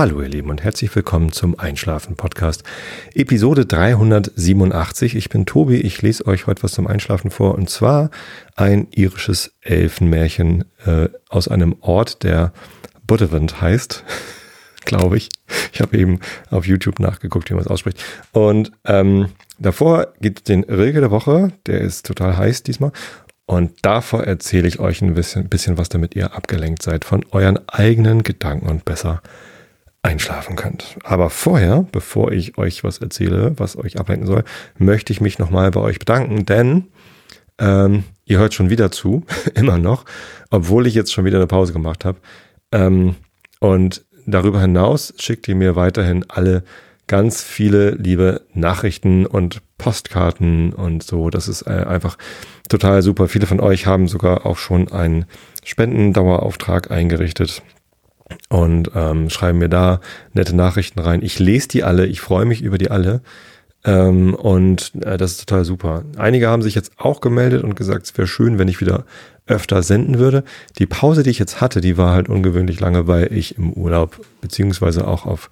Hallo 0.00 0.22
ihr 0.22 0.30
Lieben 0.30 0.48
und 0.48 0.62
herzlich 0.62 0.96
willkommen 0.96 1.30
zum 1.30 1.58
Einschlafen 1.58 2.16
Podcast, 2.16 2.64
Episode 3.12 3.66
387. 3.66 5.14
Ich 5.14 5.28
bin 5.28 5.44
Tobi, 5.44 5.76
ich 5.76 6.00
lese 6.00 6.26
euch 6.26 6.46
heute 6.46 6.62
was 6.62 6.72
zum 6.72 6.86
Einschlafen 6.86 7.30
vor 7.30 7.54
und 7.54 7.68
zwar 7.68 8.08
ein 8.56 8.88
irisches 8.92 9.52
Elfenmärchen 9.60 10.64
äh, 10.86 11.10
aus 11.28 11.48
einem 11.48 11.76
Ort, 11.82 12.22
der 12.22 12.54
Buttevant 13.06 13.60
heißt, 13.60 14.02
glaube 14.86 15.18
ich. 15.18 15.28
Ich 15.74 15.82
habe 15.82 15.98
eben 15.98 16.20
auf 16.48 16.66
YouTube 16.66 16.98
nachgeguckt, 16.98 17.50
wie 17.50 17.54
man 17.54 17.62
es 17.62 17.68
ausspricht. 17.68 18.02
Und 18.32 18.72
ähm, 18.86 19.28
davor 19.58 20.14
gibt 20.22 20.38
es 20.38 20.44
den 20.44 20.64
Rilke 20.64 21.00
der 21.00 21.10
Woche, 21.10 21.52
der 21.66 21.82
ist 21.82 22.06
total 22.06 22.38
heiß 22.38 22.62
diesmal. 22.62 22.92
Und 23.44 23.72
davor 23.82 24.24
erzähle 24.24 24.66
ich 24.66 24.78
euch 24.78 25.02
ein 25.02 25.12
bisschen, 25.12 25.50
bisschen 25.50 25.76
was, 25.76 25.90
damit 25.90 26.16
ihr 26.16 26.34
abgelenkt 26.34 26.80
seid 26.80 27.04
von 27.04 27.22
euren 27.32 27.58
eigenen 27.68 28.22
Gedanken 28.22 28.66
und 28.66 28.86
besser 28.86 29.20
einschlafen 30.02 30.56
könnt. 30.56 30.96
Aber 31.04 31.30
vorher, 31.30 31.86
bevor 31.92 32.32
ich 32.32 32.56
euch 32.58 32.84
was 32.84 32.98
erzähle, 32.98 33.52
was 33.56 33.76
euch 33.76 33.98
ablenken 33.98 34.26
soll, 34.26 34.44
möchte 34.78 35.12
ich 35.12 35.20
mich 35.20 35.38
nochmal 35.38 35.70
bei 35.70 35.80
euch 35.80 35.98
bedanken, 35.98 36.46
denn 36.46 36.88
ähm, 37.58 38.04
ihr 38.24 38.38
hört 38.38 38.54
schon 38.54 38.70
wieder 38.70 38.90
zu, 38.90 39.24
immer 39.54 39.78
noch, 39.78 40.04
obwohl 40.50 40.86
ich 40.86 40.94
jetzt 40.94 41.12
schon 41.12 41.24
wieder 41.24 41.38
eine 41.38 41.46
Pause 41.46 41.72
gemacht 41.72 42.04
habe. 42.04 42.18
Ähm, 42.72 43.16
und 43.60 44.04
darüber 44.26 44.60
hinaus 44.60 45.12
schickt 45.18 45.46
ihr 45.48 45.54
mir 45.54 45.76
weiterhin 45.76 46.24
alle 46.28 46.64
ganz 47.06 47.42
viele 47.42 47.90
liebe 47.90 48.42
Nachrichten 48.54 49.26
und 49.26 49.60
Postkarten 49.76 50.72
und 50.72 51.02
so. 51.02 51.28
Das 51.28 51.48
ist 51.48 51.62
äh, 51.62 51.84
einfach 51.86 52.16
total 52.68 53.02
super. 53.02 53.28
Viele 53.28 53.46
von 53.46 53.60
euch 53.60 53.86
haben 53.86 54.08
sogar 54.08 54.46
auch 54.46 54.56
schon 54.56 54.90
einen 54.92 55.26
Spendendauerauftrag 55.64 56.90
eingerichtet 56.90 57.62
und 58.48 58.90
ähm, 58.94 59.30
schreiben 59.30 59.58
mir 59.58 59.68
da 59.68 60.00
nette 60.32 60.54
Nachrichten 60.54 61.00
rein. 61.00 61.22
Ich 61.22 61.38
lese 61.38 61.68
die 61.68 61.84
alle, 61.84 62.06
ich 62.06 62.20
freue 62.20 62.44
mich 62.44 62.62
über 62.62 62.78
die 62.78 62.90
alle. 62.90 63.22
Ähm, 63.84 64.34
und 64.34 64.92
äh, 65.02 65.16
das 65.16 65.32
ist 65.32 65.48
total 65.48 65.64
super. 65.64 66.04
Einige 66.16 66.48
haben 66.48 66.62
sich 66.62 66.74
jetzt 66.74 66.92
auch 66.98 67.20
gemeldet 67.20 67.64
und 67.64 67.76
gesagt, 67.76 68.06
es 68.06 68.18
wäre 68.18 68.28
schön, 68.28 68.58
wenn 68.58 68.68
ich 68.68 68.80
wieder 68.80 69.04
öfter 69.46 69.82
senden 69.82 70.18
würde. 70.18 70.44
Die 70.78 70.86
Pause, 70.86 71.22
die 71.22 71.30
ich 71.30 71.38
jetzt 71.38 71.60
hatte, 71.60 71.80
die 71.80 71.96
war 71.96 72.12
halt 72.12 72.28
ungewöhnlich 72.28 72.78
lange, 72.80 73.06
weil 73.06 73.32
ich 73.32 73.56
im 73.56 73.72
Urlaub 73.72 74.20
beziehungsweise 74.40 75.06
auch 75.06 75.26
auf 75.26 75.50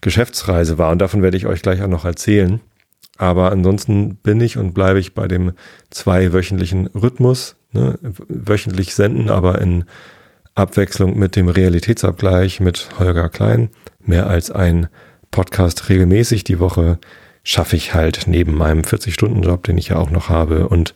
Geschäftsreise 0.00 0.78
war. 0.78 0.90
Und 0.90 0.98
davon 0.98 1.22
werde 1.22 1.36
ich 1.36 1.46
euch 1.46 1.62
gleich 1.62 1.82
auch 1.82 1.88
noch 1.88 2.04
erzählen. 2.04 2.60
Aber 3.18 3.52
ansonsten 3.52 4.16
bin 4.16 4.40
ich 4.40 4.56
und 4.56 4.72
bleibe 4.72 4.98
ich 4.98 5.14
bei 5.14 5.28
dem 5.28 5.52
zweiwöchentlichen 5.90 6.86
Rhythmus. 6.88 7.56
Ne? 7.72 7.98
Wöchentlich 8.02 8.94
senden, 8.94 9.28
aber 9.28 9.60
in 9.60 9.84
Abwechslung 10.60 11.18
mit 11.18 11.36
dem 11.36 11.48
Realitätsabgleich 11.48 12.60
mit 12.60 12.90
Holger 12.98 13.28
Klein. 13.28 13.70
Mehr 14.00 14.28
als 14.28 14.50
ein 14.50 14.88
Podcast 15.30 15.88
regelmäßig 15.88 16.44
die 16.44 16.60
Woche 16.60 16.98
schaffe 17.42 17.76
ich 17.76 17.94
halt 17.94 18.24
neben 18.26 18.54
meinem 18.54 18.82
40-Stunden-Job, 18.82 19.64
den 19.64 19.78
ich 19.78 19.88
ja 19.88 19.96
auch 19.96 20.10
noch 20.10 20.28
habe 20.28 20.68
und 20.68 20.94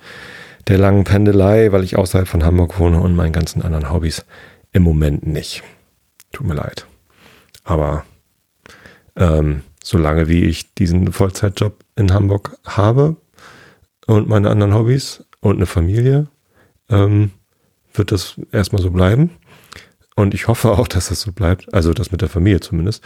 der 0.68 0.78
langen 0.78 1.04
Pendelei, 1.04 1.72
weil 1.72 1.84
ich 1.84 1.96
außerhalb 1.96 2.28
von 2.28 2.44
Hamburg 2.44 2.78
wohne 2.78 3.00
und 3.00 3.16
meinen 3.16 3.32
ganzen 3.32 3.62
anderen 3.62 3.90
Hobbys 3.90 4.24
im 4.72 4.82
Moment 4.82 5.26
nicht. 5.26 5.62
Tut 6.32 6.46
mir 6.46 6.54
leid. 6.54 6.86
Aber 7.64 8.04
ähm, 9.16 9.62
solange 9.82 10.28
wie 10.28 10.44
ich 10.44 10.74
diesen 10.74 11.12
Vollzeitjob 11.12 11.84
in 11.96 12.12
Hamburg 12.12 12.58
habe 12.64 13.16
und 14.06 14.28
meine 14.28 14.50
anderen 14.50 14.74
Hobbys 14.74 15.24
und 15.40 15.56
eine 15.56 15.66
Familie, 15.66 16.26
ähm, 16.88 17.30
wird 17.92 18.12
das 18.12 18.40
erstmal 18.52 18.82
so 18.82 18.90
bleiben. 18.90 19.30
Und 20.16 20.34
ich 20.34 20.48
hoffe 20.48 20.72
auch, 20.72 20.86
dass 20.86 21.08
das 21.08 21.20
so 21.20 21.32
bleibt. 21.32 21.72
Also 21.74 21.92
das 21.92 22.12
mit 22.12 22.20
der 22.20 22.28
Familie 22.28 22.60
zumindest. 22.60 23.02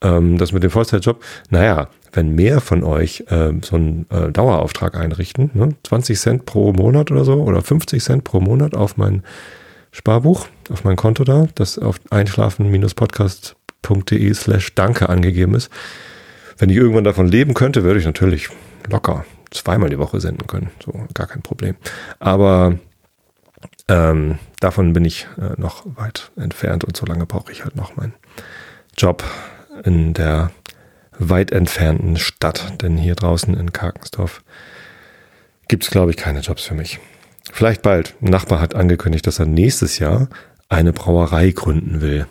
Ähm, 0.00 0.38
das 0.38 0.52
mit 0.52 0.62
dem 0.62 0.70
Vollzeitjob. 0.70 1.20
Naja, 1.50 1.88
wenn 2.12 2.34
mehr 2.34 2.60
von 2.60 2.84
euch 2.84 3.24
äh, 3.28 3.52
so 3.62 3.76
einen 3.76 4.06
äh, 4.10 4.30
Dauerauftrag 4.30 4.96
einrichten, 4.96 5.50
ne? 5.54 5.70
20 5.84 6.18
Cent 6.18 6.44
pro 6.46 6.72
Monat 6.72 7.10
oder 7.10 7.24
so 7.24 7.42
oder 7.42 7.62
50 7.62 8.02
Cent 8.02 8.24
pro 8.24 8.40
Monat 8.40 8.74
auf 8.74 8.96
mein 8.96 9.22
Sparbuch, 9.90 10.46
auf 10.70 10.84
mein 10.84 10.96
Konto 10.96 11.24
da, 11.24 11.48
das 11.54 11.78
auf 11.78 12.00
einschlafen-podcast.de 12.10 14.34
slash 14.34 14.74
danke 14.74 15.08
angegeben 15.08 15.54
ist. 15.54 15.70
Wenn 16.58 16.68
ich 16.70 16.76
irgendwann 16.76 17.04
davon 17.04 17.28
leben 17.28 17.54
könnte, 17.54 17.82
würde 17.82 17.98
ich 17.98 18.06
natürlich 18.06 18.48
locker 18.88 19.24
zweimal 19.50 19.90
die 19.90 19.98
Woche 19.98 20.20
senden 20.20 20.46
können. 20.46 20.70
So, 20.84 20.92
gar 21.14 21.26
kein 21.26 21.42
Problem. 21.42 21.74
Aber 22.20 22.78
ähm, 23.88 24.38
davon 24.60 24.92
bin 24.92 25.04
ich 25.04 25.26
äh, 25.38 25.60
noch 25.60 25.84
weit 25.96 26.30
entfernt 26.36 26.84
und 26.84 26.96
so 26.96 27.06
lange 27.06 27.26
brauche 27.26 27.52
ich 27.52 27.64
halt 27.64 27.76
noch 27.76 27.96
meinen 27.96 28.14
Job 28.96 29.24
in 29.84 30.14
der 30.14 30.50
weit 31.18 31.52
entfernten 31.52 32.16
Stadt. 32.16 32.80
Denn 32.82 32.96
hier 32.96 33.14
draußen 33.14 33.54
in 33.54 33.72
Karkensdorf 33.72 34.42
gibt 35.68 35.84
es, 35.84 35.90
glaube 35.90 36.10
ich, 36.10 36.16
keine 36.16 36.40
Jobs 36.40 36.64
für 36.64 36.74
mich. 36.74 37.00
Vielleicht 37.50 37.82
bald. 37.82 38.14
Ein 38.20 38.30
Nachbar 38.30 38.60
hat 38.60 38.74
angekündigt, 38.74 39.26
dass 39.26 39.38
er 39.38 39.46
nächstes 39.46 39.98
Jahr 39.98 40.28
eine 40.68 40.92
Brauerei 40.92 41.50
gründen 41.50 42.00
will 42.00 42.26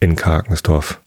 in 0.00 0.16
Karkensdorf. 0.16 1.00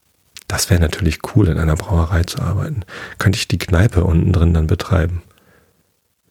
Das 0.47 0.69
wäre 0.69 0.79
natürlich 0.79 1.19
cool, 1.35 1.49
in 1.49 1.59
einer 1.59 1.75
Brauerei 1.75 2.23
zu 2.23 2.41
arbeiten. 2.41 2.83
Könnte 3.17 3.37
ich 3.37 3.47
die 3.47 3.57
Kneipe 3.57 4.03
unten 4.03 4.31
drin 4.31 4.53
dann 4.53 4.67
betreiben. 4.67 5.21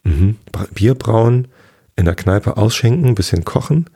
Mhm. 0.05 0.37
Bier 0.73 0.95
brauen, 0.95 1.49
in 1.97 2.05
der 2.05 2.15
Kneipe 2.15 2.57
ausschenken, 2.57 3.07
ein 3.07 3.15
bisschen 3.15 3.45
kochen 3.45 3.91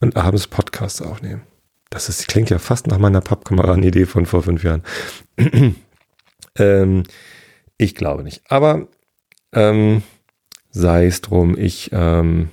und 0.00 0.16
abends 0.16 0.46
Podcasts 0.46 1.00
aufnehmen. 1.02 1.42
Das 1.90 2.08
ist, 2.08 2.28
klingt 2.28 2.50
ja 2.50 2.58
fast 2.58 2.86
nach 2.86 2.98
meiner 2.98 3.20
Pappkameraden-Idee 3.20 4.06
von 4.06 4.26
vor 4.26 4.42
fünf 4.42 4.62
Jahren. 4.62 4.82
ähm, 6.58 7.04
ich 7.78 7.94
glaube 7.94 8.24
nicht. 8.24 8.42
Aber 8.48 8.88
ähm, 9.52 10.02
sei 10.70 11.06
es 11.06 11.22
drum, 11.22 11.56
ich 11.56 11.90
ähm, 11.92 12.50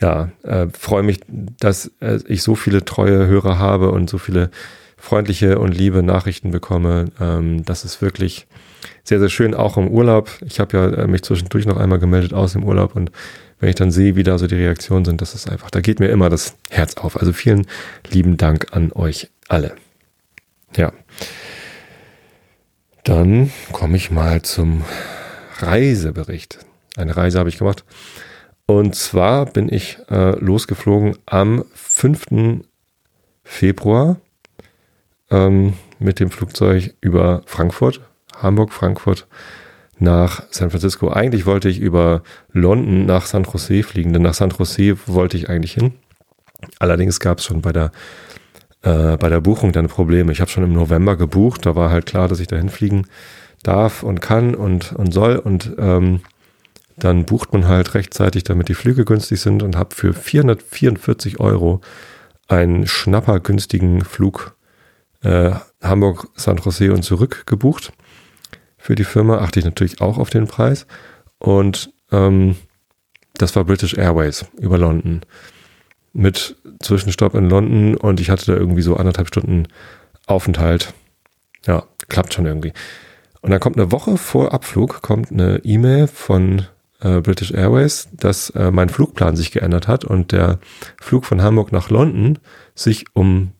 ja, 0.00 0.30
äh, 0.42 0.68
freue 0.72 1.02
mich, 1.02 1.20
dass 1.28 1.92
äh, 2.00 2.20
ich 2.26 2.42
so 2.42 2.54
viele 2.54 2.84
treue 2.84 3.26
Hörer 3.26 3.58
habe 3.58 3.90
und 3.90 4.08
so 4.08 4.18
viele 4.18 4.50
freundliche 4.96 5.58
und 5.58 5.76
liebe 5.76 6.02
Nachrichten 6.02 6.50
bekomme. 6.50 7.06
Ähm, 7.20 7.64
das 7.64 7.84
ist 7.84 8.02
wirklich 8.02 8.47
sehr, 9.08 9.18
sehr 9.18 9.28
schön, 9.28 9.54
auch 9.54 9.76
im 9.76 9.88
Urlaub. 9.88 10.30
Ich 10.44 10.60
habe 10.60 10.76
ja 10.76 10.86
äh, 11.02 11.06
mich 11.06 11.22
zwischendurch 11.22 11.66
noch 11.66 11.78
einmal 11.78 11.98
gemeldet 11.98 12.34
aus 12.34 12.52
dem 12.52 12.64
Urlaub 12.64 12.94
und 12.94 13.10
wenn 13.58 13.68
ich 13.68 13.74
dann 13.74 13.90
sehe, 13.90 14.14
wie 14.14 14.22
da 14.22 14.38
so 14.38 14.46
die 14.46 14.54
Reaktionen 14.54 15.04
sind, 15.04 15.20
das 15.20 15.34
ist 15.34 15.50
einfach, 15.50 15.70
da 15.70 15.80
geht 15.80 15.98
mir 15.98 16.08
immer 16.08 16.30
das 16.30 16.56
Herz 16.70 16.96
auf. 16.96 17.18
Also 17.18 17.32
vielen 17.32 17.66
lieben 18.08 18.36
Dank 18.36 18.68
an 18.72 18.92
euch 18.92 19.30
alle. 19.48 19.74
Ja. 20.76 20.92
Dann 23.02 23.50
komme 23.72 23.96
ich 23.96 24.10
mal 24.10 24.42
zum 24.42 24.84
Reisebericht. 25.58 26.58
Eine 26.96 27.16
Reise 27.16 27.38
habe 27.38 27.48
ich 27.48 27.58
gemacht. 27.58 27.84
Und 28.66 28.94
zwar 28.94 29.46
bin 29.46 29.72
ich 29.72 29.98
äh, 30.10 30.38
losgeflogen 30.38 31.16
am 31.24 31.64
5. 31.72 32.60
Februar 33.42 34.20
ähm, 35.30 35.72
mit 35.98 36.20
dem 36.20 36.30
Flugzeug 36.30 36.94
über 37.00 37.42
Frankfurt, 37.46 38.02
Hamburg, 38.42 38.72
Frankfurt 38.72 39.26
nach 40.00 40.42
San 40.50 40.70
Francisco. 40.70 41.10
Eigentlich 41.10 41.46
wollte 41.46 41.68
ich 41.68 41.80
über 41.80 42.22
London 42.52 43.06
nach 43.06 43.26
San 43.26 43.44
Jose 43.44 43.82
fliegen, 43.82 44.12
denn 44.12 44.22
nach 44.22 44.34
San 44.34 44.50
Jose 44.50 44.96
wollte 45.06 45.36
ich 45.36 45.48
eigentlich 45.48 45.72
hin. 45.72 45.94
Allerdings 46.78 47.20
gab 47.20 47.38
es 47.38 47.44
schon 47.44 47.62
bei 47.62 47.72
der, 47.72 47.92
äh, 48.82 49.16
bei 49.16 49.28
der 49.28 49.40
Buchung 49.40 49.72
dann 49.72 49.88
Probleme. 49.88 50.32
Ich 50.32 50.40
habe 50.40 50.50
schon 50.50 50.64
im 50.64 50.72
November 50.72 51.16
gebucht, 51.16 51.66
da 51.66 51.74
war 51.74 51.90
halt 51.90 52.06
klar, 52.06 52.28
dass 52.28 52.40
ich 52.40 52.46
dahin 52.46 52.68
fliegen 52.68 53.06
darf 53.62 54.02
und 54.02 54.20
kann 54.20 54.54
und, 54.54 54.92
und 54.92 55.12
soll. 55.12 55.36
Und 55.36 55.74
ähm, 55.78 56.20
dann 56.96 57.26
bucht 57.26 57.52
man 57.52 57.66
halt 57.66 57.94
rechtzeitig, 57.94 58.44
damit 58.44 58.68
die 58.68 58.74
Flüge 58.74 59.04
günstig 59.04 59.40
sind 59.40 59.62
und 59.62 59.76
habe 59.76 59.94
für 59.94 60.14
444 60.14 61.40
Euro 61.40 61.80
einen 62.48 62.86
schnappergünstigen 62.86 64.04
Flug 64.04 64.56
äh, 65.22 65.52
Hamburg, 65.82 66.28
San 66.34 66.56
Jose 66.58 66.92
und 66.92 67.02
zurück 67.02 67.44
gebucht 67.46 67.92
für 68.88 68.94
die 68.94 69.04
Firma, 69.04 69.36
achte 69.36 69.58
ich 69.58 69.66
natürlich 69.66 70.00
auch 70.00 70.16
auf 70.16 70.30
den 70.30 70.46
Preis. 70.46 70.86
Und 71.38 71.92
ähm, 72.10 72.56
das 73.34 73.54
war 73.54 73.64
British 73.64 73.92
Airways 73.92 74.46
über 74.58 74.78
London. 74.78 75.20
Mit 76.14 76.56
Zwischenstopp 76.80 77.34
in 77.34 77.50
London 77.50 77.98
und 77.98 78.18
ich 78.18 78.30
hatte 78.30 78.46
da 78.46 78.54
irgendwie 78.54 78.80
so 78.80 78.96
anderthalb 78.96 79.28
Stunden 79.28 79.68
Aufenthalt. 80.26 80.94
Ja, 81.66 81.84
klappt 82.08 82.32
schon 82.32 82.46
irgendwie. 82.46 82.72
Und 83.42 83.50
dann 83.50 83.60
kommt 83.60 83.76
eine 83.76 83.92
Woche 83.92 84.16
vor 84.16 84.54
Abflug, 84.54 85.02
kommt 85.02 85.32
eine 85.32 85.58
E-Mail 85.64 86.06
von 86.06 86.62
äh, 87.02 87.20
British 87.20 87.50
Airways, 87.50 88.08
dass 88.14 88.48
äh, 88.50 88.70
mein 88.70 88.88
Flugplan 88.88 89.36
sich 89.36 89.52
geändert 89.52 89.86
hat 89.86 90.06
und 90.06 90.32
der 90.32 90.60
Flug 90.98 91.26
von 91.26 91.42
Hamburg 91.42 91.72
nach 91.72 91.90
London 91.90 92.38
sich 92.74 93.04
um 93.12 93.52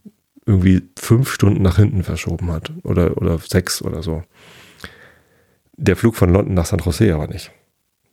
irgendwie 0.46 0.88
fünf 0.98 1.31
Stunden 1.31 1.60
nach 1.60 1.76
hinten 1.76 2.02
verschoben 2.02 2.50
hat. 2.50 2.72
Oder, 2.82 3.19
oder 3.19 3.36
sechs 3.36 3.82
oder 3.82 4.02
so 4.02 4.22
der 5.78 5.96
Flug 5.96 6.16
von 6.16 6.30
London 6.30 6.54
nach 6.54 6.66
San 6.66 6.80
Jose 6.80 7.14
aber 7.14 7.28
nicht. 7.28 7.50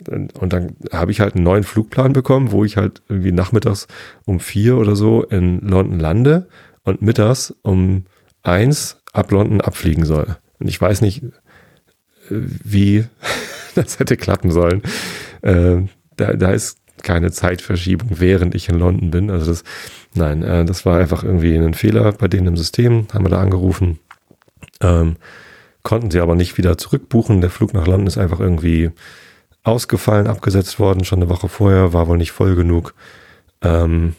Und 0.09 0.53
dann 0.53 0.75
habe 0.91 1.11
ich 1.11 1.21
halt 1.21 1.35
einen 1.35 1.43
neuen 1.43 1.63
Flugplan 1.63 2.13
bekommen, 2.13 2.51
wo 2.51 2.65
ich 2.65 2.77
halt 2.77 3.01
irgendwie 3.07 3.31
nachmittags 3.31 3.87
um 4.25 4.39
vier 4.39 4.77
oder 4.77 4.95
so 4.95 5.23
in 5.23 5.59
London 5.61 5.99
lande 5.99 6.47
und 6.83 7.01
mittags 7.01 7.53
um 7.61 8.05
eins 8.43 9.01
ab 9.13 9.31
London 9.31 9.61
abfliegen 9.61 10.05
soll. 10.05 10.37
Und 10.59 10.67
ich 10.67 10.79
weiß 10.79 11.01
nicht, 11.01 11.23
äh, 11.23 11.29
wie 12.29 13.05
das 13.75 13.99
hätte 13.99 14.17
klappen 14.17 14.51
sollen. 14.51 14.83
Äh, 15.41 15.83
da, 16.17 16.33
da 16.33 16.51
ist 16.51 16.77
keine 17.01 17.31
Zeitverschiebung, 17.31 18.19
während 18.19 18.53
ich 18.53 18.69
in 18.69 18.79
London 18.79 19.11
bin. 19.11 19.29
Also 19.29 19.47
das, 19.47 19.63
nein, 20.13 20.43
äh, 20.43 20.65
das 20.65 20.85
war 20.85 20.99
einfach 20.99 21.23
irgendwie 21.23 21.55
ein 21.55 21.73
Fehler 21.73 22.11
bei 22.11 22.27
denen 22.27 22.47
im 22.47 22.57
System. 22.57 23.07
Haben 23.13 23.25
wir 23.25 23.29
da 23.29 23.41
angerufen. 23.41 23.99
Ähm, 24.81 25.15
konnten 25.85 26.11
sie 26.11 26.19
aber 26.19 26.35
nicht 26.35 26.57
wieder 26.57 26.77
zurückbuchen. 26.77 27.39
Der 27.39 27.49
Flug 27.49 27.73
nach 27.73 27.87
London 27.87 28.07
ist 28.07 28.17
einfach 28.17 28.41
irgendwie 28.41 28.91
ausgefallen, 29.63 30.27
abgesetzt 30.27 30.79
worden, 30.79 31.05
schon 31.05 31.19
eine 31.19 31.29
Woche 31.29 31.47
vorher, 31.47 31.93
war 31.93 32.07
wohl 32.07 32.17
nicht 32.17 32.31
voll 32.31 32.55
genug. 32.55 32.93
Ähm, 33.61 34.15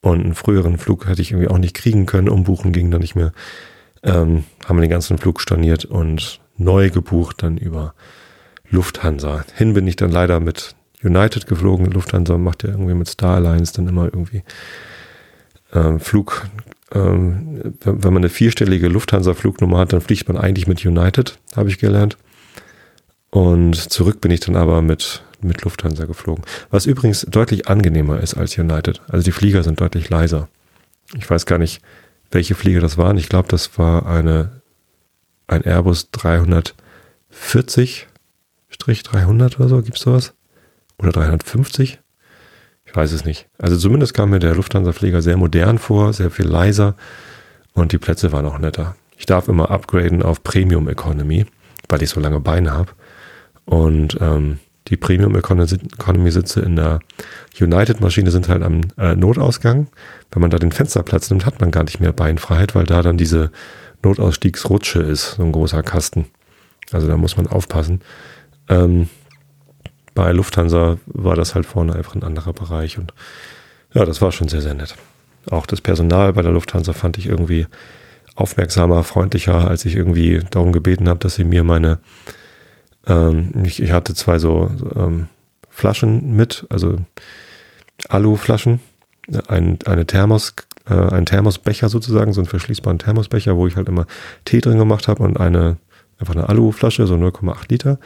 und 0.00 0.20
einen 0.24 0.34
früheren 0.34 0.78
Flug 0.78 1.06
hätte 1.06 1.20
ich 1.20 1.32
irgendwie 1.32 1.48
auch 1.48 1.58
nicht 1.58 1.74
kriegen 1.74 2.06
können. 2.06 2.30
Umbuchen 2.30 2.72
ging 2.72 2.90
dann 2.90 3.02
nicht 3.02 3.16
mehr. 3.16 3.32
Ähm, 4.02 4.44
haben 4.64 4.76
wir 4.78 4.80
den 4.80 4.90
ganzen 4.90 5.18
Flug 5.18 5.40
storniert 5.40 5.84
und 5.84 6.40
neu 6.56 6.88
gebucht 6.88 7.42
dann 7.42 7.58
über 7.58 7.94
Lufthansa. 8.70 9.44
Hin 9.56 9.74
bin 9.74 9.86
ich 9.86 9.96
dann 9.96 10.10
leider 10.10 10.40
mit 10.40 10.74
United 11.02 11.46
geflogen. 11.46 11.86
Lufthansa 11.86 12.38
macht 12.38 12.62
ja 12.62 12.70
irgendwie 12.70 12.94
mit 12.94 13.08
Star 13.08 13.36
Alliance 13.36 13.74
dann 13.74 13.88
immer 13.88 14.04
irgendwie 14.04 14.42
ähm, 15.72 16.00
Flug. 16.00 16.46
Ähm, 16.92 17.74
wenn, 17.84 18.12
man 18.12 18.18
eine 18.22 18.28
vierstellige 18.28 18.88
Lufthansa-Flugnummer 18.88 19.78
hat, 19.78 19.92
dann 19.92 20.00
fliegt 20.00 20.28
man 20.28 20.36
eigentlich 20.36 20.66
mit 20.66 20.84
United, 20.84 21.38
habe 21.54 21.68
ich 21.68 21.78
gelernt. 21.78 22.16
Und 23.30 23.76
zurück 23.76 24.20
bin 24.20 24.32
ich 24.32 24.40
dann 24.40 24.56
aber 24.56 24.82
mit, 24.82 25.22
mit 25.40 25.62
Lufthansa 25.62 26.04
geflogen. 26.04 26.44
Was 26.70 26.86
übrigens 26.86 27.24
deutlich 27.28 27.68
angenehmer 27.68 28.20
ist 28.20 28.34
als 28.34 28.58
United. 28.58 29.00
Also 29.08 29.24
die 29.24 29.32
Flieger 29.32 29.62
sind 29.62 29.80
deutlich 29.80 30.10
leiser. 30.10 30.48
Ich 31.16 31.30
weiß 31.30 31.46
gar 31.46 31.58
nicht, 31.58 31.80
welche 32.30 32.54
Flieger 32.56 32.80
das 32.80 32.98
waren. 32.98 33.16
Ich 33.18 33.28
glaube, 33.28 33.48
das 33.48 33.78
war 33.78 34.06
eine, 34.06 34.62
ein 35.46 35.62
Airbus 35.62 36.10
340 36.10 38.08
300 38.78 39.60
oder 39.60 39.68
so. 39.68 39.82
Gibt's 39.82 40.00
sowas? 40.00 40.34
Oder 40.98 41.12
350? 41.12 41.99
Ich 42.90 42.96
weiß 42.96 43.12
es 43.12 43.24
nicht. 43.24 43.46
Also 43.56 43.76
zumindest 43.76 44.14
kam 44.14 44.30
mir 44.30 44.40
der 44.40 44.56
Lufthansa-Flieger 44.56 45.22
sehr 45.22 45.36
modern 45.36 45.78
vor, 45.78 46.12
sehr 46.12 46.28
viel 46.32 46.46
leiser 46.46 46.96
und 47.72 47.92
die 47.92 47.98
Plätze 47.98 48.32
waren 48.32 48.46
auch 48.46 48.58
netter. 48.58 48.96
Ich 49.16 49.26
darf 49.26 49.46
immer 49.46 49.70
upgraden 49.70 50.24
auf 50.24 50.42
Premium 50.42 50.88
Economy, 50.88 51.46
weil 51.88 52.02
ich 52.02 52.10
so 52.10 52.18
lange 52.18 52.40
Beine 52.40 52.72
habe. 52.72 52.90
Und 53.64 54.18
ähm, 54.20 54.58
die 54.88 54.96
Premium 54.96 55.36
Economy 55.36 56.30
Sitze 56.32 56.62
in 56.62 56.74
der 56.74 56.98
United 57.60 58.00
Maschine 58.00 58.32
sind 58.32 58.48
halt 58.48 58.64
am 58.64 58.80
äh, 58.98 59.14
Notausgang. 59.14 59.86
Wenn 60.32 60.40
man 60.40 60.50
da 60.50 60.58
den 60.58 60.72
Fensterplatz 60.72 61.30
nimmt, 61.30 61.46
hat 61.46 61.60
man 61.60 61.70
gar 61.70 61.84
nicht 61.84 62.00
mehr 62.00 62.12
Beinfreiheit, 62.12 62.74
weil 62.74 62.86
da 62.86 63.02
dann 63.02 63.16
diese 63.16 63.52
Notausstiegsrutsche 64.02 65.00
ist, 65.00 65.36
so 65.36 65.44
ein 65.44 65.52
großer 65.52 65.84
Kasten. 65.84 66.26
Also 66.90 67.06
da 67.06 67.16
muss 67.16 67.36
man 67.36 67.46
aufpassen. 67.46 68.00
Ähm, 68.68 69.08
bei 70.14 70.32
Lufthansa 70.32 70.98
war 71.06 71.36
das 71.36 71.54
halt 71.54 71.66
vorne 71.66 71.94
einfach 71.94 72.14
ein 72.14 72.22
anderer 72.22 72.52
Bereich 72.52 72.98
und 72.98 73.14
ja, 73.94 74.04
das 74.04 74.20
war 74.20 74.32
schon 74.32 74.48
sehr, 74.48 74.62
sehr 74.62 74.74
nett. 74.74 74.96
Auch 75.50 75.66
das 75.66 75.80
Personal 75.80 76.32
bei 76.32 76.42
der 76.42 76.52
Lufthansa 76.52 76.92
fand 76.92 77.18
ich 77.18 77.26
irgendwie 77.26 77.66
aufmerksamer, 78.34 79.02
freundlicher, 79.04 79.68
als 79.68 79.84
ich 79.84 79.96
irgendwie 79.96 80.40
darum 80.50 80.72
gebeten 80.72 81.08
habe, 81.08 81.18
dass 81.18 81.34
sie 81.34 81.44
mir 81.44 81.64
meine 81.64 81.98
ähm, 83.06 83.52
ich, 83.64 83.82
ich, 83.82 83.92
hatte 83.92 84.14
zwei 84.14 84.38
so 84.38 84.70
ähm, 84.94 85.28
Flaschen 85.68 86.36
mit, 86.36 86.66
also 86.68 86.98
Aluflaschen, 88.08 88.80
ein, 89.48 89.78
eine 89.86 90.06
Thermos, 90.06 90.54
äh, 90.88 90.94
ein 90.94 91.26
Thermosbecher 91.26 91.88
sozusagen, 91.88 92.32
so 92.32 92.40
einen 92.40 92.48
verschließbaren 92.48 92.98
Thermosbecher, 92.98 93.56
wo 93.56 93.66
ich 93.66 93.76
halt 93.76 93.88
immer 93.88 94.06
Tee 94.44 94.60
drin 94.60 94.78
gemacht 94.78 95.08
habe 95.08 95.22
und 95.22 95.38
eine 95.38 95.76
einfach 96.18 96.34
eine 96.34 96.48
Aluflasche, 96.48 97.06
so 97.06 97.14
0,8 97.14 97.70
Liter. 97.70 97.98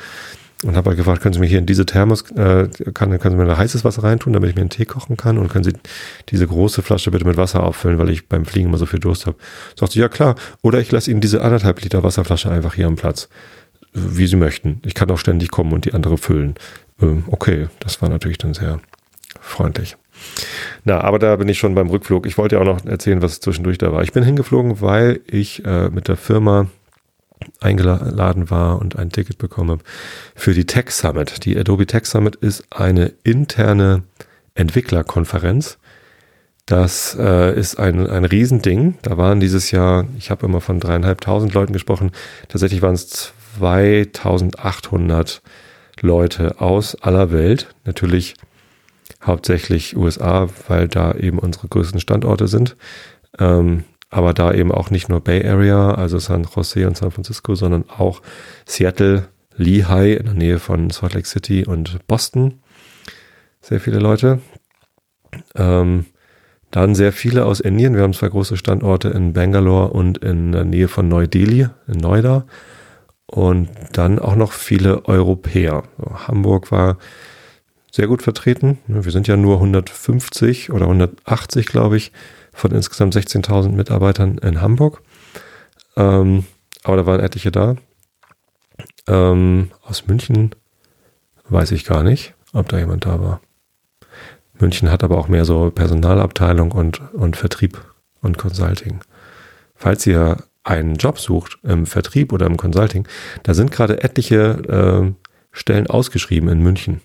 Und 0.65 0.77
habe 0.77 0.91
halt 0.91 0.97
gefragt, 0.97 1.23
können 1.23 1.35
Sie 1.35 1.41
mir 1.41 1.47
hier 1.47 1.59
in 1.59 1.67
diese 1.67 1.87
Thermos, 1.87 2.31
äh, 2.33 2.69
kann, 2.95 3.19
können 3.19 3.37
Sie 3.37 3.43
mir 3.43 3.47
da 3.47 3.59
heißes 3.59 3.85
Wasser 3.85 4.03
reintun, 4.03 4.33
damit 4.33 4.51
ich 4.51 4.57
mir 4.57 4.63
einen 4.63 4.71
Tee 4.71 4.87
kochen 4.87 5.17
kann? 5.17 5.39
Und 5.39 5.49
können 5.49 5.65
Sie 5.65 5.75
diese 6.31 6.47
große 6.47 6.83
Flasche 6.83 7.11
bitte 7.11 7.27
mit 7.27 7.37
Wasser 7.37 7.63
auffüllen, 7.63 7.99
weil 7.99 8.11
ich 8.11 8.29
beim 8.29 8.47
Fliegen 8.47 8.69
immer 8.69 8.79
so 8.79 8.87
viel 8.87 9.01
Durst 9.01 9.27
habe? 9.27 9.37
Sagt 9.79 9.93
sie, 9.93 10.01
ja 10.01 10.09
klar. 10.09 10.37
Oder 10.63 10.81
ich 10.81 10.91
lasse 10.91 11.11
Ihnen 11.11 11.21
diese 11.21 11.43
anderthalb 11.43 11.83
Liter 11.83 12.03
Wasserflasche 12.03 12.51
einfach 12.51 12.75
hier 12.75 12.87
am 12.87 12.97
Platz 12.97 13.29
wie 13.95 14.27
sie 14.27 14.37
möchten. 14.37 14.81
Ich 14.85 14.95
kann 14.95 15.11
auch 15.11 15.19
ständig 15.19 15.51
kommen 15.51 15.73
und 15.73 15.85
die 15.85 15.95
andere 15.95 16.19
füllen. 16.19 16.55
Ähm, 17.01 17.25
okay, 17.31 17.69
das 17.81 18.03
war 18.03 18.09
natürlich 18.09 18.39
dann 18.39 18.53
sehr 18.53 18.81
freundlich. 19.41 19.97
Na, 20.85 21.01
aber 21.01 21.19
da 21.19 21.37
bin 21.37 21.49
ich 21.49 21.59
schon 21.59 21.75
beim 21.75 21.89
Rückflug. 21.89 22.27
Ich 22.27 22.37
wollte 22.37 22.57
ja 22.57 22.63
auch 22.63 22.67
noch 22.67 22.85
erzählen, 22.85 23.23
was 23.23 23.41
zwischendurch 23.41 23.79
da 23.79 23.93
war. 23.93 24.03
Ich 24.03 24.13
bin 24.13 24.25
hingeflogen, 24.25 24.81
weil 24.81 25.21
ich 25.27 25.65
äh, 25.65 25.89
mit 25.91 26.09
der 26.09 26.17
Firma 26.17 26.67
eingeladen 27.61 28.51
war 28.51 28.81
und 28.81 28.97
ein 28.97 29.11
Ticket 29.11 29.39
bekommen 29.39 29.71
habe 29.71 29.83
für 30.35 30.55
die 30.55 30.67
Tech 30.67 30.91
Summit. 30.91 31.45
Die 31.45 31.59
Adobe 31.59 31.87
Tech 31.87 32.07
Summit 32.07 32.37
ist 32.37 32.65
eine 32.71 33.13
interne 33.23 34.03
Entwicklerkonferenz. 34.55 35.79
Das 36.67 37.17
äh, 37.19 37.59
ist 37.59 37.79
ein, 37.79 38.07
ein 38.09 38.25
Riesending. 38.25 38.97
Da 39.03 39.19
waren 39.19 39.41
dieses 39.41 39.71
Jahr, 39.71 40.07
ich 40.17 40.31
habe 40.31 40.47
immer 40.47 40.63
von 40.63 40.81
dreieinhalbtausend 40.81 41.53
Leuten 41.53 41.75
gesprochen, 41.75 42.13
tatsächlich 42.49 42.81
waren 42.81 42.95
es 42.95 43.33
2800 43.59 45.43
Leute 46.01 46.61
aus 46.61 46.95
aller 46.97 47.31
Welt. 47.33 47.75
Natürlich 47.85 48.35
hauptsächlich 49.23 49.97
USA, 49.97 50.49
weil 50.69 50.89
da 50.89 51.13
eben 51.13 51.39
unsere 51.39 51.69
größten 51.69 52.01
Standorte 52.01 52.49
sind. 52.49 52.77
Ähm, 53.39 53.85
aber 54.15 54.33
da 54.33 54.53
eben 54.53 54.71
auch 54.71 54.91
nicht 54.91 55.09
nur 55.09 55.21
Bay 55.21 55.45
Area, 55.45 55.93
also 55.93 56.21
San 56.21 56.47
Jose 56.55 56.87
und 56.87 56.97
San 56.97 57.11
Francisco, 57.11 57.57
sondern 57.57 57.85
auch 57.91 58.23
Seattle, 58.65 59.27
Lehigh 59.57 60.17
in 60.21 60.27
der 60.27 60.35
Nähe 60.35 60.59
von 60.61 60.91
Salt 60.91 61.15
Lake 61.15 61.27
City 61.27 61.67
und 61.67 61.99
Boston. 62.07 62.61
Sehr 63.61 63.81
viele 63.81 63.99
Leute. 63.99 64.39
Ähm, 65.57 66.07
dann 66.71 66.95
sehr 66.95 67.13
viele 67.13 67.45
aus 67.45 67.59
Indien. 67.59 67.97
Wir 67.97 68.03
haben 68.03 68.13
zwei 68.13 68.29
große 68.29 68.57
Standorte 68.57 69.09
in 69.09 69.33
Bangalore 69.33 69.89
und 69.89 70.19
in 70.19 70.53
der 70.53 70.65
Nähe 70.65 70.87
von 70.87 71.09
Neu-Delhi, 71.09 71.67
in 71.89 71.99
Noida 71.99 72.47
und 73.27 73.69
dann 73.95 74.21
auch 74.21 74.37
noch 74.37 74.53
viele 74.53 75.07
Europäer. 75.07 75.83
Hamburg 76.29 76.71
war 76.71 76.99
sehr 77.91 78.07
gut 78.07 78.23
vertreten. 78.23 78.79
Wir 78.87 79.11
sind 79.11 79.27
ja 79.27 79.37
nur 79.37 79.57
150 79.57 80.71
oder 80.71 80.85
180, 80.85 81.67
glaube 81.67 81.97
ich, 81.97 82.13
von 82.55 82.71
insgesamt 82.71 83.15
16.000 83.15 83.71
Mitarbeitern 83.71 84.39
in 84.39 84.61
Hamburg. 84.63 85.03
Ähm, 85.97 86.45
aber 86.83 86.97
da 86.97 87.07
waren 87.07 87.21
etliche 87.21 87.51
da. 87.53 87.77
Ähm, 89.07 89.71
aus 89.83 90.07
München 90.07 90.55
weiß 91.49 91.73
ich 91.73 91.85
gar 91.85 92.03
nicht, 92.03 92.35
ob 92.53 92.69
da 92.69 92.79
jemand 92.79 93.05
da 93.05 93.21
war. 93.21 93.41
München 94.59 94.91
hat 94.91 95.05
aber 95.05 95.19
auch 95.19 95.29
mehr 95.29 95.45
so 95.45 95.71
Personalabteilung 95.71 96.73
und, 96.73 97.03
und 97.13 97.37
Vertrieb 97.37 97.85
und 98.21 98.39
Consulting. 98.39 99.01
Falls 99.75 100.07
ihr 100.07 100.39
einen 100.63 100.95
Job 100.95 101.19
sucht 101.19 101.59
im 101.63 101.87
Vertrieb 101.87 102.33
oder 102.33 102.47
im 102.47 102.57
Consulting, 102.57 103.07
da 103.43 103.53
sind 103.53 103.71
gerade 103.71 104.03
etliche 104.03 105.13
äh, 105.13 105.13
Stellen 105.53 105.89
ausgeschrieben 105.89 106.49
in 106.49 106.63
München. 106.63 107.01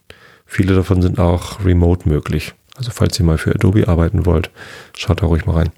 Viele 0.45 0.75
davon 0.75 1.01
sind 1.01 1.19
auch 1.19 1.63
remote 1.63 2.07
möglich. 2.07 2.53
Also 2.79 2.91
falls 2.91 3.19
ihr 3.19 3.25
mal 3.25 3.37
für 3.37 3.53
Adobe 3.53 3.89
arbeiten 3.89 4.25
wollt, 4.25 4.51
schaut 4.95 5.21
da 5.21 5.25
ruhig 5.25 5.45
mal 5.45 5.55
rein. 5.55 5.71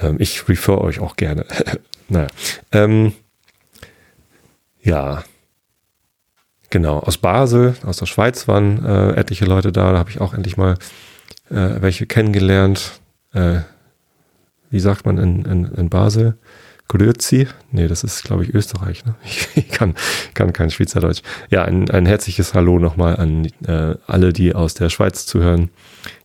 Ähm, 0.00 0.16
ich 0.18 0.48
refer 0.48 0.80
euch 0.80 1.00
auch 1.00 1.16
gerne. 1.16 1.44
naja. 2.08 2.28
Ähm, 2.72 3.12
ja. 4.80 5.22
Genau. 6.70 7.00
Aus 7.00 7.18
Basel, 7.18 7.74
aus 7.84 7.98
der 7.98 8.06
Schweiz 8.06 8.48
waren 8.48 8.84
äh, 8.86 9.16
etliche 9.16 9.44
Leute 9.44 9.70
da. 9.70 9.92
Da 9.92 9.98
habe 9.98 10.08
ich 10.08 10.18
auch 10.18 10.32
endlich 10.32 10.56
mal 10.56 10.78
äh, 11.50 11.80
welche 11.80 12.06
kennengelernt. 12.06 13.00
Äh, 13.34 13.60
wie 14.70 14.80
sagt 14.80 15.04
man 15.04 15.18
in, 15.18 15.44
in, 15.44 15.64
in 15.66 15.90
Basel? 15.90 16.38
Grüezi. 16.88 17.46
Nee, 17.70 17.86
das 17.86 18.02
ist, 18.02 18.24
glaube 18.24 18.44
ich, 18.44 18.54
Österreich. 18.54 19.04
Ne? 19.04 19.14
Ich 19.54 19.68
kann, 19.68 19.94
kann 20.34 20.52
kein 20.52 20.70
Schweizerdeutsch. 20.70 21.22
Ja, 21.50 21.64
ein, 21.64 21.90
ein 21.90 22.06
herzliches 22.06 22.54
Hallo 22.54 22.78
nochmal 22.78 23.16
an 23.16 23.46
äh, 23.66 23.94
alle, 24.06 24.32
die 24.32 24.54
aus 24.54 24.74
der 24.74 24.88
Schweiz 24.88 25.26
zuhören. 25.26 25.70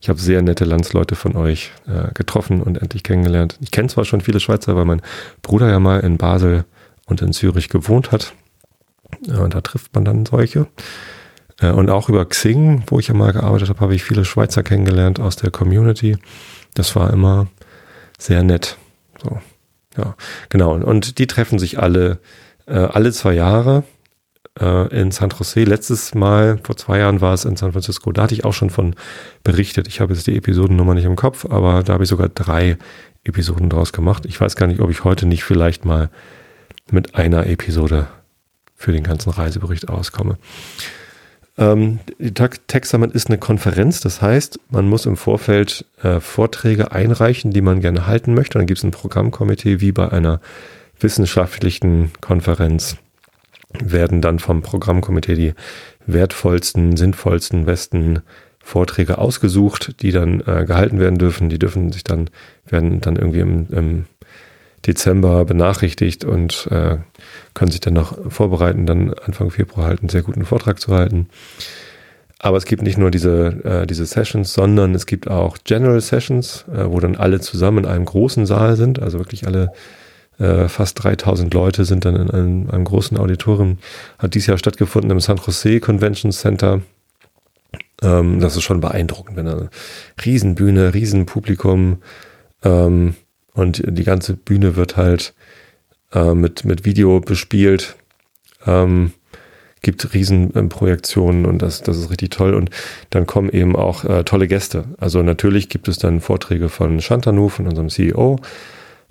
Ich 0.01 0.09
habe 0.09 0.19
sehr 0.19 0.41
nette 0.41 0.65
Landsleute 0.65 1.15
von 1.15 1.35
euch 1.35 1.71
äh, 1.87 2.13
getroffen 2.13 2.61
und 2.61 2.81
endlich 2.81 3.03
kennengelernt. 3.03 3.57
Ich 3.61 3.71
kenne 3.71 3.89
zwar 3.89 4.05
schon 4.05 4.21
viele 4.21 4.39
Schweizer, 4.39 4.75
weil 4.75 4.85
mein 4.85 5.01
Bruder 5.41 5.69
ja 5.69 5.79
mal 5.79 5.99
in 5.99 6.17
Basel 6.17 6.65
und 7.05 7.21
in 7.21 7.33
Zürich 7.33 7.69
gewohnt 7.69 8.11
hat. 8.11 8.33
Ja, 9.27 9.39
und 9.39 9.53
da 9.53 9.61
trifft 9.61 9.93
man 9.93 10.05
dann 10.05 10.25
solche. 10.25 10.67
Äh, 11.59 11.71
und 11.71 11.89
auch 11.89 12.09
über 12.09 12.25
Xing, 12.25 12.83
wo 12.87 12.99
ich 12.99 13.09
ja 13.09 13.13
mal 13.13 13.33
gearbeitet 13.33 13.69
habe, 13.69 13.81
habe 13.81 13.95
ich 13.95 14.03
viele 14.03 14.25
Schweizer 14.25 14.63
kennengelernt 14.63 15.19
aus 15.19 15.35
der 15.35 15.51
Community. 15.51 16.17
Das 16.73 16.95
war 16.95 17.11
immer 17.11 17.47
sehr 18.17 18.43
nett. 18.43 18.77
So. 19.21 19.39
Ja, 19.97 20.15
genau. 20.49 20.73
Und 20.75 21.17
die 21.19 21.27
treffen 21.27 21.59
sich 21.59 21.79
alle, 21.79 22.19
äh, 22.65 22.73
alle 22.73 23.11
zwei 23.11 23.33
Jahre 23.33 23.83
äh, 24.59 24.87
in 24.99 25.11
San 25.11 25.29
Jose. 25.29 25.63
Letztes 25.63 26.15
Mal, 26.15 26.59
vor 26.63 26.77
zwei 26.77 26.99
Jahren 26.99 27.21
war 27.21 27.33
es 27.33 27.45
in 27.45 27.55
San 27.55 27.71
Francisco. 27.71 28.11
Da 28.11 28.23
hatte 28.23 28.33
ich 28.33 28.45
auch 28.45 28.53
schon 28.53 28.69
von 28.69 28.95
berichtet. 29.43 29.87
Ich 29.87 29.99
habe 29.99 30.13
jetzt 30.13 30.27
die 30.27 30.37
Episodennummer 30.37 30.93
nicht 30.93 31.05
im 31.05 31.15
Kopf, 31.15 31.45
aber 31.45 31.83
da 31.83 31.93
habe 31.93 32.03
ich 32.03 32.09
sogar 32.09 32.29
drei 32.29 32.77
Episoden 33.23 33.69
draus 33.69 33.93
gemacht. 33.93 34.25
Ich 34.25 34.39
weiß 34.39 34.55
gar 34.55 34.67
nicht, 34.67 34.81
ob 34.81 34.89
ich 34.89 35.03
heute 35.03 35.25
nicht 35.25 35.43
vielleicht 35.43 35.85
mal 35.85 36.09
mit 36.91 37.15
einer 37.15 37.47
Episode 37.47 38.07
für 38.75 38.91
den 38.91 39.03
ganzen 39.03 39.29
Reisebericht 39.29 39.87
auskomme. 39.89 40.37
Ähm, 41.57 41.99
die 42.17 42.33
Tech 42.33 42.85
Summit 42.85 43.11
ist 43.13 43.27
eine 43.27 43.37
Konferenz, 43.37 43.99
das 43.99 44.21
heißt, 44.21 44.59
man 44.69 44.87
muss 44.87 45.05
im 45.05 45.17
Vorfeld 45.17 45.85
äh, 46.01 46.19
Vorträge 46.19 46.91
einreichen, 46.91 47.51
die 47.51 47.61
man 47.61 47.79
gerne 47.79 48.07
halten 48.07 48.33
möchte. 48.33 48.57
dann 48.57 48.67
gibt 48.67 48.79
es 48.79 48.83
ein 48.83 48.91
Programmkomitee 48.91 49.79
wie 49.79 49.91
bei 49.91 50.09
einer 50.11 50.41
wissenschaftlichen 50.99 52.11
Konferenz 52.21 52.97
werden 53.79 54.21
dann 54.21 54.39
vom 54.39 54.61
Programmkomitee 54.61 55.35
die 55.35 55.53
wertvollsten, 56.05 56.97
sinnvollsten, 56.97 57.65
besten 57.65 58.21
Vorträge 58.59 59.17
ausgesucht, 59.17 60.01
die 60.01 60.11
dann 60.11 60.41
äh, 60.41 60.65
gehalten 60.65 60.99
werden 60.99 61.17
dürfen. 61.17 61.49
Die 61.49 61.59
dürfen 61.59 61.91
sich 61.91 62.03
dann, 62.03 62.29
werden 62.65 63.01
dann 63.01 63.15
irgendwie 63.15 63.39
im, 63.39 63.67
im 63.71 64.05
Dezember 64.85 65.45
benachrichtigt 65.45 66.25
und 66.25 66.67
äh, 66.71 66.97
können 67.53 67.71
sich 67.71 67.79
dann 67.79 67.93
noch 67.93 68.17
vorbereiten, 68.31 68.85
dann 68.85 69.13
Anfang 69.13 69.49
Februar 69.51 69.87
halt 69.87 70.01
einen 70.01 70.09
sehr 70.09 70.23
guten 70.23 70.45
Vortrag 70.45 70.79
zu 70.79 70.93
halten. 70.93 71.27
Aber 72.39 72.57
es 72.57 72.65
gibt 72.65 72.81
nicht 72.81 72.97
nur 72.97 73.09
diese, 73.09 73.63
äh, 73.63 73.87
diese 73.87 74.05
Sessions, 74.05 74.53
sondern 74.53 74.93
es 74.93 75.05
gibt 75.05 75.29
auch 75.29 75.57
General 75.63 76.01
Sessions, 76.01 76.65
äh, 76.73 76.85
wo 76.85 76.99
dann 76.99 77.15
alle 77.15 77.39
zusammen 77.39 77.79
in 77.79 77.85
einem 77.85 78.05
großen 78.05 78.45
Saal 78.45 78.75
sind, 78.75 79.01
also 79.01 79.17
wirklich 79.17 79.47
alle 79.47 79.71
äh, 80.39 80.67
fast 80.67 81.01
3000 81.01 81.53
Leute 81.53 81.85
sind 81.85 82.03
dann 82.05 82.15
in 82.15 82.29
einem, 82.31 82.69
einem 82.69 82.83
großen 82.83 83.17
Auditorium. 83.17 83.77
Hat 84.19 84.33
dieses 84.33 84.47
Jahr 84.47 84.57
stattgefunden 84.57 85.11
im 85.11 85.21
San 85.21 85.37
Jose 85.37 85.79
Convention 85.79 86.33
Center. 86.33 86.81
Ähm, 88.01 88.41
das 88.41 88.57
ist 88.57 88.63
schon 88.63 88.81
beeindruckend, 88.81 89.37
wenn 89.37 89.47
eine 89.47 89.69
Riesenbühne, 90.25 90.93
Riesenpublikum 90.93 91.99
ähm, 92.63 93.15
und 93.53 93.83
die 93.85 94.03
ganze 94.03 94.33
Bühne 94.33 94.75
wird 94.75 94.97
halt 94.97 95.33
äh, 96.13 96.33
mit, 96.33 96.65
mit 96.65 96.85
Video 96.85 97.19
bespielt. 97.19 97.95
Ähm, 98.65 99.13
gibt 99.81 100.13
Riesenprojektionen 100.13 101.45
und 101.45 101.61
das, 101.61 101.81
das 101.81 101.97
ist 101.97 102.09
richtig 102.09 102.31
toll. 102.31 102.53
Und 102.53 102.69
dann 103.09 103.27
kommen 103.27 103.49
eben 103.49 103.75
auch 103.75 104.05
äh, 104.05 104.23
tolle 104.23 104.47
Gäste. 104.47 104.85
Also 104.97 105.21
natürlich 105.21 105.69
gibt 105.69 105.87
es 105.87 105.97
dann 105.97 106.21
Vorträge 106.21 106.69
von 106.69 107.01
Shantanu, 107.01 107.49
von 107.49 107.67
unserem 107.67 107.89
CEO 107.89 108.39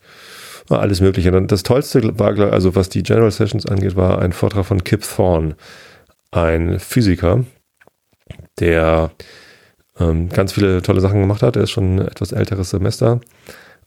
alles 0.68 1.00
Mögliche. 1.00 1.32
Und 1.32 1.50
das 1.50 1.62
Tollste 1.62 2.18
war, 2.18 2.38
also 2.52 2.74
was 2.74 2.88
die 2.88 3.02
General 3.02 3.30
Sessions 3.30 3.66
angeht, 3.66 3.96
war 3.96 4.20
ein 4.20 4.32
Vortrag 4.32 4.66
von 4.66 4.84
Kip 4.84 5.02
Thorne, 5.02 5.56
ein 6.30 6.78
Physiker, 6.78 7.44
der 8.58 9.10
ähm, 9.98 10.28
ganz 10.28 10.52
viele 10.52 10.82
tolle 10.82 11.00
Sachen 11.00 11.20
gemacht 11.20 11.42
hat. 11.42 11.56
Er 11.56 11.64
ist 11.64 11.70
schon 11.70 11.96
ein 11.96 12.06
etwas 12.06 12.32
älteres 12.32 12.70
Semester 12.70 13.20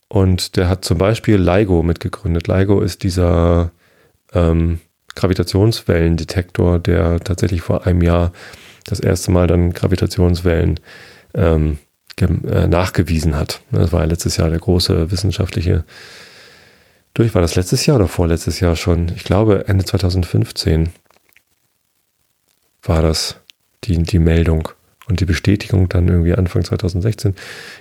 und 0.09 0.57
der 0.57 0.69
hat 0.69 0.85
zum 0.85 0.97
Beispiel 0.97 1.37
LIGO 1.37 1.83
mitgegründet. 1.83 2.47
LIGO 2.47 2.81
ist 2.81 3.03
dieser 3.03 3.71
ähm, 4.33 4.79
Gravitationswellendetektor, 5.15 6.79
der 6.79 7.19
tatsächlich 7.19 7.61
vor 7.61 7.85
einem 7.85 8.01
Jahr 8.01 8.31
das 8.85 8.99
erste 8.99 9.31
Mal 9.31 9.47
dann 9.47 9.73
Gravitationswellen 9.73 10.79
ähm, 11.35 11.77
äh, 12.19 12.67
nachgewiesen 12.67 13.35
hat. 13.35 13.61
Das 13.71 13.91
war 13.91 14.01
ja 14.01 14.05
letztes 14.05 14.37
Jahr 14.37 14.49
der 14.49 14.59
große 14.59 15.11
wissenschaftliche 15.11 15.83
durch, 17.13 17.35
war 17.35 17.41
das 17.41 17.55
letztes 17.55 17.85
Jahr 17.85 17.97
oder 17.97 18.07
vorletztes 18.07 18.59
Jahr 18.59 18.75
schon? 18.75 19.11
Ich 19.15 19.23
glaube, 19.23 19.67
Ende 19.67 19.85
2015 19.85 20.89
war 22.83 23.01
das 23.01 23.37
die, 23.83 23.97
die 23.97 24.19
Meldung 24.19 24.69
und 25.07 25.19
die 25.19 25.25
Bestätigung 25.25 25.89
dann 25.89 26.07
irgendwie 26.07 26.33
Anfang 26.33 26.63
2016. 26.63 27.35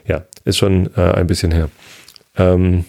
Ja, 0.07 0.25
ist 0.45 0.59
schon 0.59 0.91
äh, 0.97 1.13
ein 1.13 1.27
bisschen 1.27 1.53
her. 1.53 1.71
Ähm, 2.37 2.85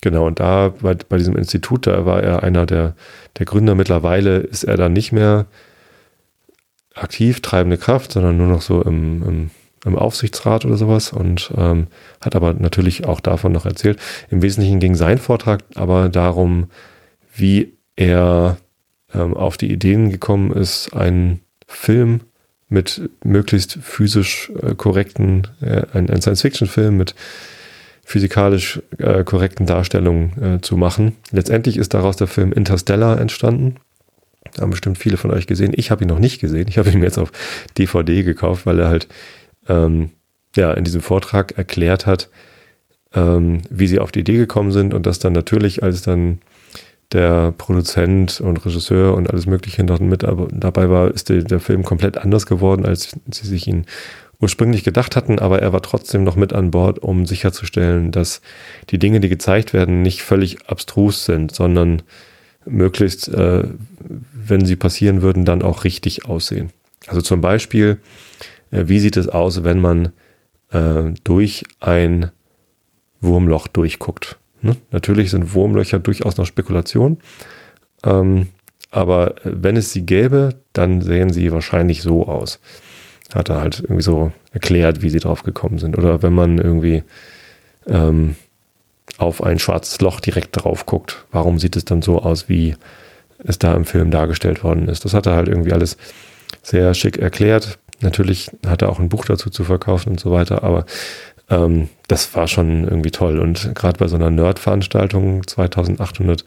genau, 0.00 0.26
und 0.26 0.40
da 0.40 0.74
bei, 0.80 0.94
bei 0.94 1.18
diesem 1.18 1.36
Institut, 1.36 1.86
da 1.86 2.06
war 2.06 2.22
er 2.22 2.42
einer 2.42 2.66
der, 2.66 2.94
der 3.38 3.46
Gründer. 3.46 3.74
Mittlerweile 3.74 4.38
ist 4.38 4.64
er 4.64 4.76
dann 4.76 4.92
nicht 4.92 5.12
mehr 5.12 5.46
aktiv 6.94 7.40
treibende 7.40 7.78
Kraft, 7.78 8.12
sondern 8.12 8.36
nur 8.36 8.48
noch 8.48 8.62
so 8.62 8.82
im, 8.82 9.22
im 9.22 9.50
im 9.88 9.96
Aufsichtsrat 9.96 10.64
oder 10.64 10.76
sowas 10.76 11.12
und 11.12 11.52
ähm, 11.56 11.88
hat 12.20 12.36
aber 12.36 12.54
natürlich 12.54 13.06
auch 13.06 13.20
davon 13.20 13.52
noch 13.52 13.66
erzählt. 13.66 13.98
Im 14.30 14.42
Wesentlichen 14.42 14.80
ging 14.80 14.94
sein 14.94 15.18
Vortrag 15.18 15.64
aber 15.74 16.08
darum, 16.08 16.68
wie 17.34 17.74
er 17.96 18.58
ähm, 19.14 19.34
auf 19.34 19.56
die 19.56 19.72
Ideen 19.72 20.10
gekommen 20.10 20.52
ist, 20.52 20.94
einen 20.94 21.40
Film 21.66 22.20
mit 22.68 23.08
möglichst 23.24 23.78
physisch 23.82 24.52
äh, 24.62 24.74
korrekten, 24.74 25.48
äh, 25.60 25.82
ein, 25.92 26.10
ein 26.10 26.20
Science-Fiction-Film 26.20 26.96
mit 26.96 27.14
physikalisch 28.04 28.80
äh, 28.98 29.24
korrekten 29.24 29.66
Darstellungen 29.66 30.42
äh, 30.42 30.60
zu 30.60 30.76
machen. 30.76 31.16
Letztendlich 31.30 31.76
ist 31.76 31.94
daraus 31.94 32.16
der 32.16 32.26
Film 32.26 32.52
Interstellar 32.52 33.20
entstanden. 33.20 33.76
Da 34.54 34.62
haben 34.62 34.70
bestimmt 34.70 34.98
viele 34.98 35.16
von 35.16 35.30
euch 35.30 35.46
gesehen. 35.46 35.72
Ich 35.76 35.90
habe 35.90 36.04
ihn 36.04 36.08
noch 36.08 36.18
nicht 36.18 36.40
gesehen. 36.40 36.68
Ich 36.68 36.78
habe 36.78 36.90
ihn 36.90 37.02
jetzt 37.02 37.18
auf 37.18 37.32
DVD 37.76 38.22
gekauft, 38.22 38.66
weil 38.66 38.78
er 38.78 38.88
halt 38.88 39.08
ähm, 39.68 40.10
ja, 40.56 40.72
in 40.72 40.84
diesem 40.84 41.00
Vortrag 41.00 41.56
erklärt 41.56 42.06
hat, 42.06 42.28
ähm, 43.14 43.62
wie 43.70 43.86
sie 43.86 43.98
auf 43.98 44.12
die 44.12 44.20
Idee 44.20 44.36
gekommen 44.36 44.72
sind 44.72 44.94
und 44.94 45.06
das 45.06 45.18
dann 45.18 45.32
natürlich, 45.32 45.82
als 45.82 46.02
dann 46.02 46.40
der 47.12 47.52
Produzent 47.56 48.40
und 48.40 48.64
Regisseur 48.66 49.14
und 49.14 49.30
alles 49.30 49.46
Mögliche 49.46 49.82
noch 49.82 49.98
mit 49.98 50.22
dabei 50.24 50.90
war, 50.90 51.10
ist 51.10 51.30
der, 51.30 51.42
der 51.42 51.60
Film 51.60 51.82
komplett 51.82 52.18
anders 52.18 52.44
geworden, 52.44 52.84
als 52.84 53.16
sie 53.30 53.46
sich 53.46 53.66
ihn 53.66 53.86
ursprünglich 54.40 54.84
gedacht 54.84 55.16
hatten, 55.16 55.38
aber 55.38 55.60
er 55.60 55.72
war 55.72 55.82
trotzdem 55.82 56.22
noch 56.22 56.36
mit 56.36 56.52
an 56.52 56.70
Bord, 56.70 57.00
um 57.00 57.26
sicherzustellen, 57.26 58.12
dass 58.12 58.40
die 58.90 58.98
Dinge, 58.98 59.20
die 59.20 59.28
gezeigt 59.28 59.72
werden, 59.72 60.02
nicht 60.02 60.22
völlig 60.22 60.68
abstrus 60.68 61.24
sind, 61.24 61.54
sondern 61.54 62.02
möglichst, 62.64 63.28
äh, 63.28 63.64
wenn 64.32 64.64
sie 64.64 64.76
passieren 64.76 65.22
würden, 65.22 65.44
dann 65.44 65.62
auch 65.62 65.84
richtig 65.84 66.26
aussehen. 66.26 66.70
Also 67.06 67.20
zum 67.22 67.40
Beispiel 67.40 67.98
wie 68.70 68.98
sieht 68.98 69.16
es 69.16 69.28
aus, 69.28 69.64
wenn 69.64 69.80
man 69.80 70.12
äh, 70.70 71.12
durch 71.24 71.64
ein 71.80 72.30
Wurmloch 73.20 73.66
durchguckt? 73.68 74.38
Ne? 74.62 74.76
Natürlich 74.90 75.30
sind 75.30 75.54
Wurmlöcher 75.54 75.98
durchaus 75.98 76.36
noch 76.36 76.46
Spekulation. 76.46 77.18
Ähm, 78.04 78.48
aber 78.90 79.34
wenn 79.44 79.76
es 79.76 79.92
sie 79.92 80.06
gäbe, 80.06 80.56
dann 80.72 81.02
sehen 81.02 81.30
sie 81.30 81.52
wahrscheinlich 81.52 82.02
so 82.02 82.26
aus. 82.26 82.58
Hat 83.34 83.50
er 83.50 83.60
halt 83.60 83.80
irgendwie 83.80 84.02
so 84.02 84.32
erklärt, 84.52 85.02
wie 85.02 85.10
sie 85.10 85.20
drauf 85.20 85.42
gekommen 85.42 85.78
sind. 85.78 85.98
Oder 85.98 86.22
wenn 86.22 86.32
man 86.32 86.58
irgendwie 86.58 87.02
ähm, 87.86 88.36
auf 89.18 89.42
ein 89.42 89.58
schwarzes 89.58 90.00
Loch 90.00 90.20
direkt 90.20 90.62
drauf 90.62 90.86
guckt, 90.86 91.26
warum 91.32 91.58
sieht 91.58 91.76
es 91.76 91.84
dann 91.84 92.02
so 92.02 92.22
aus, 92.22 92.48
wie 92.48 92.76
es 93.38 93.58
da 93.58 93.74
im 93.74 93.84
Film 93.84 94.10
dargestellt 94.10 94.64
worden 94.64 94.88
ist. 94.88 95.04
Das 95.04 95.14
hat 95.14 95.26
er 95.26 95.34
halt 95.34 95.48
irgendwie 95.48 95.72
alles 95.72 95.96
sehr 96.62 96.94
schick 96.94 97.18
erklärt. 97.18 97.78
Natürlich 98.00 98.50
hat 98.66 98.82
er 98.82 98.90
auch 98.90 99.00
ein 99.00 99.08
Buch 99.08 99.24
dazu 99.24 99.50
zu 99.50 99.64
verkaufen 99.64 100.10
und 100.10 100.20
so 100.20 100.30
weiter, 100.30 100.62
aber 100.62 100.86
ähm, 101.50 101.88
das 102.06 102.34
war 102.34 102.46
schon 102.46 102.84
irgendwie 102.84 103.10
toll. 103.10 103.38
Und 103.38 103.74
gerade 103.74 103.98
bei 103.98 104.08
so 104.08 104.16
einer 104.16 104.30
Nerd-Veranstaltung, 104.30 105.46
2800 105.46 106.44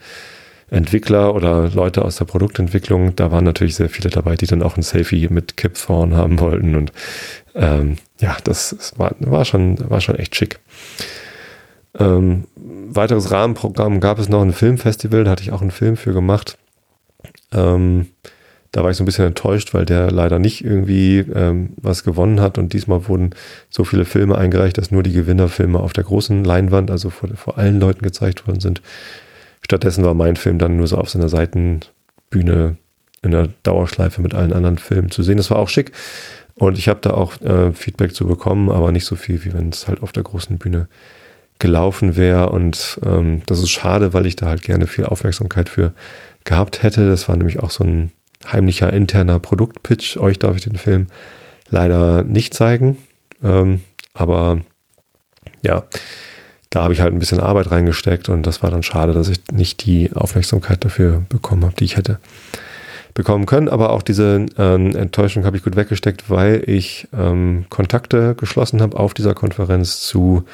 Entwickler 0.70 1.34
oder 1.34 1.68
Leute 1.68 2.02
aus 2.02 2.16
der 2.16 2.24
Produktentwicklung, 2.24 3.14
da 3.14 3.30
waren 3.30 3.44
natürlich 3.44 3.74
sehr 3.74 3.90
viele 3.90 4.08
dabei, 4.08 4.36
die 4.36 4.46
dann 4.46 4.62
auch 4.62 4.78
ein 4.78 4.82
Selfie 4.82 5.28
mit 5.28 5.58
Kip 5.58 5.74
Thorne 5.74 6.16
haben 6.16 6.40
wollten. 6.40 6.74
Und 6.74 6.92
ähm, 7.54 7.98
ja, 8.20 8.36
das, 8.44 8.74
das 8.76 8.98
war, 8.98 9.14
war, 9.18 9.44
schon, 9.44 9.78
war 9.90 10.00
schon 10.00 10.16
echt 10.16 10.34
schick. 10.34 10.60
Ähm, 11.98 12.44
weiteres 12.56 13.30
Rahmenprogramm 13.30 14.00
gab 14.00 14.18
es 14.18 14.30
noch 14.30 14.40
ein 14.40 14.54
Filmfestival, 14.54 15.24
da 15.24 15.32
hatte 15.32 15.42
ich 15.42 15.52
auch 15.52 15.60
einen 15.60 15.70
Film 15.70 15.98
für 15.98 16.14
gemacht. 16.14 16.56
Ähm, 17.52 18.08
da 18.72 18.82
war 18.82 18.90
ich 18.90 18.96
so 18.96 19.02
ein 19.02 19.06
bisschen 19.06 19.26
enttäuscht, 19.26 19.74
weil 19.74 19.84
der 19.84 20.10
leider 20.10 20.38
nicht 20.38 20.64
irgendwie 20.64 21.18
ähm, 21.18 21.74
was 21.76 22.04
gewonnen 22.04 22.40
hat. 22.40 22.56
Und 22.56 22.72
diesmal 22.72 23.06
wurden 23.06 23.30
so 23.68 23.84
viele 23.84 24.06
Filme 24.06 24.36
eingereicht, 24.36 24.78
dass 24.78 24.90
nur 24.90 25.02
die 25.02 25.12
Gewinnerfilme 25.12 25.78
auf 25.78 25.92
der 25.92 26.04
großen 26.04 26.42
Leinwand, 26.42 26.90
also 26.90 27.10
vor, 27.10 27.28
vor 27.36 27.58
allen 27.58 27.78
Leuten 27.78 28.02
gezeigt 28.02 28.46
worden 28.46 28.60
sind. 28.60 28.80
Stattdessen 29.62 30.04
war 30.04 30.14
mein 30.14 30.36
Film 30.36 30.58
dann 30.58 30.78
nur 30.78 30.86
so 30.86 30.96
auf 30.96 31.10
seiner 31.10 31.28
Seitenbühne 31.28 32.76
in 33.20 33.30
der 33.30 33.50
Dauerschleife 33.62 34.22
mit 34.22 34.34
allen 34.34 34.54
anderen 34.54 34.78
Filmen 34.78 35.10
zu 35.10 35.22
sehen. 35.22 35.36
Das 35.36 35.50
war 35.50 35.58
auch 35.58 35.68
schick. 35.68 35.92
Und 36.54 36.78
ich 36.78 36.88
habe 36.88 37.00
da 37.02 37.10
auch 37.10 37.40
äh, 37.42 37.72
Feedback 37.72 38.14
zu 38.14 38.26
bekommen, 38.26 38.70
aber 38.70 38.90
nicht 38.90 39.04
so 39.04 39.16
viel, 39.16 39.44
wie 39.44 39.52
wenn 39.52 39.68
es 39.68 39.86
halt 39.86 40.02
auf 40.02 40.12
der 40.12 40.22
großen 40.22 40.56
Bühne 40.56 40.88
gelaufen 41.58 42.16
wäre. 42.16 42.48
Und 42.50 42.98
ähm, 43.04 43.42
das 43.46 43.60
ist 43.60 43.70
schade, 43.70 44.14
weil 44.14 44.24
ich 44.24 44.36
da 44.36 44.46
halt 44.46 44.62
gerne 44.62 44.86
viel 44.86 45.04
Aufmerksamkeit 45.04 45.68
für 45.68 45.92
gehabt 46.44 46.82
hätte. 46.82 47.08
Das 47.08 47.28
war 47.28 47.36
nämlich 47.36 47.60
auch 47.60 47.70
so 47.70 47.84
ein 47.84 48.12
heimlicher 48.50 48.92
interner 48.92 49.38
Produktpitch. 49.38 50.16
Euch 50.16 50.38
darf 50.38 50.56
ich 50.56 50.64
den 50.64 50.76
Film 50.76 51.06
leider 51.68 52.22
nicht 52.22 52.54
zeigen. 52.54 52.98
Ähm, 53.42 53.80
aber 54.14 54.60
ja, 55.62 55.84
da 56.70 56.84
habe 56.84 56.94
ich 56.94 57.00
halt 57.00 57.12
ein 57.12 57.18
bisschen 57.18 57.40
Arbeit 57.40 57.70
reingesteckt 57.70 58.28
und 58.28 58.46
das 58.46 58.62
war 58.62 58.70
dann 58.70 58.82
schade, 58.82 59.12
dass 59.12 59.28
ich 59.28 59.40
nicht 59.52 59.84
die 59.84 60.10
Aufmerksamkeit 60.14 60.84
dafür 60.84 61.22
bekommen 61.28 61.64
habe, 61.64 61.74
die 61.74 61.84
ich 61.84 61.96
hätte 61.96 62.18
bekommen 63.14 63.46
können. 63.46 63.68
Aber 63.68 63.90
auch 63.90 64.02
diese 64.02 64.46
ähm, 64.56 64.96
Enttäuschung 64.96 65.44
habe 65.44 65.56
ich 65.56 65.62
gut 65.62 65.76
weggesteckt, 65.76 66.30
weil 66.30 66.62
ich 66.66 67.08
ähm, 67.12 67.66
Kontakte 67.68 68.34
geschlossen 68.34 68.80
habe 68.80 68.98
auf 68.98 69.12
dieser 69.14 69.34
Konferenz 69.34 70.00
zu 70.00 70.44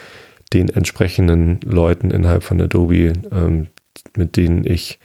den 0.53 0.69
entsprechenden 0.69 1.61
Leuten 1.63 2.11
innerhalb 2.11 2.43
von 2.43 2.61
Adobe, 2.61 3.13
ähm, 3.31 3.69
mit 4.17 4.37
denen 4.37 4.65
ich 4.67 4.99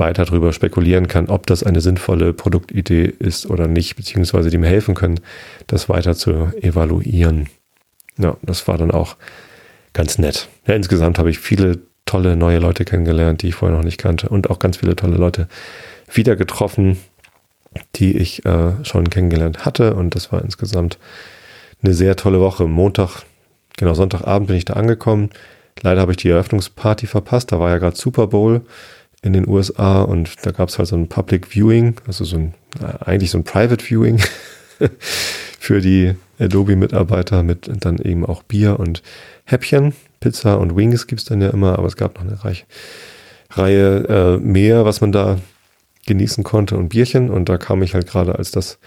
weiter 0.00 0.24
darüber 0.24 0.52
spekulieren 0.52 1.06
kann, 1.06 1.28
ob 1.28 1.46
das 1.46 1.62
eine 1.62 1.80
sinnvolle 1.80 2.32
Produktidee 2.32 3.04
ist 3.04 3.48
oder 3.48 3.68
nicht, 3.68 3.94
beziehungsweise 3.94 4.50
die 4.50 4.58
mir 4.58 4.68
helfen 4.68 4.94
können, 4.94 5.20
das 5.68 5.88
weiter 5.88 6.16
zu 6.16 6.50
evaluieren. 6.60 7.48
Ja, 8.18 8.36
das 8.42 8.66
war 8.66 8.76
dann 8.76 8.90
auch 8.90 9.16
ganz 9.92 10.18
nett. 10.18 10.48
Ja, 10.66 10.74
insgesamt 10.74 11.18
habe 11.18 11.30
ich 11.30 11.38
viele 11.38 11.78
tolle 12.06 12.34
neue 12.34 12.58
Leute 12.58 12.84
kennengelernt, 12.84 13.42
die 13.42 13.48
ich 13.48 13.54
vorher 13.54 13.76
noch 13.76 13.84
nicht 13.84 13.98
kannte 13.98 14.28
und 14.28 14.50
auch 14.50 14.58
ganz 14.58 14.78
viele 14.78 14.96
tolle 14.96 15.16
Leute 15.16 15.46
wieder 16.12 16.34
getroffen, 16.34 16.98
die 17.96 18.16
ich 18.16 18.44
äh, 18.44 18.72
schon 18.84 19.08
kennengelernt 19.10 19.64
hatte 19.64 19.94
und 19.94 20.16
das 20.16 20.32
war 20.32 20.42
insgesamt 20.42 20.98
eine 21.82 21.94
sehr 21.94 22.16
tolle 22.16 22.40
Woche. 22.40 22.66
Montag, 22.66 23.22
genau 23.76 23.94
Sonntagabend 23.94 24.48
bin 24.48 24.56
ich 24.56 24.64
da 24.64 24.74
angekommen. 24.74 25.30
Leider 25.82 26.00
habe 26.00 26.10
ich 26.10 26.18
die 26.18 26.28
Eröffnungsparty 26.28 27.06
verpasst, 27.06 27.52
da 27.52 27.60
war 27.60 27.70
ja 27.70 27.78
gerade 27.78 27.96
Super 27.96 28.26
Bowl 28.26 28.62
in 29.22 29.32
den 29.32 29.48
USA 29.48 30.02
und 30.02 30.34
da 30.46 30.50
gab 30.50 30.68
es 30.68 30.78
halt 30.78 30.88
so 30.88 30.96
ein 30.96 31.08
Public 31.08 31.46
Viewing, 31.54 31.96
also 32.06 32.24
so 32.24 32.36
ein, 32.36 32.54
äh, 32.80 33.04
eigentlich 33.04 33.30
so 33.30 33.38
ein 33.38 33.44
Private 33.44 33.84
Viewing 33.84 34.20
für 35.58 35.80
die 35.80 36.14
Adobe-Mitarbeiter 36.38 37.42
mit 37.42 37.70
dann 37.84 37.98
eben 37.98 38.24
auch 38.24 38.42
Bier 38.42 38.80
und 38.80 39.02
Häppchen. 39.44 39.94
Pizza 40.20 40.58
und 40.58 40.76
Wings 40.76 41.06
gibt 41.06 41.20
es 41.20 41.26
dann 41.26 41.40
ja 41.40 41.50
immer, 41.50 41.78
aber 41.78 41.86
es 41.86 41.96
gab 41.96 42.14
noch 42.16 42.22
eine 42.22 42.44
Reich, 42.44 42.66
Reihe 43.50 44.04
äh, 44.08 44.36
mehr, 44.38 44.84
was 44.84 45.00
man 45.00 45.12
da 45.12 45.38
genießen 46.06 46.44
konnte 46.44 46.76
und 46.76 46.88
Bierchen 46.88 47.30
und 47.30 47.48
da 47.48 47.58
kam 47.58 47.82
ich 47.82 47.94
halt 47.94 48.06
gerade, 48.06 48.36
als 48.36 48.50
das 48.50 48.78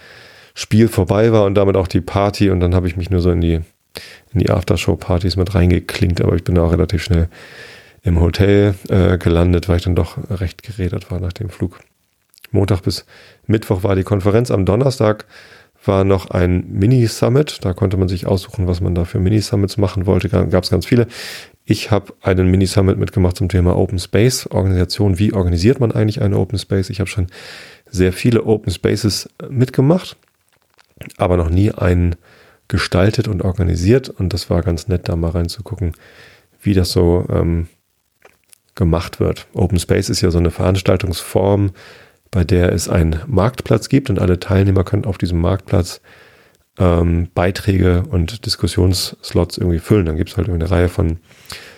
Spiel 0.54 0.88
vorbei 0.88 1.32
war 1.32 1.44
und 1.44 1.54
damit 1.54 1.76
auch 1.76 1.88
die 1.88 2.00
Party 2.00 2.50
und 2.50 2.60
dann 2.60 2.74
habe 2.74 2.86
ich 2.88 2.96
mich 2.96 3.10
nur 3.10 3.20
so 3.20 3.30
in 3.30 3.40
die 3.40 3.60
in 4.32 4.40
die 4.40 4.50
Aftershow-Partys 4.50 5.36
mit 5.36 5.54
reingeklinkt, 5.54 6.20
aber 6.20 6.34
ich 6.34 6.42
bin 6.42 6.58
auch 6.58 6.72
relativ 6.72 7.02
schnell 7.02 7.28
im 8.04 8.20
Hotel 8.20 8.74
äh, 8.88 9.18
gelandet, 9.18 9.68
weil 9.68 9.78
ich 9.78 9.84
dann 9.84 9.96
doch 9.96 10.18
recht 10.30 10.62
geredet 10.62 11.10
war 11.10 11.18
nach 11.18 11.32
dem 11.32 11.48
Flug. 11.48 11.80
Montag 12.52 12.82
bis 12.82 13.06
Mittwoch 13.46 13.82
war 13.82 13.96
die 13.96 14.04
Konferenz. 14.04 14.50
Am 14.50 14.66
Donnerstag 14.66 15.24
war 15.84 16.04
noch 16.04 16.30
ein 16.30 16.64
Mini-Summit. 16.70 17.64
Da 17.64 17.72
konnte 17.72 17.96
man 17.96 18.08
sich 18.08 18.26
aussuchen, 18.26 18.66
was 18.66 18.80
man 18.80 18.94
da 18.94 19.04
für 19.04 19.18
Mini-Summits 19.18 19.78
machen 19.78 20.06
wollte. 20.06 20.28
Gab 20.28 20.64
es 20.64 20.70
ganz 20.70 20.86
viele. 20.86 21.06
Ich 21.64 21.90
habe 21.90 22.12
einen 22.20 22.50
Mini-Summit 22.50 22.98
mitgemacht 22.98 23.36
zum 23.36 23.48
Thema 23.48 23.76
Open 23.76 23.98
Space 23.98 24.46
Organisation. 24.46 25.18
Wie 25.18 25.32
organisiert 25.32 25.80
man 25.80 25.90
eigentlich 25.90 26.20
eine 26.20 26.38
Open 26.38 26.58
Space? 26.58 26.90
Ich 26.90 27.00
habe 27.00 27.08
schon 27.08 27.28
sehr 27.88 28.12
viele 28.12 28.44
Open 28.44 28.70
Spaces 28.70 29.30
mitgemacht, 29.48 30.16
aber 31.16 31.38
noch 31.38 31.48
nie 31.48 31.72
einen 31.72 32.16
gestaltet 32.68 33.28
und 33.28 33.42
organisiert. 33.42 34.10
Und 34.10 34.34
das 34.34 34.50
war 34.50 34.62
ganz 34.62 34.88
nett, 34.88 35.08
da 35.08 35.16
mal 35.16 35.30
reinzugucken, 35.30 35.92
wie 36.60 36.74
das 36.74 36.92
so 36.92 37.26
ähm, 37.30 37.68
gemacht 38.74 39.20
wird. 39.20 39.46
Open 39.54 39.78
Space 39.78 40.08
ist 40.08 40.20
ja 40.20 40.30
so 40.30 40.38
eine 40.38 40.50
Veranstaltungsform, 40.50 41.70
bei 42.30 42.44
der 42.44 42.72
es 42.72 42.88
einen 42.88 43.20
Marktplatz 43.26 43.88
gibt 43.88 44.10
und 44.10 44.18
alle 44.18 44.40
Teilnehmer 44.40 44.84
können 44.84 45.04
auf 45.04 45.18
diesem 45.18 45.40
Marktplatz 45.40 46.00
ähm, 46.78 47.28
Beiträge 47.34 48.02
und 48.08 48.46
Diskussionsslots 48.46 49.58
irgendwie 49.58 49.78
füllen. 49.78 50.06
Dann 50.06 50.16
gibt 50.16 50.30
es 50.30 50.36
halt 50.36 50.48
eine 50.48 50.70
Reihe 50.70 50.88
von 50.88 51.18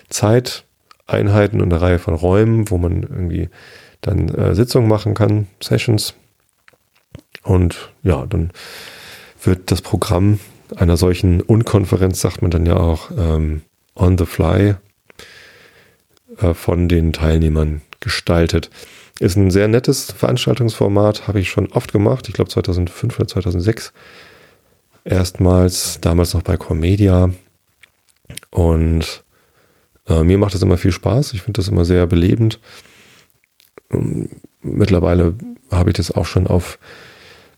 Zeiteinheiten 0.08 1.60
und 1.60 1.72
eine 1.72 1.82
Reihe 1.82 1.98
von 1.98 2.14
Räumen, 2.14 2.70
wo 2.70 2.78
man 2.78 3.02
irgendwie 3.02 3.50
dann 4.00 4.28
äh, 4.28 4.54
Sitzungen 4.54 4.88
machen 4.88 5.14
kann, 5.14 5.48
Sessions. 5.62 6.14
Und 7.42 7.90
ja, 8.02 8.24
dann 8.26 8.50
wird 9.42 9.70
das 9.70 9.82
Programm 9.82 10.40
einer 10.74 10.96
solchen 10.96 11.40
Unkonferenz, 11.42 12.20
sagt 12.20 12.42
man 12.42 12.50
dann 12.50 12.66
ja 12.66 12.76
auch, 12.76 13.10
ähm, 13.16 13.62
on 13.94 14.18
the 14.18 14.26
fly 14.26 14.76
äh, 16.38 16.54
von 16.54 16.88
den 16.88 17.12
Teilnehmern 17.12 17.82
gestaltet. 18.00 18.70
Ist 19.18 19.36
ein 19.36 19.50
sehr 19.50 19.68
nettes 19.68 20.12
Veranstaltungsformat, 20.12 21.26
habe 21.26 21.40
ich 21.40 21.48
schon 21.48 21.72
oft 21.72 21.92
gemacht. 21.92 22.28
Ich 22.28 22.34
glaube 22.34 22.50
2005 22.50 23.18
oder 23.18 23.28
2006 23.28 23.92
erstmals, 25.04 26.00
damals 26.00 26.34
noch 26.34 26.42
bei 26.42 26.56
Comedia. 26.56 27.30
Und 28.50 29.24
äh, 30.08 30.22
mir 30.22 30.38
macht 30.38 30.54
das 30.54 30.62
immer 30.62 30.76
viel 30.76 30.92
Spaß. 30.92 31.32
Ich 31.32 31.42
finde 31.42 31.60
das 31.60 31.68
immer 31.68 31.84
sehr 31.84 32.06
belebend. 32.06 32.60
Und 33.88 34.28
mittlerweile 34.62 35.34
habe 35.70 35.90
ich 35.90 35.96
das 35.96 36.10
auch 36.10 36.26
schon 36.26 36.46
auf 36.46 36.78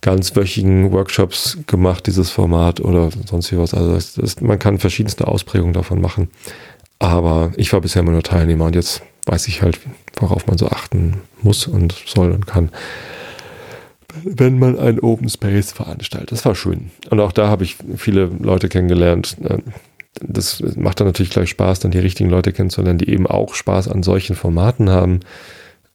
ganzwöchigen 0.01 0.93
Workshops 0.93 1.59
gemacht, 1.67 2.07
dieses 2.07 2.31
Format 2.31 2.81
oder 2.81 3.11
sonst 3.27 3.51
wie 3.51 3.59
was. 3.59 3.75
Also 3.75 4.21
das, 4.21 4.41
man 4.41 4.59
kann 4.59 4.79
verschiedenste 4.79 5.27
Ausprägungen 5.27 5.73
davon 5.73 6.01
machen. 6.01 6.31
Aber 6.99 7.53
ich 7.57 7.73
war 7.73 7.81
bisher 7.81 8.03
immer 8.03 8.13
nur 8.13 8.23
Teilnehmer 8.23 8.67
und 8.67 8.75
jetzt 8.75 9.03
weiß 9.27 9.49
ich 9.49 9.63
halt, 9.63 9.79
worauf 10.17 10.47
man 10.47 10.59
so 10.59 10.69
achten 10.69 11.19
muss 11.43 11.67
und 11.67 11.95
soll 12.07 12.33
und 12.33 12.47
kann, 12.47 12.71
wenn 14.25 14.59
man 14.59 14.79
ein 14.79 15.01
Open 15.01 15.29
Space 15.29 15.73
veranstaltet. 15.73 16.33
Das 16.33 16.45
war 16.45 16.55
schön. 16.55 16.91
Und 17.11 17.21
auch 17.21 17.33
da 17.33 17.49
habe 17.49 17.65
ich 17.65 17.77
viele 17.97 18.27
Leute 18.27 18.69
kennengelernt. 18.69 19.37
Das 20.21 20.61
macht 20.77 20.99
dann 20.99 21.07
natürlich 21.07 21.31
gleich 21.31 21.51
Spaß, 21.51 21.81
dann 21.81 21.91
die 21.91 21.99
richtigen 21.99 22.31
Leute 22.31 22.53
kennenzulernen, 22.53 22.99
die 22.99 23.11
eben 23.11 23.27
auch 23.27 23.55
Spaß 23.55 23.89
an 23.89 24.03
solchen 24.03 24.35
Formaten 24.35 24.91
haben. 24.91 25.21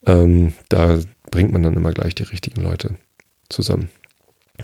Ähm, 0.05 0.53
da 0.69 0.99
bringt 1.31 1.51
man 1.51 1.63
dann 1.63 1.73
immer 1.73 1.91
gleich 1.91 2.15
die 2.15 2.23
richtigen 2.23 2.61
Leute 2.61 2.95
zusammen. 3.49 3.89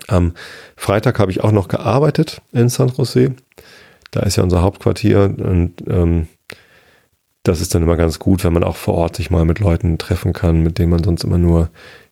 Am 0.07 0.33
Freitag 0.75 1.19
habe 1.19 1.31
ich 1.31 1.43
auch 1.43 1.51
noch 1.51 1.67
gearbeitet 1.67 2.41
in 2.53 2.69
San 2.69 2.89
Jose. 2.89 3.33
Da 4.11 4.21
ist 4.21 4.37
ja 4.37 4.43
unser 4.43 4.61
Hauptquartier 4.61 5.35
und 5.37 5.83
ähm, 5.87 6.27
das 7.43 7.61
ist 7.61 7.73
dann 7.73 7.83
immer 7.83 7.95
ganz 7.95 8.19
gut, 8.19 8.43
wenn 8.43 8.53
man 8.53 8.63
auch 8.63 8.75
vor 8.75 8.95
Ort 8.95 9.15
sich 9.15 9.29
mal 9.29 9.45
mit 9.45 9.59
Leuten 9.59 9.97
treffen 9.97 10.33
kann, 10.33 10.61
mit 10.61 10.77
denen 10.77 10.91
man 10.91 11.03
sonst 11.03 11.23
immer 11.23 11.37
nur 11.37 11.69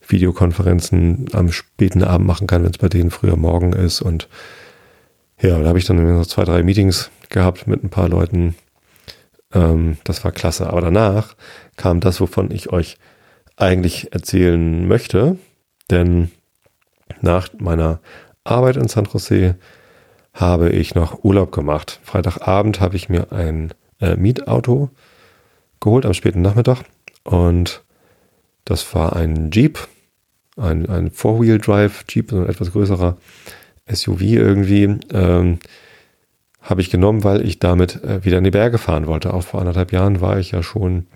Videokonferenzen 0.07 1.27
am 1.33 1.51
späten 1.51 2.03
Abend 2.03 2.27
machen 2.27 2.47
kann, 2.47 2.63
wenn 2.63 2.71
es 2.71 2.77
bei 2.77 2.89
denen 2.89 3.11
früher 3.11 3.35
Morgen 3.35 3.73
ist. 3.73 4.01
Und 4.01 4.29
ja, 5.41 5.59
da 5.59 5.67
habe 5.67 5.79
ich 5.79 5.85
dann 5.85 6.17
noch 6.17 6.25
zwei, 6.25 6.45
drei 6.45 6.63
Meetings 6.63 7.11
gehabt 7.29 7.67
mit 7.67 7.83
ein 7.83 7.89
paar 7.89 8.09
Leuten. 8.09 8.55
Ähm, 9.53 9.97
das 10.05 10.23
war 10.23 10.31
klasse. 10.31 10.67
Aber 10.67 10.81
danach 10.81 11.35
kam 11.75 11.99
das, 11.99 12.21
wovon 12.21 12.49
ich 12.51 12.71
euch 12.71 12.97
eigentlich 13.57 14.13
erzählen 14.13 14.87
möchte. 14.87 15.37
Denn 15.91 16.31
nach 17.21 17.49
meiner 17.59 17.99
Arbeit 18.43 18.77
in 18.77 18.87
San 18.87 19.05
Jose 19.05 19.55
habe 20.39 20.69
ich 20.69 20.95
noch 20.95 21.23
Urlaub 21.23 21.51
gemacht. 21.51 21.99
Freitagabend 22.03 22.79
habe 22.79 22.95
ich 22.95 23.09
mir 23.09 23.31
ein 23.31 23.73
äh, 23.99 24.15
Mietauto 24.15 24.89
geholt 25.79 26.05
am 26.05 26.13
späten 26.13 26.41
Nachmittag 26.41 26.83
und 27.23 27.83
das 28.65 28.93
war 28.93 29.15
ein 29.15 29.49
Jeep, 29.51 29.79
ein, 30.57 30.87
ein 30.89 31.11
Four-Wheel-Drive 31.11 32.05
Jeep, 32.09 32.31
so 32.31 32.37
ein 32.37 32.49
etwas 32.49 32.71
größerer 32.71 33.17
SUV 33.91 34.21
irgendwie. 34.21 34.99
Ähm, 35.11 35.59
habe 36.61 36.81
ich 36.81 36.89
genommen, 36.89 37.23
weil 37.23 37.45
ich 37.45 37.59
damit 37.59 38.03
äh, 38.03 38.23
wieder 38.25 38.37
in 38.37 38.43
die 38.43 38.51
Berge 38.51 38.77
fahren 38.77 39.07
wollte. 39.07 39.33
Auch 39.33 39.43
vor 39.43 39.61
anderthalb 39.61 39.91
Jahren 39.91 40.21
war 40.21 40.37
ich 40.37 40.51
ja 40.51 40.61
schon 40.61 41.07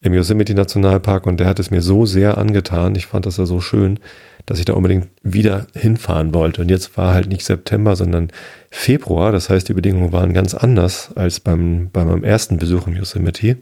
im 0.00 0.12
Yosemite 0.12 0.54
Nationalpark 0.54 1.26
und 1.26 1.38
der 1.38 1.46
hat 1.46 1.60
es 1.60 1.70
mir 1.70 1.80
so 1.80 2.04
sehr 2.04 2.36
angetan. 2.36 2.96
Ich 2.96 3.06
fand 3.06 3.24
das 3.24 3.36
ja 3.36 3.46
so 3.46 3.60
schön, 3.60 4.00
dass 4.46 4.58
ich 4.58 4.64
da 4.64 4.74
unbedingt 4.74 5.08
wieder 5.22 5.66
hinfahren 5.74 6.34
wollte. 6.34 6.62
Und 6.62 6.70
jetzt 6.70 6.96
war 6.96 7.14
halt 7.14 7.28
nicht 7.28 7.44
September, 7.44 7.96
sondern 7.96 8.28
Februar. 8.70 9.32
Das 9.32 9.50
heißt, 9.50 9.68
die 9.68 9.74
Bedingungen 9.74 10.12
waren 10.12 10.32
ganz 10.34 10.54
anders 10.54 11.10
als 11.14 11.40
beim, 11.40 11.90
bei 11.92 12.04
meinem 12.04 12.24
ersten 12.24 12.58
Besuch 12.58 12.86
im 12.86 12.96
Yosemite. 12.96 13.58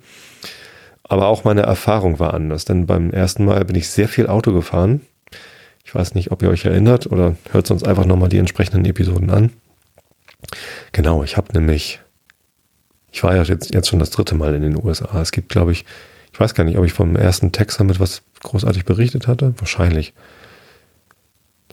Aber 1.03 1.27
auch 1.27 1.45
meine 1.45 1.63
Erfahrung 1.63 2.19
war 2.19 2.35
anders, 2.35 2.65
denn 2.65 2.87
beim 2.87 3.11
ersten 3.11 3.45
Mal 3.45 3.65
bin 3.65 3.77
ich 3.77 3.91
sehr 3.91 4.09
viel 4.09 4.29
Auto 4.29 4.53
gefahren. 4.53 5.01
Ich 5.85 5.95
weiß 5.95 6.15
nicht, 6.15 6.31
ob 6.31 6.43
ihr 6.43 6.51
euch 6.51 6.65
erinnert 6.65 7.11
oder 7.11 7.35
hört 7.51 7.67
sonst 7.67 7.83
einfach 7.83 8.05
nochmal 8.05 8.29
die 8.29 8.39
entsprechenden 8.39 8.85
Episoden 8.85 9.29
an. 9.31 9.51
Genau, 10.93 11.25
ich 11.25 11.37
habe 11.37 11.53
nämlich, 11.53 12.01
ich 13.11 13.23
war 13.25 13.35
ja 13.35 13.43
jetzt, 13.43 13.75
jetzt 13.75 13.89
schon 13.89 13.99
das 13.99 14.11
dritte 14.11 14.37
Mal 14.37 14.55
in 14.55 14.63
den 14.63 14.77
USA. 14.77 15.21
Es 15.21 15.33
gibt, 15.33 15.49
glaube 15.49 15.73
ich, 15.73 15.85
ich 16.33 16.39
weiß 16.39 16.55
gar 16.55 16.65
nicht, 16.65 16.79
ob 16.79 16.85
ich 16.85 16.93
vom 16.93 17.17
ersten 17.17 17.51
Tech 17.51 17.71
Summit 17.73 17.99
was 17.99 18.23
großartig 18.43 18.85
berichtet 18.85 19.27
hatte. 19.27 19.53
Wahrscheinlich. 19.59 20.15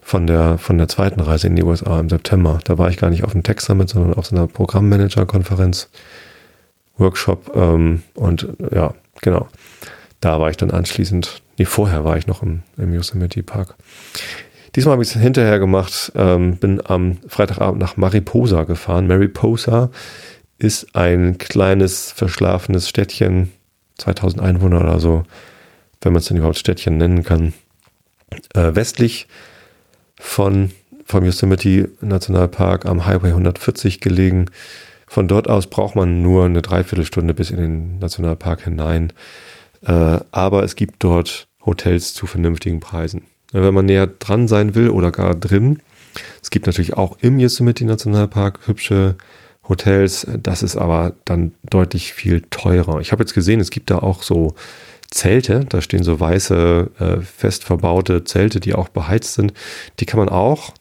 Von 0.08 0.26
der, 0.26 0.56
von 0.56 0.78
der 0.78 0.88
zweiten 0.88 1.20
Reise 1.20 1.48
in 1.48 1.56
die 1.56 1.62
USA 1.62 2.00
im 2.00 2.08
September. 2.08 2.60
Da 2.64 2.78
war 2.78 2.88
ich 2.88 2.96
gar 2.96 3.10
nicht 3.10 3.24
auf 3.24 3.32
dem 3.32 3.42
Tech 3.42 3.60
Summit, 3.60 3.90
sondern 3.90 4.14
auf 4.14 4.24
so 4.24 4.34
einer 4.34 4.46
Programmmanager-Konferenz, 4.46 5.90
Workshop. 6.96 7.54
Ähm, 7.54 8.02
und 8.14 8.48
ja, 8.72 8.94
genau. 9.20 9.48
Da 10.22 10.40
war 10.40 10.48
ich 10.48 10.56
dann 10.56 10.70
anschließend, 10.70 11.42
nee, 11.58 11.66
vorher 11.66 12.06
war 12.06 12.16
ich 12.16 12.26
noch 12.26 12.42
im, 12.42 12.62
im 12.78 12.94
Yosemite 12.94 13.42
Park. 13.42 13.74
Diesmal 14.74 14.92
habe 14.92 15.02
ich 15.02 15.14
es 15.14 15.20
hinterher 15.20 15.58
gemacht, 15.58 16.10
ähm, 16.14 16.56
bin 16.56 16.80
am 16.86 17.18
Freitagabend 17.28 17.78
nach 17.78 17.98
Mariposa 17.98 18.64
gefahren. 18.64 19.08
Mariposa 19.08 19.90
ist 20.56 20.96
ein 20.96 21.36
kleines, 21.36 22.12
verschlafenes 22.12 22.88
Städtchen, 22.88 23.52
2000 23.98 24.40
Einwohner 24.40 24.80
oder 24.80 25.00
so, 25.00 25.24
wenn 26.00 26.14
man 26.14 26.20
es 26.20 26.28
denn 26.28 26.38
überhaupt 26.38 26.56
Städtchen 26.56 26.96
nennen 26.96 27.24
kann, 27.24 27.52
äh, 28.54 28.74
westlich 28.74 29.28
von 30.18 30.70
vom 31.04 31.24
Yosemite 31.24 31.88
Nationalpark 32.02 32.84
am 32.84 33.06
Highway 33.06 33.30
140 33.30 34.00
gelegen. 34.00 34.46
Von 35.06 35.26
dort 35.26 35.48
aus 35.48 35.66
braucht 35.66 35.96
man 35.96 36.20
nur 36.20 36.44
eine 36.44 36.60
Dreiviertelstunde 36.60 37.32
bis 37.32 37.50
in 37.50 37.56
den 37.56 37.98
Nationalpark 37.98 38.64
hinein. 38.64 39.12
Äh, 39.82 40.18
aber 40.30 40.64
es 40.64 40.76
gibt 40.76 41.02
dort 41.02 41.48
Hotels 41.64 42.12
zu 42.12 42.26
vernünftigen 42.26 42.80
Preisen 42.80 43.22
wenn 43.52 43.74
man 43.74 43.86
näher 43.86 44.06
dran 44.06 44.48
sein 44.48 44.74
will 44.74 44.90
oder 44.90 45.10
gar 45.10 45.34
drin. 45.34 45.80
Es 46.42 46.50
gibt 46.50 46.66
natürlich 46.66 46.94
auch 46.94 47.18
im 47.20 47.38
Yosemite 47.38 47.84
Nationalpark 47.84 48.60
hübsche 48.66 49.16
Hotels. 49.68 50.26
Das 50.42 50.62
ist 50.62 50.76
aber 50.76 51.14
dann 51.24 51.52
deutlich 51.68 52.12
viel 52.12 52.42
teurer. 52.50 53.00
Ich 53.00 53.12
habe 53.12 53.22
jetzt 53.22 53.34
gesehen, 53.34 53.60
es 53.60 53.70
gibt 53.70 53.90
da 53.90 53.98
auch 53.98 54.22
so 54.22 54.54
Zelte. 55.10 55.64
Da 55.68 55.80
stehen 55.80 56.02
so 56.02 56.20
weiße, 56.20 56.90
äh, 56.98 57.20
fest 57.20 57.64
verbaute 57.64 58.24
Zelte, 58.24 58.60
die 58.60 58.74
auch 58.74 58.88
beheizt 58.88 59.34
sind. 59.34 59.52
Die 60.00 60.06
kann 60.06 60.18
man 60.18 60.28
auch 60.28 60.74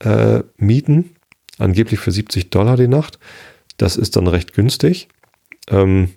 äh, 0.00 0.40
mieten. 0.56 1.16
Angeblich 1.58 2.00
für 2.00 2.10
70 2.10 2.50
Dollar 2.50 2.76
die 2.76 2.88
Nacht. 2.88 3.18
Das 3.76 3.96
ist 3.96 4.16
dann 4.16 4.26
recht 4.26 4.54
günstig. 4.54 5.08
Ähm, 5.68 6.10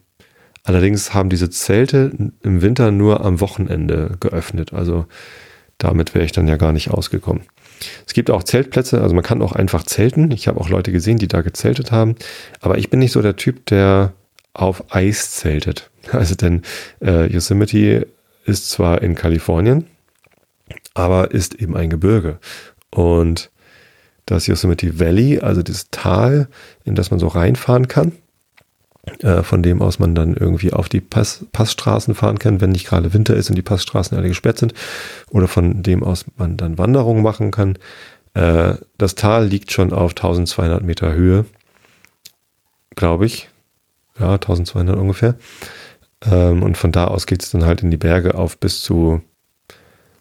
allerdings 0.63 1.13
haben 1.13 1.29
diese 1.29 1.49
Zelte 1.49 2.31
im 2.41 2.61
Winter 2.61 2.91
nur 2.91 3.23
am 3.23 3.39
Wochenende 3.39 4.17
geöffnet. 4.19 4.73
Also 4.73 5.05
damit 5.77 6.15
wäre 6.15 6.25
ich 6.25 6.31
dann 6.31 6.47
ja 6.47 6.55
gar 6.55 6.71
nicht 6.71 6.91
ausgekommen. 6.91 7.43
Es 8.07 8.13
gibt 8.13 8.31
auch 8.31 8.43
Zeltplätze, 8.43 9.01
also 9.01 9.13
man 9.13 9.23
kann 9.23 9.41
auch 9.41 9.53
einfach 9.53 9.83
zelten. 9.83 10.31
Ich 10.31 10.47
habe 10.47 10.59
auch 10.59 10.69
Leute 10.69 10.91
gesehen, 10.91 11.17
die 11.17 11.27
da 11.27 11.41
gezeltet 11.41 11.91
haben. 11.91 12.15
Aber 12.61 12.77
ich 12.77 12.89
bin 12.89 12.99
nicht 12.99 13.11
so 13.11 13.21
der 13.21 13.35
Typ, 13.35 13.65
der 13.65 14.13
auf 14.53 14.95
Eis 14.95 15.31
zeltet. 15.31 15.89
Also 16.11 16.35
denn 16.35 16.61
äh, 17.01 17.31
Yosemite 17.31 18.07
ist 18.45 18.69
zwar 18.69 19.01
in 19.01 19.15
Kalifornien, 19.15 19.87
aber 20.93 21.31
ist 21.31 21.55
eben 21.55 21.75
ein 21.75 21.89
Gebirge. 21.89 22.39
Und 22.91 23.49
das 24.25 24.47
Yosemite 24.47 24.99
Valley, 24.99 25.39
also 25.39 25.63
das 25.63 25.89
Tal, 25.91 26.47
in 26.83 26.95
das 26.95 27.11
man 27.11 27.19
so 27.19 27.27
reinfahren 27.27 27.87
kann, 27.87 28.13
äh, 29.19 29.43
von 29.43 29.63
dem 29.63 29.81
aus 29.81 29.99
man 29.99 30.15
dann 30.15 30.35
irgendwie 30.35 30.71
auf 30.71 30.87
die 30.87 31.01
Pass, 31.01 31.45
Passstraßen 31.51 32.15
fahren 32.15 32.39
kann, 32.39 32.61
wenn 32.61 32.71
nicht 32.71 32.87
gerade 32.87 33.13
Winter 33.13 33.35
ist 33.35 33.49
und 33.49 33.55
die 33.55 33.61
Passstraßen 33.61 34.17
alle 34.17 34.29
gesperrt 34.29 34.59
sind, 34.59 34.73
oder 35.29 35.47
von 35.47 35.83
dem 35.83 36.03
aus 36.03 36.25
man 36.37 36.55
dann 36.57 36.77
Wanderungen 36.77 37.23
machen 37.23 37.51
kann. 37.51 37.77
Äh, 38.33 38.75
das 38.97 39.15
Tal 39.15 39.45
liegt 39.45 39.71
schon 39.71 39.91
auf 39.91 40.11
1200 40.11 40.83
Meter 40.83 41.13
Höhe, 41.13 41.45
glaube 42.95 43.25
ich. 43.25 43.49
Ja, 44.19 44.33
1200 44.33 44.95
ungefähr. 44.95 45.35
Ähm, 46.29 46.63
und 46.63 46.77
von 46.77 46.91
da 46.91 47.05
aus 47.05 47.25
geht 47.25 47.43
es 47.43 47.51
dann 47.51 47.65
halt 47.65 47.81
in 47.83 47.91
die 47.91 47.97
Berge 47.97 48.35
auf 48.35 48.57
bis 48.57 48.81
zu, 48.81 49.21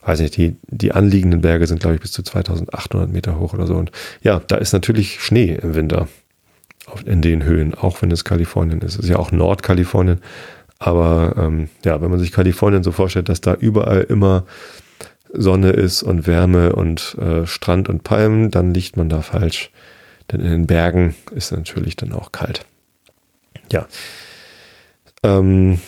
weiß 0.04 0.20
nicht, 0.20 0.36
die, 0.36 0.56
die 0.68 0.92
anliegenden 0.92 1.40
Berge 1.40 1.66
sind, 1.66 1.80
glaube 1.80 1.96
ich, 1.96 2.00
bis 2.00 2.12
zu 2.12 2.22
2800 2.22 3.10
Meter 3.10 3.38
hoch 3.38 3.54
oder 3.54 3.66
so. 3.66 3.74
Und 3.76 3.92
ja, 4.22 4.40
da 4.46 4.56
ist 4.56 4.72
natürlich 4.72 5.20
Schnee 5.20 5.58
im 5.60 5.74
Winter 5.74 6.08
in 7.06 7.22
den 7.22 7.44
Höhen, 7.44 7.74
auch 7.74 8.02
wenn 8.02 8.10
es 8.10 8.24
Kalifornien 8.24 8.80
ist. 8.80 8.94
Es 8.94 9.04
ist 9.04 9.08
ja 9.08 9.16
auch 9.16 9.32
Nordkalifornien. 9.32 10.20
Aber 10.78 11.34
ähm, 11.38 11.68
ja, 11.84 12.00
wenn 12.02 12.10
man 12.10 12.18
sich 12.18 12.32
Kalifornien 12.32 12.82
so 12.82 12.90
vorstellt, 12.90 13.28
dass 13.28 13.40
da 13.40 13.54
überall 13.54 14.00
immer 14.02 14.44
Sonne 15.32 15.70
ist 15.70 16.02
und 16.02 16.26
Wärme 16.26 16.74
und 16.74 17.16
äh, 17.20 17.46
Strand 17.46 17.88
und 17.88 18.02
Palmen, 18.02 18.50
dann 18.50 18.74
liegt 18.74 18.96
man 18.96 19.08
da 19.08 19.22
falsch. 19.22 19.70
Denn 20.30 20.40
in 20.40 20.50
den 20.50 20.66
Bergen 20.66 21.14
ist 21.34 21.52
natürlich 21.52 21.96
dann 21.96 22.12
auch 22.12 22.32
kalt. 22.32 22.66
Ja. 23.70 23.86
Ähm, 25.22 25.80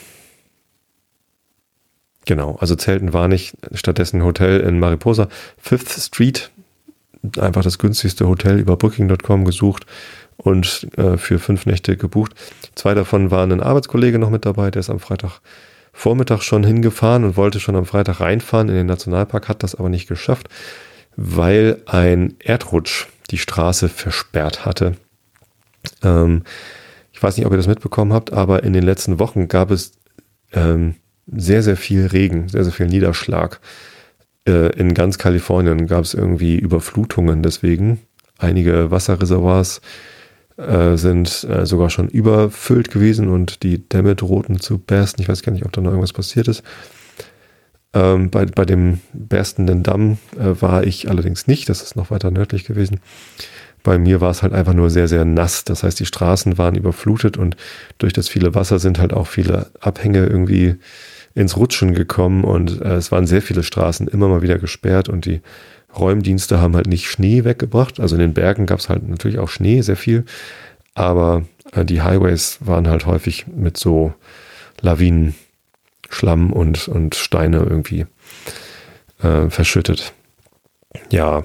genau, 2.25 2.57
also 2.57 2.77
Zelten 2.77 3.13
war 3.13 3.29
nicht, 3.29 3.57
stattdessen 3.73 4.23
Hotel 4.23 4.61
in 4.61 4.79
Mariposa. 4.79 5.29
Fifth 5.59 5.91
Street, 5.91 6.51
einfach 7.39 7.63
das 7.63 7.79
günstigste 7.79 8.29
Hotel 8.29 8.59
über 8.59 8.77
Booking.com 8.77 9.45
gesucht 9.45 9.87
und 10.37 10.89
äh, 10.97 11.17
für 11.17 11.39
fünf 11.39 11.67
Nächte 11.67 11.97
gebucht. 11.97 12.33
Zwei 12.75 12.95
davon 12.95 13.31
waren 13.31 13.53
ein 13.53 13.63
Arbeitskollege 13.63 14.19
noch 14.19 14.31
mit 14.31 14.45
dabei, 14.45 14.71
der 14.71 14.81
ist 14.81 14.91
am 14.91 15.01
Freitag 15.01 15.41
Vormittag 15.93 16.43
schon 16.43 16.65
hingefahren 16.65 17.23
und 17.23 17.37
wollte 17.37 17.61
schon 17.61 17.77
am 17.77 17.87
Freitag 17.87 18.19
reinfahren 18.19 18.69
in 18.69 18.75
den 18.75 18.87
Nationalpark, 18.87 19.49
hat 19.49 19.63
das 19.63 19.77
aber 19.77 19.89
nicht 19.89 20.09
geschafft, 20.09 20.49
weil 21.17 21.81
ein 21.87 22.35
Erdrutsch 22.41 23.07
die 23.31 23.39
Straße 23.39 23.89
versperrt 23.89 24.65
hatte. 24.65 24.97
Ähm, 26.03 26.43
ich 27.15 27.23
weiß 27.23 27.37
nicht, 27.37 27.47
ob 27.47 27.53
ihr 27.53 27.57
das 27.57 27.69
mitbekommen 27.69 28.13
habt, 28.13 28.33
aber 28.33 28.65
in 28.65 28.73
den 28.73 28.83
letzten 28.83 29.21
Wochen 29.21 29.47
gab 29.47 29.71
es 29.71 29.93
ähm, 30.53 30.97
sehr, 31.29 31.63
sehr 31.63 31.77
viel 31.77 32.07
Regen, 32.07 32.49
sehr, 32.49 32.65
sehr 32.65 32.73
viel 32.73 32.87
Niederschlag. 32.87 33.61
Äh, 34.47 34.77
in 34.77 34.95
ganz 34.95 35.17
Kalifornien 35.17 35.87
gab 35.87 36.03
es 36.03 36.13
irgendwie 36.13 36.59
Überflutungen 36.59 37.43
deswegen. 37.43 38.01
Einige 38.37 38.91
Wasserreservoirs 38.91 39.81
äh, 40.57 40.97
sind 40.97 41.45
äh, 41.45 41.65
sogar 41.67 41.89
schon 41.89 42.09
überfüllt 42.09 42.91
gewesen 42.91 43.29
und 43.29 43.63
die 43.63 43.89
Dämme 43.89 44.17
drohten 44.17 44.59
zu 44.59 44.79
bersten. 44.79 45.23
Ich 45.23 45.29
weiß 45.29 45.43
gar 45.43 45.53
nicht, 45.53 45.65
ob 45.65 45.71
da 45.71 45.81
noch 45.81 45.91
irgendwas 45.91 46.13
passiert 46.13 46.49
ist. 46.49 46.65
Ähm, 47.93 48.31
bei, 48.31 48.45
bei 48.47 48.65
dem 48.65 49.01
berstenden 49.13 49.85
Damm 49.85 50.19
äh, 50.37 50.61
war 50.61 50.83
ich 50.83 51.09
allerdings 51.09 51.47
nicht. 51.47 51.69
Das 51.69 51.81
ist 51.81 51.95
noch 51.95 52.11
weiter 52.11 52.33
nördlich 52.33 52.65
gewesen. 52.65 52.99
Bei 53.85 53.99
mir 53.99 54.21
war 54.21 54.31
es 54.31 54.43
halt 54.43 54.53
einfach 54.53 54.73
nur 54.73 54.91
sehr, 54.91 55.07
sehr 55.07 55.25
nass. 55.25 55.63
Das 55.63 55.85
heißt, 55.85 56.01
die 56.01 56.07
Straßen 56.07 56.59
waren 56.59 56.75
überflutet 56.75 57.37
und 57.37 57.57
durch 57.99 58.13
das 58.13 58.29
viele 58.29 58.57
Wasser 58.57 58.81
sind 58.81 58.99
halt 58.99 59.13
auch 59.13 59.29
viele 59.29 59.71
Abhänge 59.79 60.27
irgendwie 60.27 60.77
ins 61.35 61.57
Rutschen 61.57 61.95
gekommen 61.95 62.43
und 62.45 62.81
äh, 62.81 62.95
es 62.95 63.13
waren 63.13 63.27
sehr 63.27 63.43
viele 63.43 63.63
Straßen 63.63 64.09
immer 64.09 64.29
mal 64.29 64.43
wieder 64.43 64.59
gesperrt 64.59 65.09
und 65.09 65.27
die 65.27 65.41
Räumdienste 65.97 66.61
haben 66.61 66.75
halt 66.75 66.87
nicht 66.87 67.09
Schnee 67.09 67.45
weggebracht. 67.45 68.01
Also 68.01 68.17
in 68.17 68.21
den 68.21 68.35
Bergen 68.35 68.67
gab 68.67 68.81
es 68.81 68.89
halt 68.89 69.09
natürlich 69.09 69.39
auch 69.39 69.49
Schnee, 69.49 69.81
sehr 69.83 69.97
viel. 69.97 70.25
Aber 70.95 71.45
äh, 71.73 71.85
die 71.85 72.03
Highways 72.03 72.59
waren 72.61 72.89
halt 72.89 73.07
häufig 73.07 73.47
mit 73.47 73.77
so 73.77 74.15
Lawinen, 74.81 75.35
Schlamm 76.09 76.53
und, 76.53 76.89
und 76.89 77.15
Steine 77.15 77.59
irgendwie 77.59 78.07
äh, 79.23 79.51
verschüttet. 79.51 80.13
Ja, 81.11 81.45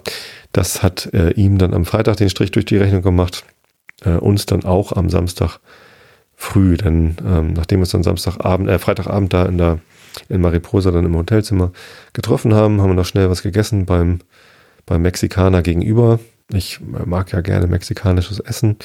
das 0.51 0.83
hat 0.83 1.13
äh, 1.13 1.31
ihm 1.31 1.57
dann 1.57 1.73
am 1.73 1.85
Freitag 1.85 2.17
den 2.17 2.29
Strich 2.29 2.51
durch 2.51 2.65
die 2.65 2.77
Rechnung 2.77 3.01
gemacht. 3.01 3.45
Äh, 4.03 4.11
uns 4.11 4.45
dann 4.45 4.63
auch 4.63 4.91
am 4.93 5.09
Samstag, 5.09 5.59
früh, 6.35 6.77
denn 6.77 7.17
ähm, 7.27 7.53
nachdem 7.53 7.79
wir 7.79 7.81
uns 7.81 7.91
dann 7.91 8.03
Samstagabend, 8.03 8.69
äh, 8.69 8.79
Freitagabend 8.79 9.33
da 9.33 9.45
in 9.45 9.57
der 9.57 9.79
in 10.27 10.41
Mariposa 10.41 10.91
dann 10.91 11.05
im 11.05 11.15
Hotelzimmer 11.15 11.71
getroffen 12.13 12.53
haben, 12.53 12.81
haben 12.81 12.89
wir 12.89 12.95
noch 12.95 13.05
schnell 13.05 13.29
was 13.29 13.43
gegessen 13.43 13.85
beim, 13.85 14.19
beim 14.85 15.01
Mexikaner 15.01 15.61
gegenüber. 15.61 16.19
Ich 16.51 16.79
mag 16.81 17.31
ja 17.31 17.41
gerne 17.41 17.67
mexikanisches 17.67 18.39
Essen, 18.39 18.77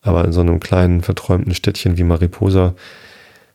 aber 0.00 0.24
in 0.24 0.32
so 0.32 0.40
einem 0.40 0.60
kleinen 0.60 1.02
verträumten 1.02 1.54
Städtchen 1.54 1.98
wie 1.98 2.04
Mariposa 2.04 2.74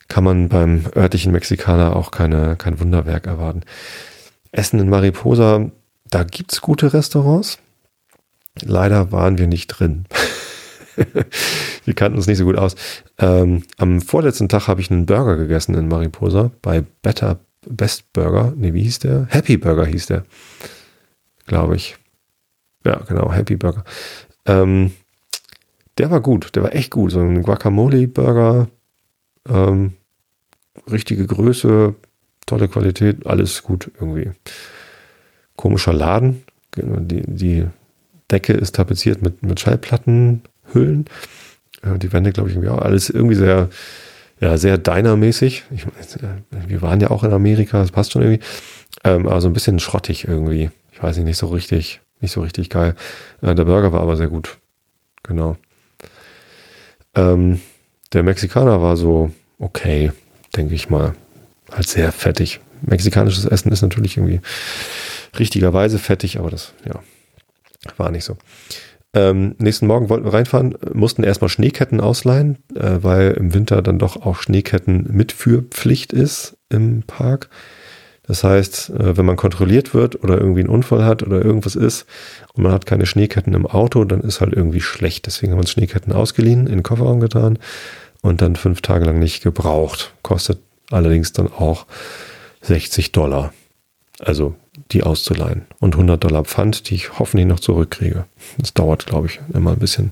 kann 0.08 0.24
man 0.24 0.50
beim 0.50 0.84
örtlichen 0.96 1.32
Mexikaner 1.32 1.96
auch 1.96 2.12
keine, 2.12 2.58
kein 2.58 2.80
Wunderwerk 2.80 3.28
erwarten. 3.28 3.62
Essen 4.52 4.80
in 4.80 4.90
Mariposa, 4.90 5.72
da 6.10 6.24
gibt's 6.24 6.62
gute 6.62 6.94
Restaurants. 6.94 7.60
Leider 8.62 9.12
waren 9.12 9.38
wir 9.38 9.48
nicht 9.48 9.68
drin. 9.68 10.06
wir 11.86 11.94
kannten 11.94 12.18
uns 12.18 12.28
nicht 12.28 12.38
so 12.38 12.46
gut 12.46 12.58
aus. 12.58 12.76
Ähm, 13.18 13.64
am 13.78 14.02
vorletzten 14.02 14.48
Tag 14.48 14.68
habe 14.68 14.82
ich 14.82 14.92
einen 14.92 15.06
Burger 15.06 15.36
gegessen 15.36 15.76
in 15.76 15.88
Mariposa 15.88 16.52
bei 16.62 16.84
Better 17.02 17.40
Best 17.68 18.12
Burger. 18.14 18.54
Nee, 18.56 18.74
wie 18.74 18.84
hieß 18.84 19.00
der? 19.00 19.28
Happy 19.30 19.58
Burger 19.58 19.86
hieß 19.86 20.06
der. 20.08 20.26
Glaube 21.48 21.76
ich. 21.76 21.98
Ja, 22.86 22.98
genau, 23.08 23.32
Happy 23.32 23.56
Burger. 23.56 23.84
Ähm, 24.46 24.92
der 25.98 26.12
war 26.12 26.22
gut, 26.22 26.56
der 26.56 26.64
war 26.64 26.76
echt 26.76 26.92
gut. 26.92 27.12
So 27.12 27.20
ein 27.20 27.42
Guacamole-Burger, 27.42 28.68
ähm, 29.50 29.94
richtige 30.92 31.26
Größe, 31.26 31.96
tolle 32.46 32.68
Qualität, 32.68 33.26
alles 33.26 33.64
gut 33.64 33.92
irgendwie. 34.00 34.32
Komischer 35.56 35.94
Laden. 35.94 36.44
Die, 36.76 37.24
die 37.26 37.66
Decke 38.32 38.54
ist 38.54 38.76
tapeziert 38.76 39.22
mit, 39.22 39.44
mit 39.44 39.60
Schallplattenhüllen. 39.60 41.06
Äh, 41.82 41.98
die 41.98 42.12
Wände, 42.12 42.32
glaube 42.32 42.50
ich, 42.50 42.56
irgendwie 42.56 42.70
auch 42.70 42.82
alles 42.82 43.10
irgendwie 43.10 43.36
sehr, 43.36 43.70
ja, 44.40 44.58
sehr 44.58 44.78
diner-mäßig. 44.78 45.64
Ich, 45.72 45.86
wir 46.68 46.82
waren 46.82 47.00
ja 47.00 47.12
auch 47.12 47.24
in 47.24 47.32
Amerika, 47.32 47.80
das 47.80 47.92
passt 47.92 48.12
schon 48.12 48.22
irgendwie. 48.22 48.44
Ähm, 49.04 49.28
aber 49.28 49.42
so 49.42 49.48
ein 49.48 49.54
bisschen 49.54 49.80
schrottig 49.80 50.28
irgendwie. 50.28 50.72
Ich 50.92 51.02
weiß 51.02 51.18
nicht, 51.18 51.26
nicht 51.26 51.38
so 51.38 51.48
richtig, 51.48 52.02
nicht 52.20 52.32
so 52.32 52.42
richtig 52.42 52.70
geil. 52.70 52.96
Äh, 53.42 53.56
der 53.56 53.66
Burger 53.66 53.94
war 53.94 54.02
aber 54.02 54.18
sehr 54.18 54.28
gut. 54.28 54.58
Genau. 55.24 55.58
Ähm, 57.16 57.62
der 58.14 58.24
Mexikaner 58.24 58.82
war 58.82 58.98
so 58.98 59.32
okay, 59.60 60.12
denke 60.56 60.76
ich 60.76 60.90
mal. 60.90 61.16
Halt 61.72 61.88
sehr 61.88 62.12
fettig. 62.12 62.60
Mexikanisches 62.82 63.46
Essen 63.46 63.72
ist 63.72 63.82
natürlich 63.82 64.18
irgendwie 64.18 64.42
richtigerweise 65.40 66.00
fettig, 66.00 66.40
aber 66.40 66.50
das, 66.50 66.74
ja, 66.86 67.00
war 67.98 68.12
nicht 68.12 68.26
so. 68.26 68.38
Ähm, 69.14 69.56
nächsten 69.60 69.88
Morgen 69.88 70.10
wollten 70.10 70.26
wir 70.26 70.34
reinfahren, 70.34 70.78
mussten 70.94 71.24
erstmal 71.24 71.50
Schneeketten 71.50 72.02
ausleihen, 72.02 72.58
äh, 72.76 72.98
weil 73.02 73.32
im 73.32 73.54
Winter 73.54 73.82
dann 73.82 73.98
doch 73.98 74.26
auch 74.26 74.42
Schneeketten 74.42 75.08
Mitführpflicht 75.10 76.12
ist 76.12 76.58
im 76.70 77.04
Park. 77.04 77.50
Das 78.28 78.44
heißt, 78.44 78.90
äh, 78.90 79.18
wenn 79.18 79.26
man 79.26 79.38
kontrolliert 79.38 79.94
wird 79.94 80.22
oder 80.22 80.38
irgendwie 80.38 80.62
einen 80.62 80.70
Unfall 80.70 81.06
hat 81.06 81.24
oder 81.24 81.44
irgendwas 81.44 81.76
ist 81.76 82.06
und 82.54 82.64
man 82.64 82.74
hat 82.74 82.86
keine 82.86 83.06
Schneeketten 83.06 83.54
im 83.54 83.66
Auto, 83.66 84.04
dann 84.04 84.20
ist 84.20 84.42
halt 84.42 84.52
irgendwie 84.52 84.82
schlecht. 84.82 85.28
Deswegen 85.28 85.52
haben 85.52 85.60
wir 85.60 85.62
uns 85.62 85.72
Schneeketten 85.72 86.12
ausgeliehen, 86.12 86.68
in 86.68 86.74
den 86.74 86.84
Kofferraum 86.84 87.22
getan 87.22 87.58
und 88.22 88.42
dann 88.42 88.58
fünf 88.58 88.82
Tage 88.82 89.06
lang 89.06 89.20
nicht 89.20 89.44
gebraucht. 89.44 90.14
Kostet 90.24 90.60
allerdings 90.92 91.32
dann 91.32 91.48
auch 91.48 91.86
60 92.62 93.14
Dollar. 93.14 93.54
Also 94.20 94.56
die 94.92 95.04
auszuleihen. 95.04 95.66
Und 95.80 95.96
100 95.96 96.24
Dollar 96.24 96.44
Pfand, 96.44 96.90
die 96.90 96.96
ich 96.96 97.18
hoffentlich 97.18 97.48
noch 97.48 97.60
zurückkriege. 97.60 98.26
Das 98.58 98.74
dauert, 98.74 99.06
glaube 99.06 99.28
ich, 99.28 99.40
immer 99.54 99.72
ein 99.72 99.80
bisschen, 99.80 100.12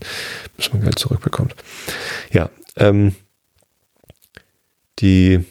bis 0.58 0.74
man 0.74 0.82
Geld 0.82 0.98
zurückbekommt. 0.98 1.56
Ja, 2.32 2.50
ähm, 2.76 3.16
die 5.00 5.46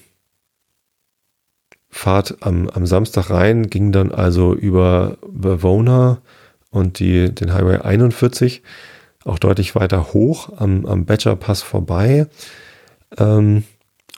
Fahrt 1.88 2.38
am, 2.40 2.68
am 2.70 2.86
Samstag 2.86 3.30
rein 3.30 3.68
ging 3.68 3.92
dann 3.92 4.12
also 4.12 4.54
über 4.54 5.18
Bavona 5.28 6.22
und 6.70 6.98
die, 6.98 7.32
den 7.34 7.52
Highway 7.52 7.76
41 7.78 8.62
auch 9.24 9.38
deutlich 9.38 9.74
weiter 9.74 10.12
hoch 10.12 10.50
am, 10.56 10.86
am 10.86 11.04
Badger 11.04 11.36
Pass 11.36 11.62
vorbei. 11.62 12.26
Ähm, 13.18 13.64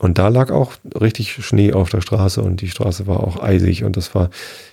und 0.00 0.18
da 0.18 0.28
lag 0.28 0.50
auch 0.50 0.72
richtig 1.00 1.32
Schnee 1.32 1.72
auf 1.72 1.88
der 1.88 2.00
Straße 2.00 2.42
und 2.42 2.60
die 2.60 2.68
Straße 2.68 3.06
war 3.06 3.20
auch 3.20 3.40
eisig 3.40 3.84
und 3.84 3.96
das 3.96 4.14
war, 4.14 4.30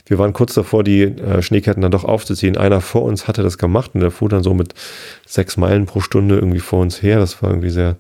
wir 0.08 0.18
waren 0.18 0.34
kurz 0.34 0.56
davor, 0.56 0.84
die 0.84 1.04
äh, 1.04 1.44
Schneeketten 1.44 1.82
dann 1.82 1.92
doch 1.92 2.06
aufzuziehen. 2.06 2.58
Einer 2.58 2.82
vor 2.82 3.04
uns 3.04 3.28
hatte 3.28 3.44
das 3.44 3.60
gemacht 3.60 3.92
und 3.94 4.02
der 4.02 4.10
fuhr 4.10 4.30
dann 4.30 4.42
so 4.42 4.54
mit 4.56 4.74
sechs 5.28 5.58
Meilen 5.58 5.86
pro 5.86 6.00
Stunde 6.00 6.36
irgendwie 6.36 6.60
vor 6.60 6.80
uns 6.80 7.04
her. 7.04 7.20
Das 7.20 7.42
war 7.44 7.52
irgendwie 7.52 7.70
sehr 7.70 7.98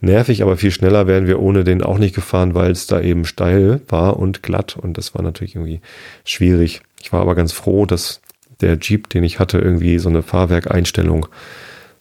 nervig, 0.00 0.42
aber 0.42 0.56
viel 0.56 0.72
schneller 0.72 1.06
wären 1.06 1.28
wir 1.28 1.40
ohne 1.40 1.62
den 1.62 1.80
auch 1.80 1.98
nicht 1.98 2.14
gefahren, 2.14 2.54
weil 2.54 2.72
es 2.72 2.88
da 2.88 3.00
eben 3.00 3.24
steil 3.24 3.80
war 3.88 4.18
und 4.18 4.42
glatt 4.42 4.76
und 4.76 4.98
das 4.98 5.14
war 5.14 5.22
natürlich 5.22 5.54
irgendwie 5.54 5.80
schwierig. 6.24 6.82
Ich 7.00 7.12
war 7.12 7.20
aber 7.20 7.36
ganz 7.36 7.52
froh, 7.52 7.86
dass 7.86 8.20
der 8.60 8.78
Jeep, 8.78 9.08
den 9.10 9.22
ich 9.22 9.38
hatte, 9.38 9.58
irgendwie 9.58 9.98
so 10.00 10.08
eine 10.08 10.22
Fahrwerkeinstellung 10.22 11.26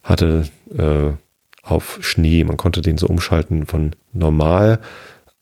hatte, 0.04 0.46
äh, 0.76 1.12
auf 1.64 2.00
Schnee. 2.02 2.44
Man 2.44 2.58
konnte 2.58 2.82
den 2.82 2.98
so 2.98 3.08
umschalten 3.08 3.66
von 3.66 3.96
normal 4.14 4.80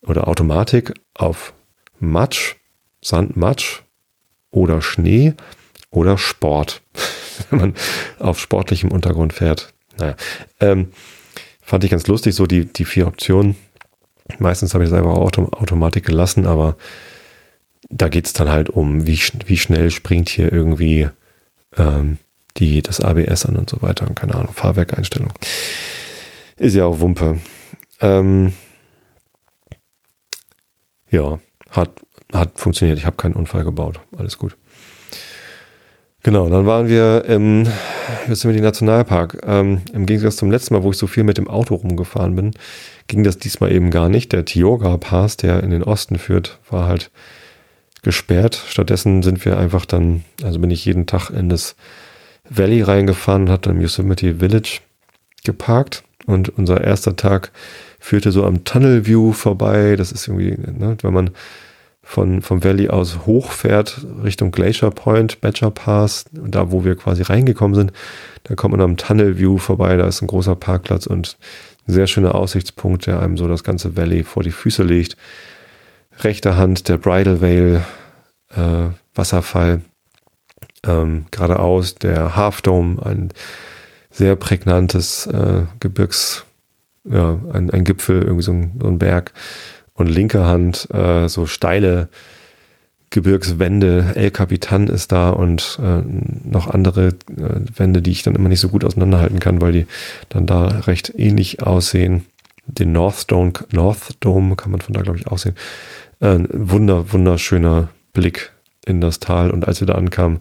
oder 0.01 0.27
Automatik 0.27 0.93
auf 1.13 1.53
Matsch, 1.99 2.55
Sandmatsch 3.01 3.82
oder 4.51 4.82
Schnee 4.82 5.34
oder 5.91 6.17
Sport, 6.17 6.82
wenn 7.49 7.60
man 7.60 7.73
auf 8.19 8.39
sportlichem 8.39 8.91
Untergrund 8.91 9.34
fährt. 9.34 9.73
Naja, 9.97 10.15
ähm, 10.60 10.91
fand 11.62 11.84
ich 11.84 11.91
ganz 11.91 12.08
lustig, 12.08 12.36
so 12.36 12.47
die, 12.47 12.65
die 12.65 12.86
vier 12.86 13.08
Optionen. 13.08 13.55
Meistens 14.38 14.73
habe 14.73 14.84
ich 14.84 14.89
es 14.89 14.95
einfach 14.95 15.15
Auto, 15.15 15.49
Automatik 15.51 16.05
gelassen, 16.05 16.45
aber 16.45 16.77
da 17.89 18.10
geht 18.10 18.27
es 18.27 18.34
dann 18.34 18.49
halt 18.49 18.69
um, 18.69 19.08
wie, 19.08 19.19
wie 19.45 19.58
schnell 19.58 19.89
springt 19.89 20.29
hier 20.29 20.51
irgendwie 20.51 21.10
ähm, 21.77 22.17
die, 22.58 22.82
das 22.82 23.01
ABS 23.01 23.45
an 23.45 23.55
und 23.55 23.69
so 23.69 23.82
weiter 23.82 24.08
und 24.08 24.15
keine 24.15 24.36
Ahnung, 24.36 24.53
Fahrwerkeinstellung. 24.53 25.32
Ist 26.60 26.76
ja 26.76 26.86
auch 26.86 27.00
Wumpe. 27.00 27.39
Ähm, 28.02 28.52
ja, 31.10 31.39
hat, 31.72 31.91
hat 32.34 32.60
funktioniert. 32.60 32.98
Ich 32.98 33.06
habe 33.06 33.15
keinen 33.15 33.34
Unfall 33.34 33.63
gebaut. 33.63 34.02
Alles 34.17 34.38
gut. 34.38 34.58
Genau, 36.22 36.50
dann 36.50 36.65
waren 36.65 36.89
wir 36.89 37.24
im, 37.26 37.65
im 38.28 38.62
Nationalpark. 38.62 39.39
Ähm, 39.45 39.82
Im 39.93 40.06
Gegensatz 40.06 40.36
zum 40.36 40.52
letzten 40.52 40.74
Mal, 40.74 40.84
wo 40.84 40.91
ich 40.91 40.98
so 40.98 41.08
viel 41.08 41.24
mit 41.24 41.38
dem 41.38 41.48
Auto 41.48 41.76
rumgefahren 41.76 42.36
bin, 42.36 42.52
ging 43.08 43.24
das 43.24 43.38
diesmal 43.38 43.72
eben 43.72 43.89
gar 43.89 44.10
nicht. 44.10 44.34
Der 44.34 44.43
Tioga 44.43 44.98
Pass, 44.98 45.38
der 45.38 45.63
in 45.63 45.72
den 45.72 45.84
Osten 45.84 46.19
führt, 46.19 46.60
war 46.69 46.88
halt 46.88 47.10
gesperrt. 48.02 48.62
Stattdessen 48.67 49.24
sind 49.24 49.45
wir 49.45 49.58
einfach 49.58 49.86
dann, 49.86 50.26
also 50.43 50.60
bin 50.60 50.72
ich 50.72 50.84
jeden 50.84 51.06
Tag 51.06 51.30
in 51.30 51.48
das 51.48 51.78
Valley 52.50 52.82
reingefahren 52.82 53.43
und 53.43 53.50
hatte 53.50 53.69
im 53.69 53.80
Yosemite 53.80 54.36
Village 54.36 54.82
geparkt. 55.45 56.04
Und 56.30 56.50
unser 56.60 56.84
erster 56.84 57.15
Tag 57.15 57.52
führte 58.00 58.32
so 58.32 58.46
am 58.46 58.63
Tunnel 58.63 59.08
View 59.08 59.34
vorbei. 59.34 59.96
Das 59.96 60.12
ist 60.12 60.28
irgendwie, 60.28 60.52
ne, 60.52 60.96
wenn 61.02 61.12
man 61.12 61.32
von, 62.04 62.44
vom 62.44 62.63
Valley 62.63 62.88
aus 62.88 63.26
hochfährt 63.26 64.06
Richtung 64.24 64.52
Glacier 64.52 64.92
Point, 64.92 65.42
Badger 65.42 65.72
Pass, 65.72 66.26
da 66.32 66.72
wo 66.72 66.86
wir 66.86 66.96
quasi 66.96 67.24
reingekommen 67.24 67.74
sind, 67.74 67.94
da 68.44 68.54
kommt 68.54 68.74
man 68.74 68.82
am 68.82 68.96
Tunnel 68.96 69.39
View 69.39 69.58
vorbei. 69.58 69.98
Da 69.98 70.08
ist 70.08 70.22
ein 70.22 70.28
großer 70.28 70.56
Parkplatz 70.56 71.08
und 71.08 71.36
ein 71.88 71.94
sehr 71.94 72.06
schöner 72.06 72.36
Aussichtspunkt, 72.36 73.08
der 73.08 73.20
einem 73.22 73.36
so 73.36 73.48
das 73.48 73.63
ganze 73.63 73.98
Valley 73.98 74.24
vor 74.24 74.44
die 74.44 74.52
Füße 74.52 74.84
legt. 74.84 75.18
Rechter 76.20 76.58
Hand 76.58 76.89
der 76.89 76.98
Bridal 76.98 77.42
Vale, 77.42 77.84
äh, 78.56 78.94
Wasserfall, 79.15 79.82
ähm, 80.86 81.26
geradeaus 81.32 81.96
der 81.96 82.36
Half 82.36 82.62
Dome, 82.62 83.04
ein 83.04 83.30
sehr 84.12 84.36
prägnantes 84.36 85.28
äh, 85.28 85.63
Gebirgs, 85.80 86.45
ja, 87.04 87.39
ein, 87.54 87.69
ein 87.69 87.84
Gipfel, 87.84 88.24
irgendwie 88.24 88.43
so 88.43 88.52
ein, 88.52 88.72
so 88.82 88.88
ein 88.88 89.00
Berg. 89.00 89.34
Und 89.93 90.08
linke 90.08 90.45
Hand 90.45 90.88
äh, 90.93 91.28
so 91.28 91.45
steile 91.45 92.10
Gebirgswände. 93.10 94.13
El 94.15 94.32
Capitan 94.32 94.88
ist 94.88 95.12
da 95.12 95.30
und 95.32 95.80
äh, 95.82 96.02
noch 96.48 96.67
andere 96.67 97.08
äh, 97.08 97.62
Wände, 97.76 98.02
die 98.02 98.12
ich 98.12 98.24
dann 98.24 98.36
immer 98.36 98.50
nicht 98.50 98.60
so 98.60 98.69
gut 98.69 98.84
auseinanderhalten 98.84 99.39
kann, 99.39 99.62
weil 99.62 99.72
die 99.72 99.88
dann 100.30 100.45
da 100.45 100.67
recht 100.67 101.13
ähnlich 101.17 101.63
aussehen. 101.63 102.26
Den 102.65 102.91
North 102.91 103.32
Dome, 103.32 103.54
North 103.72 104.17
Dome 104.19 104.56
kann 104.56 104.72
man 104.72 104.82
von 104.82 104.93
da, 104.93 105.02
glaube 105.02 105.17
ich, 105.17 105.28
auch 105.28 105.39
sehen. 105.39 105.56
Äh, 106.19 106.39
wunder, 106.52 107.12
wunderschöner 107.12 107.89
Blick 108.13 108.52
in 108.86 109.02
das 109.02 109.19
Tal. 109.19 109.50
Und 109.50 109.67
als 109.67 109.80
wir 109.80 109.88
da 109.88 109.95
ankamen, 109.95 110.39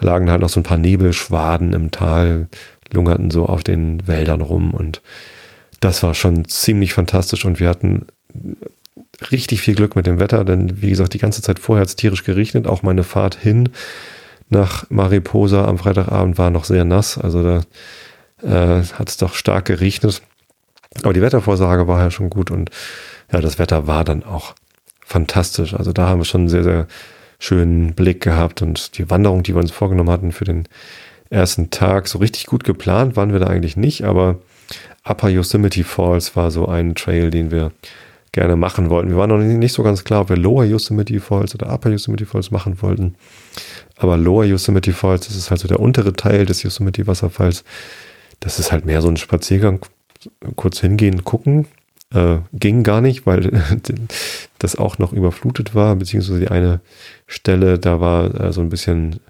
lagen 0.00 0.30
halt 0.30 0.42
noch 0.42 0.48
so 0.48 0.60
ein 0.60 0.64
paar 0.64 0.78
Nebelschwaden 0.78 1.72
im 1.72 1.90
Tal, 1.90 2.48
lungerten 2.92 3.30
so 3.30 3.46
auf 3.46 3.64
den 3.64 4.06
Wäldern 4.06 4.40
rum 4.40 4.72
und 4.72 5.02
das 5.80 6.02
war 6.02 6.14
schon 6.14 6.46
ziemlich 6.46 6.92
fantastisch 6.94 7.44
und 7.44 7.60
wir 7.60 7.68
hatten 7.68 8.06
richtig 9.30 9.60
viel 9.60 9.74
Glück 9.74 9.96
mit 9.96 10.06
dem 10.06 10.18
Wetter, 10.20 10.44
denn 10.44 10.80
wie 10.82 10.90
gesagt, 10.90 11.14
die 11.14 11.18
ganze 11.18 11.42
Zeit 11.42 11.58
vorher 11.58 11.82
hat 11.82 11.88
es 11.88 11.96
tierisch 11.96 12.24
geregnet. 12.24 12.66
Auch 12.66 12.82
meine 12.82 13.04
Fahrt 13.04 13.34
hin 13.34 13.70
nach 14.48 14.88
Mariposa 14.90 15.64
am 15.64 15.78
Freitagabend 15.78 16.38
war 16.38 16.50
noch 16.50 16.64
sehr 16.64 16.84
nass, 16.84 17.18
also 17.18 17.42
da 17.42 17.60
äh, 18.42 18.84
hat 18.84 19.08
es 19.08 19.16
doch 19.16 19.34
stark 19.34 19.66
geregnet. 19.66 20.22
Aber 21.02 21.12
die 21.12 21.22
Wettervorsage 21.22 21.86
war 21.88 22.00
ja 22.00 22.10
schon 22.10 22.30
gut 22.30 22.50
und 22.50 22.70
ja, 23.32 23.40
das 23.40 23.58
Wetter 23.58 23.86
war 23.86 24.04
dann 24.04 24.22
auch 24.22 24.54
fantastisch. 25.04 25.74
Also 25.74 25.92
da 25.92 26.08
haben 26.08 26.20
wir 26.20 26.24
schon 26.24 26.42
einen 26.42 26.48
sehr, 26.48 26.64
sehr 26.64 26.86
schönen 27.38 27.94
Blick 27.94 28.22
gehabt 28.22 28.62
und 28.62 28.96
die 28.96 29.10
Wanderung, 29.10 29.42
die 29.42 29.54
wir 29.54 29.60
uns 29.60 29.70
vorgenommen 29.70 30.10
hatten 30.10 30.32
für 30.32 30.44
den 30.44 30.68
ersten 31.30 31.70
Tag, 31.70 32.08
so 32.08 32.18
richtig 32.18 32.46
gut 32.46 32.64
geplant 32.64 33.16
waren 33.16 33.32
wir 33.32 33.40
da 33.40 33.46
eigentlich 33.46 33.76
nicht, 33.76 34.04
aber 34.04 34.38
Upper 35.04 35.28
Yosemite 35.28 35.84
Falls 35.84 36.36
war 36.36 36.50
so 36.50 36.66
ein 36.66 36.94
Trail, 36.94 37.30
den 37.30 37.50
wir 37.50 37.72
gerne 38.32 38.56
machen 38.56 38.90
wollten. 38.90 39.08
Wir 39.08 39.16
waren 39.16 39.30
noch 39.30 39.38
nicht 39.38 39.72
so 39.72 39.82
ganz 39.82 40.04
klar, 40.04 40.22
ob 40.22 40.28
wir 40.28 40.36
Lower 40.36 40.64
Yosemite 40.64 41.18
Falls 41.20 41.54
oder 41.54 41.72
Upper 41.72 41.90
Yosemite 41.90 42.26
Falls 42.26 42.50
machen 42.50 42.82
wollten. 42.82 43.14
Aber 43.96 44.16
Lower 44.16 44.44
Yosemite 44.44 44.92
Falls, 44.92 45.26
das 45.26 45.36
ist 45.36 45.50
halt 45.50 45.60
so 45.60 45.68
der 45.68 45.80
untere 45.80 46.12
Teil 46.12 46.44
des 46.44 46.62
Yosemite 46.62 47.06
Wasserfalls. 47.06 47.64
Das 48.40 48.58
ist 48.58 48.72
halt 48.72 48.84
mehr 48.84 49.00
so 49.00 49.08
ein 49.08 49.16
Spaziergang, 49.16 49.80
kurz 50.56 50.80
hingehen, 50.80 51.24
gucken. 51.24 51.66
Äh, 52.12 52.38
ging 52.52 52.82
gar 52.82 53.00
nicht, 53.00 53.26
weil 53.26 53.50
das 54.58 54.76
auch 54.76 54.98
noch 54.98 55.12
überflutet 55.12 55.74
war, 55.74 55.96
beziehungsweise 55.96 56.40
die 56.40 56.48
eine 56.48 56.80
Stelle, 57.26 57.78
da 57.78 58.00
war 58.00 58.38
äh, 58.40 58.52
so 58.52 58.60
ein 58.60 58.68
bisschen 58.68 59.20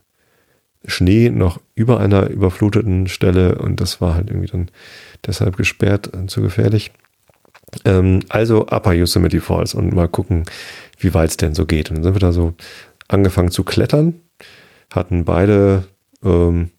Schnee 0.87 1.31
noch 1.31 1.61
über 1.75 2.01
einer 2.01 2.29
überfluteten 2.29 3.09
Stelle 3.09 3.59
und 3.59 3.81
das 3.81 4.01
war 4.01 4.14
halt 4.14 4.31
irgendwie 4.31 4.49
dann 4.49 4.70
deshalb 5.27 5.57
gesperrt 5.57 6.09
und 6.09 6.31
zu 6.31 6.42
gefährlich. 6.42 6.92
Ähm, 7.85 8.20
also 8.29 8.66
Upper 8.68 8.92
Yosemite 8.92 9.40
Falls 9.40 9.75
und 9.75 9.92
mal 9.92 10.09
gucken, 10.09 10.44
wie 10.99 11.14
weit 11.14 11.31
es 11.31 11.37
denn 11.37 11.55
so 11.55 11.66
geht. 11.66 11.90
Und 11.90 11.96
dann 11.96 12.05
sind 12.05 12.14
wir 12.14 12.20
da 12.20 12.33
so 12.33 12.55
angefangen 13.09 13.51
zu 13.51 13.64
klettern, 13.64 14.20
hatten 14.90 15.25
beide 15.25 15.85
ähm, 16.25 16.70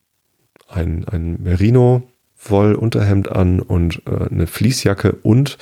ein, 0.67 1.05
ein 1.07 1.41
Merino-Woll-Unterhemd 1.41 3.31
an 3.31 3.59
und 3.59 4.01
äh, 4.05 4.29
eine 4.29 4.47
Fließjacke 4.47 5.17
und 5.23 5.57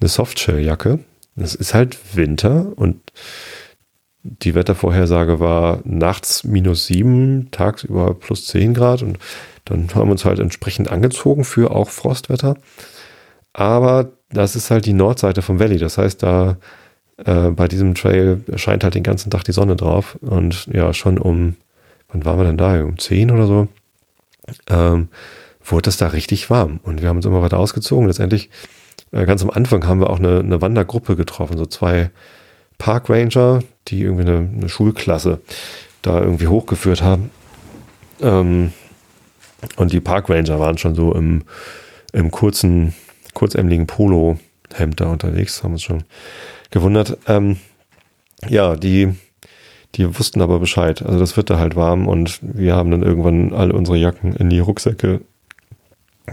eine 0.00 0.08
Softshelljacke. 0.08 1.00
Es 1.36 1.54
ist 1.54 1.74
halt 1.74 2.16
Winter 2.16 2.72
und 2.76 3.00
die 4.42 4.54
Wettervorhersage 4.54 5.40
war 5.40 5.80
nachts 5.84 6.44
minus 6.44 6.86
sieben, 6.86 7.50
tagsüber 7.50 8.14
plus 8.14 8.46
zehn 8.46 8.74
Grad 8.74 9.02
und 9.02 9.18
dann 9.64 9.88
haben 9.94 10.08
wir 10.08 10.12
uns 10.12 10.24
halt 10.24 10.38
entsprechend 10.38 10.90
angezogen 10.90 11.44
für 11.44 11.70
auch 11.70 11.90
Frostwetter. 11.90 12.56
Aber 13.52 14.10
das 14.30 14.56
ist 14.56 14.70
halt 14.70 14.86
die 14.86 14.92
Nordseite 14.92 15.42
vom 15.42 15.58
Valley. 15.58 15.78
Das 15.78 15.98
heißt, 15.98 16.22
da 16.22 16.56
äh, 17.24 17.50
bei 17.50 17.68
diesem 17.68 17.94
Trail 17.94 18.42
scheint 18.56 18.84
halt 18.84 18.94
den 18.94 19.02
ganzen 19.02 19.30
Tag 19.30 19.44
die 19.44 19.52
Sonne 19.52 19.76
drauf. 19.76 20.18
Und 20.20 20.66
ja, 20.66 20.92
schon 20.92 21.18
um, 21.18 21.56
wann 22.08 22.24
waren 22.24 22.38
wir 22.38 22.44
denn 22.44 22.58
da? 22.58 22.82
Um 22.82 22.98
10 22.98 23.30
oder 23.30 23.46
so, 23.46 23.68
ähm, 24.68 25.08
wurde 25.64 25.90
es 25.90 25.96
da 25.96 26.08
richtig 26.08 26.50
warm. 26.50 26.80
Und 26.82 27.02
wir 27.02 27.08
haben 27.08 27.16
uns 27.16 27.26
immer 27.26 27.42
weiter 27.42 27.58
ausgezogen. 27.58 28.06
Letztendlich, 28.06 28.50
äh, 29.10 29.24
ganz 29.26 29.42
am 29.42 29.50
Anfang 29.50 29.86
haben 29.86 30.00
wir 30.00 30.10
auch 30.10 30.18
eine, 30.18 30.40
eine 30.40 30.60
Wandergruppe 30.60 31.16
getroffen. 31.16 31.56
So 31.56 31.66
zwei 31.66 32.10
Park 32.78 33.08
Ranger, 33.08 33.60
die 33.88 34.02
irgendwie 34.02 34.28
eine, 34.28 34.48
eine 34.54 34.68
Schulklasse 34.68 35.40
da 36.02 36.20
irgendwie 36.20 36.46
hochgeführt 36.46 37.02
haben. 37.02 37.30
Ähm, 38.20 38.72
und 39.76 39.92
die 39.92 40.00
Park 40.00 40.28
Ranger 40.28 40.60
waren 40.60 40.78
schon 40.78 40.94
so 40.94 41.14
im, 41.14 41.42
im 42.12 42.30
kurzen 42.30 42.94
kurzärmeligen 43.36 43.86
Polo-Hemd 43.86 45.00
da 45.00 45.06
unterwegs, 45.10 45.62
haben 45.62 45.72
uns 45.72 45.82
schon 45.82 46.04
gewundert. 46.70 47.18
Ähm, 47.28 47.58
ja, 48.48 48.76
die, 48.76 49.14
die 49.94 50.18
wussten 50.18 50.40
aber 50.40 50.58
Bescheid. 50.58 51.02
Also 51.02 51.18
das 51.18 51.36
wird 51.36 51.50
da 51.50 51.58
halt 51.58 51.76
warm 51.76 52.08
und 52.08 52.40
wir 52.42 52.74
haben 52.74 52.90
dann 52.90 53.02
irgendwann 53.02 53.52
alle 53.52 53.74
unsere 53.74 53.98
Jacken 53.98 54.34
in 54.34 54.50
die 54.50 54.58
Rucksäcke 54.58 55.20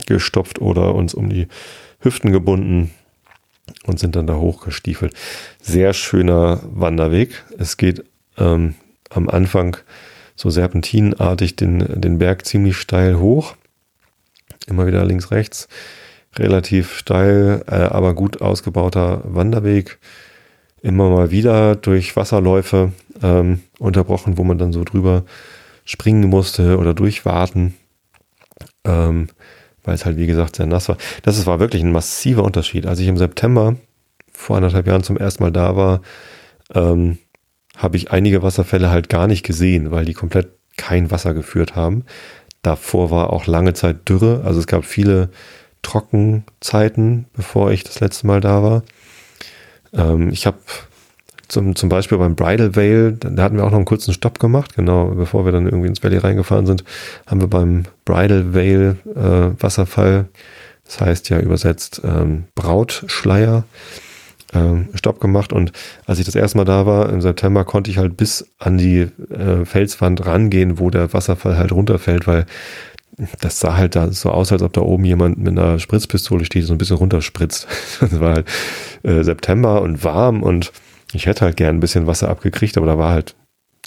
gestopft 0.08 0.60
oder 0.60 0.95
uns 0.95 1.13
um 1.13 1.29
die 1.29 1.47
Hüften 1.99 2.32
gebunden 2.32 2.91
und 3.86 4.00
sind 4.00 4.15
dann 4.15 4.28
da 4.28 4.36
hochgestiefelt. 4.36 5.13
Sehr 5.62 5.93
schöner 5.93 6.62
Wanderweg. 6.63 7.43
Es 7.58 7.78
geht 7.78 8.04
ähm, 8.38 8.76
am 9.10 9.30
Anfang 9.30 9.78
so 10.36 10.50
serpentinartig 10.50 11.56
den, 11.56 12.02
den 12.02 12.17
Berg 12.17 12.46
ziemlich 12.46 12.78
steil 12.78 13.19
hoch. 13.19 13.56
Immer 14.67 14.88
wieder 14.88 15.06
links, 15.06 15.32
rechts 15.32 15.67
relativ 16.38 16.98
steil, 16.98 17.63
äh, 17.67 17.76
aber 17.76 18.13
gut 18.13 18.41
ausgebauter 18.41 19.22
Wanderweg. 19.26 20.00
Immer 20.82 21.10
mal 21.10 21.32
wieder 21.32 21.76
durch 21.76 22.15
Wasserläufe 22.15 22.91
ähm, 23.22 23.62
unterbrochen, 23.80 24.38
wo 24.38 24.43
man 24.43 24.58
dann 24.58 24.74
so 24.74 24.84
drüber 24.84 25.24
springen 25.86 26.30
musste 26.30 26.78
oder 26.78 26.93
durchwarten, 26.93 27.76
ähm, 28.84 29.30
weil 29.84 29.96
es 29.96 30.06
halt 30.06 30.17
wie 30.17 30.28
gesagt 30.28 30.56
sehr 30.56 30.65
nass 30.65 30.89
war. 30.89 30.98
Das 31.24 31.46
war 31.46 31.60
wirklich 31.60 31.84
ein 31.84 31.91
massiver 31.91 32.43
Unterschied. 32.43 32.86
Als 32.86 33.00
ich 33.00 33.08
im 33.08 33.17
September 33.17 33.76
vor 34.32 34.58
anderthalb 34.58 34.88
Jahren 34.88 35.04
zum 35.04 35.17
ersten 35.17 35.43
Mal 35.43 35.52
da 35.52 35.76
war, 35.76 36.02
ähm, 36.74 37.17
habe 37.78 37.98
ich 37.98 38.12
einige 38.12 38.43
Wasserfälle 38.43 38.89
halt 38.89 39.10
gar 39.10 39.28
nicht 39.28 39.43
gesehen, 39.43 39.91
weil 39.91 40.06
die 40.06 40.13
komplett 40.13 40.50
kein 40.78 41.12
Wasser 41.12 41.34
geführt 41.34 41.76
haben. 41.76 42.06
Davor 42.62 43.12
war 43.12 43.32
auch 43.32 43.46
lange 43.46 43.74
Zeit 43.74 44.08
Dürre, 44.08 44.41
also 44.46 44.60
es 44.60 44.67
gab 44.67 44.86
viele 44.86 45.30
Trockenzeiten, 45.82 47.26
bevor 47.34 47.72
ich 47.72 47.84
das 47.84 48.00
letzte 48.00 48.26
Mal 48.28 48.39
da 48.39 48.63
war. 48.63 48.84
Ähm, 49.93 50.30
ich 50.30 50.46
habe 50.46 50.60
zum, 51.54 51.76
zum 51.76 51.89
Beispiel 51.89 52.18
beim 52.18 52.36
Bridal 52.36 52.76
Vale, 52.76 53.13
da 53.13 53.44
hatten 53.44 53.58
wir 53.58 53.63
auch 53.63 53.72
noch 53.72 53.78
einen 53.78 53.86
kurzen 53.86 54.13
Stopp 54.13 54.39
gemacht, 54.39 54.76
genau, 54.76 55.10
bevor 55.10 55.46
wir 55.46 55.52
dann 55.52 55.66
irgendwie 55.66 55.88
ins 55.88 56.04
Valley 56.04 56.18
reingefahren 56.18 56.66
sind, 56.66 56.84
haben 57.28 57.39
wir 57.39 57.48
beim 57.48 57.84
Bridal 58.06 58.54
Vale 58.54 58.98
äh, 59.16 59.62
Wasserfall, 59.62 60.26
das 60.86 61.00
heißt 61.00 61.30
ja 61.30 61.39
übersetzt 61.39 62.02
ähm, 62.04 62.46
Brautschleier, 62.56 63.63
ähm, 64.54 64.89
Stopp 64.94 65.20
gemacht. 65.20 65.54
Und 65.54 65.72
als 66.06 66.20
ich 66.20 66.26
das 66.26 66.36
erste 66.36 66.58
Mal 66.58 66.66
da 66.66 66.86
war, 66.86 67.10
im 67.10 67.22
September, 67.22 67.63
konnte 67.63 67.89
ich 67.89 67.98
halt 67.98 68.18
bis 68.18 68.46
an 68.60 68.78
die 68.78 69.08
äh, 69.30 69.66
Felswand 69.66 70.26
rangehen, 70.26 70.80
wo 70.80 70.89
der 70.89 71.13
Wasserfall 71.13 71.58
halt 71.58 71.72
runterfällt, 71.72 72.28
weil 72.28 72.46
das 73.42 73.60
sah 73.60 73.78
halt 73.78 73.96
da 73.96 74.12
so 74.12 74.32
aus, 74.32 74.52
als 74.52 74.63
ob 74.63 74.74
da 74.74 74.82
oben 74.82 75.06
jemand 75.06 75.38
mit 75.38 75.58
einer 75.58 75.80
Spritzpistole 75.80 76.46
steht, 76.46 76.66
so 76.66 76.74
ein 76.74 76.78
bisschen 76.78 76.98
runterspritzt. 76.98 77.68
Es 78.02 78.20
war 78.20 78.36
halt 78.36 78.48
äh, 79.04 79.24
September 79.24 79.82
und 79.82 80.04
warm 80.04 80.44
und 80.44 80.72
ich 81.13 81.26
hätte 81.26 81.45
halt 81.45 81.58
gern 81.58 81.78
ein 81.78 81.80
bisschen 81.80 82.08
Wasser 82.08 82.30
abgekriegt, 82.30 82.78
aber 82.78 82.86
da 82.86 82.97
war 82.97 83.12
halt 83.12 83.36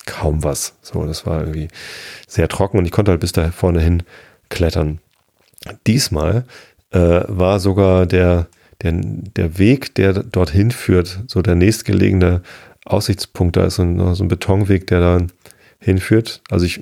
kaum 0.07 0.45
was. 0.45 0.77
So, 0.83 1.05
das 1.05 1.27
war 1.27 1.41
irgendwie 1.41 1.69
sehr 2.27 2.49
trocken 2.49 2.79
und 2.79 2.87
ich 2.87 2.93
konnte 2.93 3.11
halt 3.11 3.21
bis 3.21 3.33
da 3.33 3.51
vorne 3.51 3.81
hin 3.81 4.03
klettern. 4.49 5.01
Diesmal 5.87 6.45
äh, 6.91 7.23
war 7.27 7.61
sogar 7.61 8.07
der, 8.07 8.47
der, 8.83 8.93
der 8.93 9.59
Weg, 9.59 9.95
der 9.97 10.13
dorthin 10.13 10.71
führt, 10.71 11.21
so 11.27 11.43
der 11.43 11.57
nächstgelegene 11.57 12.43
Aussichtspunkt, 12.85 13.57
da 13.57 13.65
ist 13.65 13.77
so 13.77 13.83
ein, 13.83 14.15
so 14.15 14.23
ein 14.23 14.29
Betonweg, 14.29 14.87
der 14.87 15.01
da 15.01 15.27
hinführt. 15.81 16.43
Also 16.51 16.65
ich, 16.65 16.81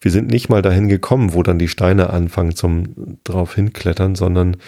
wir 0.00 0.10
sind 0.10 0.30
nicht 0.30 0.48
mal 0.48 0.62
dahin 0.62 0.88
gekommen, 0.88 1.32
wo 1.32 1.42
dann 1.42 1.58
die 1.58 1.68
Steine 1.68 2.10
anfangen 2.10 2.54
zum 2.54 3.18
drauf 3.24 3.54
hinklettern, 3.54 4.14
sondern 4.14 4.58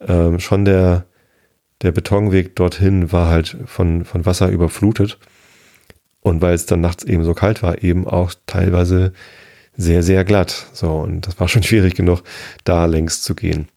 ähm, 0.00 0.40
schon 0.40 0.64
der, 0.64 1.04
der 1.82 1.92
Betonweg 1.92 2.56
dorthin 2.56 3.12
war 3.12 3.30
halt 3.30 3.56
von, 3.66 4.04
von 4.04 4.26
Wasser 4.26 4.48
überflutet. 4.48 5.18
Und 6.20 6.42
weil 6.42 6.54
es 6.54 6.66
dann 6.66 6.82
nachts 6.82 7.04
eben 7.04 7.24
so 7.24 7.32
kalt 7.32 7.62
war, 7.62 7.82
eben 7.82 8.06
auch 8.06 8.32
teilweise 8.46 9.12
sehr, 9.76 10.02
sehr 10.02 10.24
glatt. 10.24 10.66
So, 10.72 10.98
und 10.98 11.26
das 11.26 11.40
war 11.40 11.48
schon 11.48 11.62
schwierig 11.64 11.94
genug, 11.94 12.22
da 12.64 12.84
längs 12.84 13.22
zu 13.22 13.34
gehen. 13.34 13.68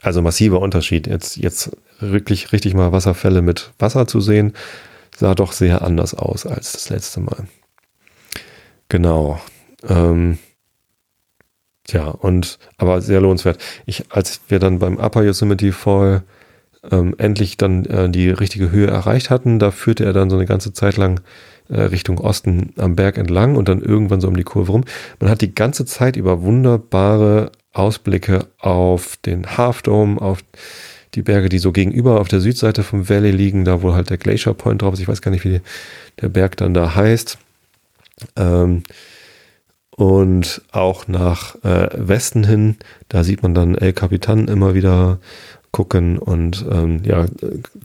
Also 0.00 0.22
massiver 0.22 0.60
Unterschied. 0.60 1.06
Jetzt, 1.06 1.36
jetzt 1.36 1.76
wirklich 2.00 2.52
richtig 2.52 2.74
mal 2.74 2.92
Wasserfälle 2.92 3.42
mit 3.42 3.72
Wasser 3.78 4.06
zu 4.06 4.20
sehen, 4.20 4.54
sah 5.14 5.34
doch 5.34 5.52
sehr 5.52 5.82
anders 5.82 6.14
aus 6.14 6.46
als 6.46 6.72
das 6.72 6.88
letzte 6.90 7.20
Mal. 7.20 7.46
Genau. 8.88 9.40
Ähm, 9.86 10.38
ja, 11.88 12.06
und 12.08 12.58
aber 12.76 13.00
sehr 13.00 13.20
lohnenswert. 13.20 13.58
Ich, 13.86 14.04
als 14.10 14.40
wir 14.48 14.58
dann 14.58 14.78
beim 14.78 14.98
Upper 14.98 15.24
Yosemite 15.24 15.72
Fall 15.72 16.22
ähm, 16.90 17.14
endlich 17.18 17.56
dann 17.56 17.84
äh, 17.86 18.08
die 18.08 18.30
richtige 18.30 18.70
Höhe 18.70 18.86
erreicht 18.86 19.30
hatten, 19.30 19.58
da 19.58 19.70
führte 19.70 20.04
er 20.04 20.12
dann 20.12 20.30
so 20.30 20.36
eine 20.36 20.46
ganze 20.46 20.72
Zeit 20.72 20.96
lang 20.96 21.20
äh, 21.68 21.80
Richtung 21.82 22.18
Osten 22.18 22.72
am 22.76 22.96
Berg 22.96 23.18
entlang 23.18 23.56
und 23.56 23.68
dann 23.68 23.82
irgendwann 23.82 24.20
so 24.20 24.28
um 24.28 24.36
die 24.36 24.44
Kurve 24.44 24.72
rum. 24.72 24.84
Man 25.20 25.30
hat 25.30 25.40
die 25.40 25.54
ganze 25.54 25.84
Zeit 25.84 26.16
über 26.16 26.42
wunderbare 26.42 27.52
Ausblicke 27.72 28.46
auf 28.58 29.16
den 29.18 29.56
Half 29.56 29.82
Dome, 29.82 30.20
auf 30.20 30.40
die 31.14 31.22
Berge, 31.22 31.48
die 31.48 31.58
so 31.58 31.72
gegenüber 31.72 32.20
auf 32.20 32.28
der 32.28 32.40
Südseite 32.40 32.82
vom 32.82 33.08
Valley 33.08 33.30
liegen, 33.30 33.64
da 33.64 33.82
wo 33.82 33.94
halt 33.94 34.10
der 34.10 34.18
Glacier 34.18 34.54
Point 34.54 34.82
drauf 34.82 34.94
ist. 34.94 35.00
Ich 35.00 35.08
weiß 35.08 35.22
gar 35.22 35.30
nicht, 35.30 35.44
wie 35.44 35.60
der 36.20 36.28
Berg 36.28 36.56
dann 36.56 36.74
da 36.74 36.94
heißt. 36.94 37.38
Ähm, 38.36 38.82
und 39.90 40.62
auch 40.70 41.08
nach 41.08 41.56
äh, 41.64 41.88
Westen 41.92 42.44
hin, 42.44 42.76
da 43.08 43.24
sieht 43.24 43.42
man 43.42 43.54
dann 43.54 43.74
El 43.74 43.92
Capitan 43.92 44.46
immer 44.46 44.74
wieder 44.74 45.18
gucken 45.78 46.18
und 46.18 46.66
ähm, 46.68 47.02
ja, 47.04 47.26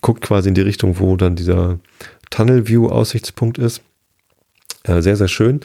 guckt 0.01 0.23
quasi 0.23 0.49
in 0.49 0.55
die 0.55 0.61
Richtung, 0.61 0.99
wo 0.99 1.15
dann 1.15 1.35
dieser 1.35 1.77
Tunnel 2.31 2.67
View 2.67 2.87
Aussichtspunkt 2.87 3.59
ist. 3.59 3.83
Äh, 4.81 5.03
sehr, 5.03 5.15
sehr 5.15 5.27
schön. 5.27 5.59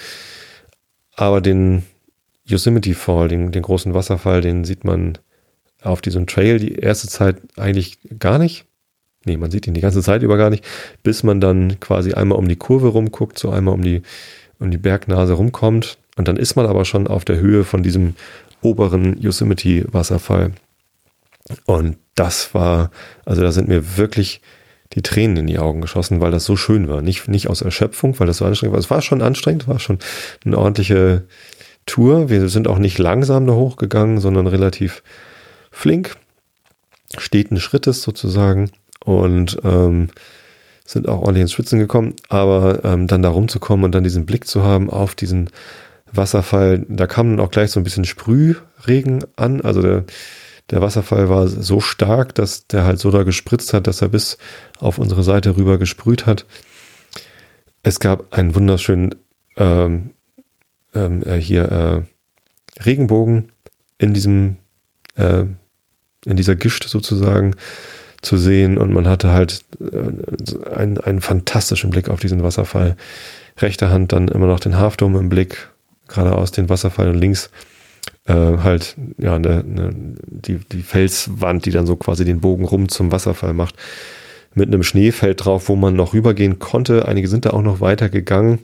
Aber 1.16 1.40
den 1.40 1.84
Yosemite 2.44 2.92
Fall, 2.92 3.28
den, 3.28 3.50
den 3.50 3.62
großen 3.62 3.94
Wasserfall, 3.94 4.42
den 4.42 4.64
sieht 4.64 4.84
man 4.84 5.16
auf 5.80 6.02
diesem 6.02 6.26
Trail 6.26 6.58
die 6.58 6.74
erste 6.74 7.08
Zeit 7.08 7.36
eigentlich 7.56 7.98
gar 8.18 8.38
nicht. 8.38 8.66
Nee, 9.24 9.38
man 9.38 9.50
sieht 9.50 9.66
ihn 9.66 9.72
die 9.72 9.80
ganze 9.80 10.02
Zeit 10.02 10.22
über 10.22 10.36
gar 10.36 10.50
nicht, 10.50 10.66
bis 11.02 11.22
man 11.22 11.40
dann 11.40 11.80
quasi 11.80 12.12
einmal 12.12 12.38
um 12.38 12.46
die 12.46 12.56
Kurve 12.56 12.88
rumguckt, 12.88 13.38
so 13.38 13.48
einmal 13.48 13.72
um 13.72 13.80
die, 13.80 14.02
um 14.58 14.70
die 14.70 14.76
Bergnase 14.76 15.32
rumkommt. 15.32 15.96
Und 16.16 16.28
dann 16.28 16.36
ist 16.36 16.56
man 16.56 16.66
aber 16.66 16.84
schon 16.84 17.06
auf 17.06 17.24
der 17.24 17.38
Höhe 17.38 17.64
von 17.64 17.82
diesem 17.82 18.16
oberen 18.60 19.18
Yosemite-Wasserfall. 19.18 20.52
Und 21.64 21.96
das 22.18 22.54
war, 22.54 22.90
also 23.24 23.42
da 23.42 23.52
sind 23.52 23.68
mir 23.68 23.96
wirklich 23.96 24.40
die 24.94 25.02
Tränen 25.02 25.36
in 25.36 25.46
die 25.46 25.58
Augen 25.58 25.80
geschossen, 25.80 26.20
weil 26.20 26.30
das 26.30 26.44
so 26.44 26.56
schön 26.56 26.88
war. 26.88 27.02
Nicht, 27.02 27.28
nicht 27.28 27.48
aus 27.48 27.60
Erschöpfung, 27.60 28.18
weil 28.18 28.26
das 28.26 28.38
so 28.38 28.44
anstrengend 28.44 28.72
war. 28.72 28.80
Es 28.80 28.90
war 28.90 29.02
schon 29.02 29.22
anstrengend, 29.22 29.68
war 29.68 29.78
schon 29.78 29.98
eine 30.44 30.58
ordentliche 30.58 31.24
Tour. 31.86 32.30
Wir 32.30 32.48
sind 32.48 32.68
auch 32.68 32.78
nicht 32.78 32.98
langsam 32.98 33.46
da 33.46 33.52
hochgegangen, 33.52 34.18
sondern 34.18 34.46
relativ 34.46 35.02
flink, 35.70 36.16
steten 37.16 37.60
Schrittes 37.60 38.02
sozusagen 38.02 38.70
und 39.04 39.58
ähm, 39.62 40.08
sind 40.84 41.06
auch 41.06 41.20
ordentlich 41.20 41.42
ins 41.42 41.52
Schwitzen 41.52 41.78
gekommen. 41.78 42.14
Aber 42.30 42.84
ähm, 42.84 43.06
dann 43.06 43.22
da 43.22 43.28
rumzukommen 43.28 43.84
und 43.84 43.94
dann 43.94 44.04
diesen 44.04 44.26
Blick 44.26 44.46
zu 44.46 44.64
haben 44.64 44.88
auf 44.88 45.14
diesen 45.14 45.50
Wasserfall, 46.10 46.86
da 46.88 47.06
kam 47.06 47.28
dann 47.36 47.40
auch 47.46 47.50
gleich 47.50 47.70
so 47.70 47.78
ein 47.78 47.84
bisschen 47.84 48.06
Sprühregen 48.06 49.24
an. 49.36 49.60
Also 49.60 49.82
der, 49.82 50.04
der 50.70 50.82
Wasserfall 50.82 51.28
war 51.28 51.48
so 51.48 51.80
stark, 51.80 52.34
dass 52.34 52.66
der 52.66 52.84
halt 52.84 52.98
so 52.98 53.10
da 53.10 53.22
gespritzt 53.22 53.72
hat, 53.72 53.86
dass 53.86 54.02
er 54.02 54.08
bis 54.08 54.38
auf 54.78 54.98
unsere 54.98 55.22
Seite 55.22 55.56
rüber 55.56 55.78
gesprüht 55.78 56.26
hat. 56.26 56.44
Es 57.82 58.00
gab 58.00 58.32
einen 58.34 58.54
wunderschönen 58.54 59.14
ähm, 59.56 60.10
ähm, 60.94 61.22
äh, 61.24 61.36
hier 61.36 61.64
äh, 61.70 62.82
Regenbogen 62.84 63.50
in 63.98 64.14
diesem 64.14 64.56
äh, 65.16 65.44
in 66.24 66.36
dieser 66.36 66.56
Gischt 66.56 66.84
sozusagen 66.88 67.54
zu 68.20 68.36
sehen 68.36 68.78
und 68.78 68.92
man 68.92 69.08
hatte 69.08 69.32
halt 69.32 69.64
äh, 69.80 70.70
einen, 70.70 70.98
einen 70.98 71.20
fantastischen 71.20 71.90
Blick 71.90 72.08
auf 72.08 72.20
diesen 72.20 72.42
Wasserfall. 72.42 72.96
Rechter 73.58 73.90
Hand 73.90 74.12
dann 74.12 74.28
immer 74.28 74.46
noch 74.46 74.60
den 74.60 74.76
Hafdom 74.76 75.16
im 75.16 75.28
Blick, 75.28 75.68
geradeaus 76.08 76.52
den 76.52 76.68
Wasserfall 76.68 77.08
und 77.08 77.18
links 77.18 77.50
äh, 78.28 78.58
halt 78.58 78.96
ja 79.16 79.34
eine, 79.34 79.60
eine, 79.60 79.90
die, 80.26 80.58
die 80.58 80.82
Felswand, 80.82 81.66
die 81.66 81.70
dann 81.70 81.86
so 81.86 81.96
quasi 81.96 82.24
den 82.24 82.40
Bogen 82.40 82.64
rum 82.64 82.88
zum 82.88 83.10
Wasserfall 83.10 83.54
macht, 83.54 83.74
mit 84.54 84.68
einem 84.68 84.82
Schneefeld 84.82 85.44
drauf, 85.44 85.68
wo 85.68 85.76
man 85.76 85.96
noch 85.96 86.14
rübergehen 86.14 86.58
konnte. 86.58 87.08
Einige 87.08 87.28
sind 87.28 87.44
da 87.44 87.50
auch 87.50 87.62
noch 87.62 87.80
weiter 87.80 88.08
gegangen. 88.08 88.60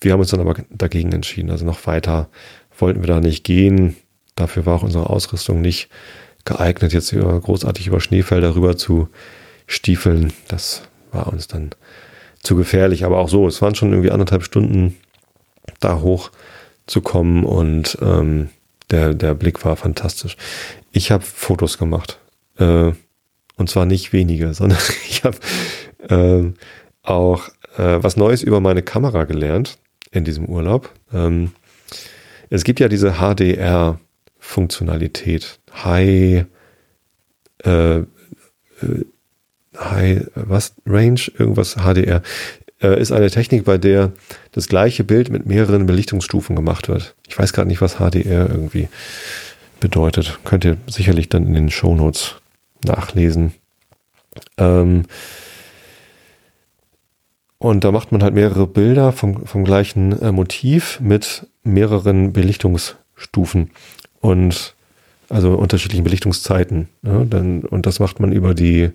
Wir 0.00 0.12
haben 0.12 0.20
uns 0.20 0.30
dann 0.30 0.40
aber 0.40 0.56
dagegen 0.70 1.12
entschieden. 1.12 1.50
Also 1.50 1.64
noch 1.64 1.86
weiter 1.86 2.28
wollten 2.78 3.00
wir 3.00 3.08
da 3.08 3.20
nicht 3.20 3.44
gehen. 3.44 3.96
Dafür 4.36 4.66
war 4.66 4.76
auch 4.76 4.82
unsere 4.82 5.10
Ausrüstung 5.10 5.60
nicht 5.60 5.88
geeignet, 6.44 6.92
jetzt 6.92 7.12
über, 7.12 7.38
großartig 7.40 7.86
über 7.86 8.00
Schneefelder 8.00 8.54
rüber 8.54 8.76
zu 8.76 9.08
stiefeln. 9.66 10.32
Das 10.48 10.82
war 11.12 11.28
uns 11.28 11.48
dann 11.48 11.70
zu 12.42 12.56
gefährlich. 12.56 13.04
Aber 13.04 13.18
auch 13.18 13.28
so, 13.28 13.46
es 13.46 13.60
waren 13.62 13.74
schon 13.74 13.90
irgendwie 13.90 14.10
anderthalb 14.10 14.44
Stunden 14.44 14.96
da 15.80 16.00
hoch 16.00 16.30
zu 16.86 17.00
kommen 17.00 17.44
und 17.44 17.98
ähm, 18.00 18.48
der, 18.90 19.14
der 19.14 19.34
Blick 19.34 19.64
war 19.64 19.76
fantastisch. 19.76 20.36
Ich 20.92 21.10
habe 21.10 21.24
Fotos 21.24 21.78
gemacht. 21.78 22.18
Äh, 22.58 22.92
und 23.56 23.68
zwar 23.68 23.86
nicht 23.86 24.12
wenige, 24.12 24.54
sondern 24.54 24.78
ich 25.08 25.24
habe 25.24 25.38
äh, 26.08 26.52
auch 27.02 27.48
äh, 27.76 28.02
was 28.02 28.16
Neues 28.16 28.42
über 28.42 28.60
meine 28.60 28.82
Kamera 28.82 29.24
gelernt 29.24 29.78
in 30.10 30.24
diesem 30.24 30.46
Urlaub. 30.46 30.92
Ähm, 31.12 31.52
es 32.50 32.64
gibt 32.64 32.80
ja 32.80 32.88
diese 32.88 33.18
HDR-Funktionalität. 33.18 35.60
High, 35.84 36.46
äh, 37.64 37.98
äh, 37.98 38.06
High, 39.78 40.26
was? 40.34 40.74
Range, 40.86 41.20
irgendwas 41.38 41.76
HDR. 41.76 42.22
Äh, 42.80 43.00
ist 43.00 43.12
eine 43.12 43.30
Technik, 43.30 43.64
bei 43.64 43.78
der 43.78 44.12
das 44.52 44.68
gleiche 44.68 45.04
Bild 45.04 45.30
mit 45.30 45.46
mehreren 45.46 45.86
Belichtungsstufen 45.86 46.54
gemacht 46.54 46.88
wird. 46.88 47.14
Ich 47.26 47.38
weiß 47.38 47.52
gerade 47.52 47.68
nicht, 47.68 47.80
was 47.80 47.96
HDR 47.96 48.48
irgendwie 48.48 48.88
bedeutet. 49.80 50.38
Könnt 50.44 50.64
ihr 50.64 50.76
sicherlich 50.86 51.28
dann 51.28 51.46
in 51.46 51.54
den 51.54 51.70
Shownotes 51.70 52.36
nachlesen. 52.84 53.52
Ähm, 54.56 55.04
und 57.58 57.82
da 57.82 57.90
macht 57.90 58.12
man 58.12 58.22
halt 58.22 58.34
mehrere 58.34 58.68
Bilder 58.68 59.12
vom, 59.12 59.44
vom 59.44 59.64
gleichen 59.64 60.20
äh, 60.20 60.30
Motiv 60.30 61.00
mit 61.00 61.46
mehreren 61.64 62.32
Belichtungsstufen 62.32 63.70
und 64.20 64.74
also 65.28 65.54
unterschiedlichen 65.54 66.04
Belichtungszeiten. 66.04 66.88
Ja, 67.02 67.24
dann, 67.24 67.62
und 67.62 67.86
das 67.86 67.98
macht 67.98 68.20
man 68.20 68.32
über 68.32 68.54
die, 68.54 68.90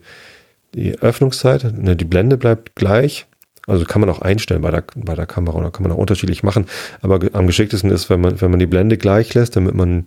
die 0.73 0.97
Öffnungszeit. 0.99 1.77
Ne, 1.77 1.95
die 1.95 2.05
Blende 2.05 2.37
bleibt 2.37 2.75
gleich. 2.75 3.27
Also 3.65 3.85
kann 3.85 4.01
man 4.01 4.09
auch 4.09 4.21
einstellen 4.21 4.61
bei 4.61 4.71
der, 4.71 4.83
bei 4.95 5.15
der 5.15 5.25
Kamera 5.25 5.57
oder 5.57 5.71
kann 5.71 5.83
man 5.83 5.91
auch 5.91 5.97
unterschiedlich 5.97 6.43
machen. 6.43 6.65
Aber 7.01 7.19
am 7.33 7.47
geschicktesten 7.47 7.91
ist, 7.91 8.09
wenn 8.09 8.21
man, 8.21 8.41
wenn 8.41 8.51
man 8.51 8.59
die 8.59 8.65
Blende 8.65 8.97
gleich 8.97 9.33
lässt, 9.33 9.55
damit 9.55 9.73
man 9.73 10.05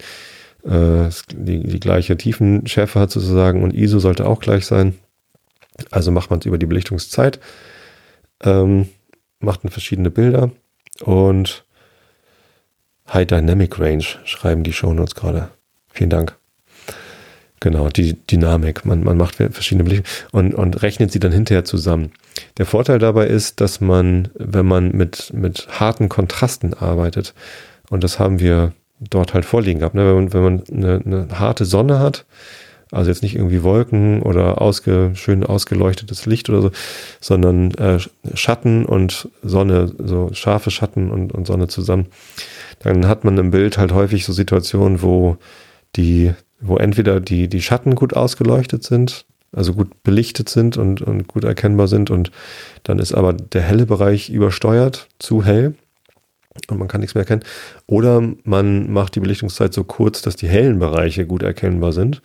äh, 0.64 1.08
die, 1.32 1.62
die 1.62 1.80
gleiche 1.80 2.16
Tiefenschärfe 2.16 3.00
hat 3.00 3.10
sozusagen 3.10 3.62
und 3.62 3.74
ISO 3.74 3.98
sollte 3.98 4.26
auch 4.26 4.40
gleich 4.40 4.66
sein. 4.66 4.94
Also 5.90 6.10
macht 6.10 6.30
man 6.30 6.40
es 6.40 6.46
über 6.46 6.58
die 6.58 6.66
Belichtungszeit 6.66 7.40
ähm, 8.42 8.88
macht 9.40 9.64
dann 9.64 9.70
verschiedene 9.70 10.10
Bilder 10.10 10.50
und 11.02 11.64
High 13.12 13.26
Dynamic 13.26 13.78
Range 13.78 14.04
schreiben 14.24 14.64
die 14.64 14.72
Shownotes 14.72 15.14
gerade. 15.14 15.50
Vielen 15.88 16.10
Dank. 16.10 16.36
Genau, 17.66 17.88
die 17.88 18.14
Dynamik. 18.28 18.84
Man, 18.84 19.02
man 19.02 19.16
macht 19.16 19.34
verschiedene 19.34 19.82
Belichtungen 19.82 20.52
und, 20.52 20.54
und 20.54 20.82
rechnet 20.84 21.10
sie 21.10 21.18
dann 21.18 21.32
hinterher 21.32 21.64
zusammen. 21.64 22.12
Der 22.58 22.64
Vorteil 22.64 23.00
dabei 23.00 23.26
ist, 23.26 23.60
dass 23.60 23.80
man, 23.80 24.28
wenn 24.34 24.66
man 24.66 24.92
mit, 24.92 25.32
mit 25.34 25.66
harten 25.68 26.08
Kontrasten 26.08 26.74
arbeitet, 26.74 27.34
und 27.90 28.04
das 28.04 28.20
haben 28.20 28.38
wir 28.38 28.72
dort 29.00 29.34
halt 29.34 29.44
vorliegen 29.44 29.80
gehabt, 29.80 29.96
ne? 29.96 30.06
wenn 30.06 30.14
man, 30.14 30.32
wenn 30.32 30.42
man 30.44 30.62
eine, 30.72 31.02
eine 31.04 31.40
harte 31.40 31.64
Sonne 31.64 31.98
hat, 31.98 32.24
also 32.92 33.10
jetzt 33.10 33.24
nicht 33.24 33.34
irgendwie 33.34 33.64
Wolken 33.64 34.22
oder 34.22 34.62
ausge, 34.62 35.10
schön 35.14 35.42
ausgeleuchtetes 35.42 36.24
Licht 36.24 36.48
oder 36.48 36.62
so, 36.62 36.70
sondern 37.20 37.74
äh, 37.74 37.98
Schatten 38.34 38.86
und 38.86 39.28
Sonne, 39.42 39.92
so 39.98 40.30
scharfe 40.34 40.70
Schatten 40.70 41.10
und, 41.10 41.32
und 41.32 41.48
Sonne 41.48 41.66
zusammen. 41.66 42.06
Dann 42.78 43.08
hat 43.08 43.24
man 43.24 43.36
im 43.38 43.50
Bild 43.50 43.76
halt 43.76 43.90
häufig 43.92 44.24
so 44.24 44.32
Situationen, 44.32 45.02
wo 45.02 45.36
die, 45.96 46.32
wo 46.60 46.76
entweder 46.76 47.20
die, 47.20 47.48
die 47.48 47.62
Schatten 47.62 47.94
gut 47.94 48.14
ausgeleuchtet 48.14 48.82
sind, 48.82 49.26
also 49.52 49.74
gut 49.74 50.02
belichtet 50.02 50.48
sind 50.48 50.76
und, 50.76 51.02
und 51.02 51.28
gut 51.28 51.44
erkennbar 51.44 51.88
sind 51.88 52.10
und 52.10 52.30
dann 52.82 52.98
ist 52.98 53.14
aber 53.14 53.32
der 53.32 53.62
helle 53.62 53.86
Bereich 53.86 54.30
übersteuert, 54.30 55.08
zu 55.18 55.44
hell 55.44 55.74
und 56.68 56.78
man 56.78 56.88
kann 56.88 57.00
nichts 57.00 57.14
mehr 57.14 57.22
erkennen. 57.22 57.44
Oder 57.86 58.22
man 58.44 58.90
macht 58.90 59.14
die 59.14 59.20
Belichtungszeit 59.20 59.74
so 59.74 59.84
kurz, 59.84 60.22
dass 60.22 60.36
die 60.36 60.48
hellen 60.48 60.78
Bereiche 60.78 61.26
gut 61.26 61.42
erkennbar 61.42 61.92
sind 61.92 62.22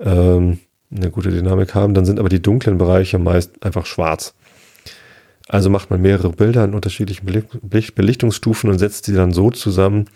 ähm, 0.00 0.58
eine 0.94 1.10
gute 1.10 1.30
Dynamik 1.30 1.74
haben. 1.74 1.94
Dann 1.94 2.04
sind 2.04 2.18
aber 2.18 2.28
die 2.28 2.42
dunklen 2.42 2.78
Bereiche 2.78 3.18
meist 3.18 3.62
einfach 3.62 3.86
schwarz. 3.86 4.34
Also 5.48 5.70
macht 5.70 5.90
man 5.90 6.02
mehrere 6.02 6.30
Bilder 6.30 6.64
in 6.64 6.74
unterschiedlichen 6.74 7.26
Belichtungsstufen 7.62 8.68
und 8.68 8.78
setzt 8.78 9.06
sie 9.06 9.14
dann 9.14 9.32
so 9.32 9.50
zusammen, 9.50 10.06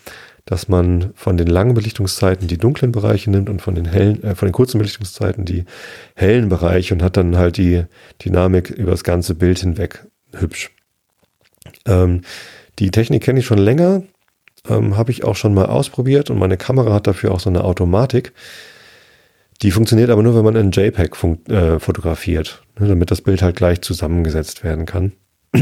dass 0.45 0.68
man 0.68 1.12
von 1.14 1.36
den 1.36 1.47
langen 1.47 1.74
Belichtungszeiten 1.74 2.49
die 2.49 2.59
dunklen 2.59 2.93
Bereiche 2.93 3.30
nimmt 3.30 3.49
und 3.49 3.62
von 3.62 3.74
den 3.74 3.84
hellen, 3.84 4.22
äh, 4.24 4.34
von 4.34 4.49
den 4.49 4.53
kurzen 4.53 4.78
Belichtungszeiten 4.78 5.45
die 5.45 5.64
hellen 6.14 6.49
Bereiche 6.49 6.95
und 6.95 7.03
hat 7.03 7.16
dann 7.16 7.36
halt 7.36 7.57
die 7.57 7.84
Dynamik 8.24 8.70
über 8.70 8.90
das 8.90 9.05
ganze 9.05 9.34
Bild 9.34 9.61
hinweg 9.61 10.07
hübsch. 10.32 10.70
Ähm, 11.86 12.22
die 12.78 12.90
Technik 12.90 13.22
kenne 13.22 13.40
ich 13.40 13.47
schon 13.47 13.59
länger, 13.59 14.03
ähm, 14.68 14.97
habe 14.97 15.11
ich 15.11 15.24
auch 15.24 15.36
schon 15.36 15.55
mal 15.55 15.66
ausprobiert 15.66 16.30
und 16.30 16.38
meine 16.38 16.57
Kamera 16.57 16.95
hat 16.95 17.07
dafür 17.07 17.32
auch 17.32 17.40
so 17.40 17.51
eine 17.51 17.64
Automatik. 17.64 18.32
Die 19.62 19.70
funktioniert 19.70 20.11
aber 20.11 20.24
nur, 20.24 20.34
wenn 20.34 20.45
man 20.45 20.57
ein 20.57 20.72
JPEG 20.72 21.16
äh, 21.49 21.78
fotografiert, 21.78 22.62
ne, 22.80 22.88
damit 22.88 23.12
das 23.12 23.22
Bild 23.22 23.43
halt 23.43 23.57
gleich 23.57 23.80
zusammengesetzt 23.80 24.64
werden 24.64 24.86
kann. 24.86 25.12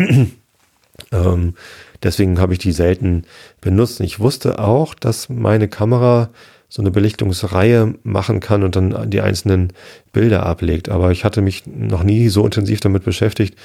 ähm, 1.12 1.54
deswegen 2.02 2.40
habe 2.40 2.52
ich 2.52 2.58
die 2.58 2.72
selten 2.72 3.24
benutzt. 3.60 4.00
Ich 4.00 4.20
wusste 4.20 4.58
auch, 4.58 4.94
dass 4.94 5.28
meine 5.28 5.68
Kamera 5.68 6.30
so 6.68 6.82
eine 6.82 6.90
Belichtungsreihe 6.92 7.94
machen 8.04 8.40
kann 8.40 8.62
und 8.62 8.76
dann 8.76 9.10
die 9.10 9.20
einzelnen 9.20 9.72
Bilder 10.12 10.46
ablegt. 10.46 10.88
Aber 10.88 11.10
ich 11.10 11.24
hatte 11.24 11.42
mich 11.42 11.66
noch 11.66 12.04
nie 12.04 12.28
so 12.28 12.44
intensiv 12.44 12.80
damit 12.80 13.04
beschäftigt, 13.04 13.58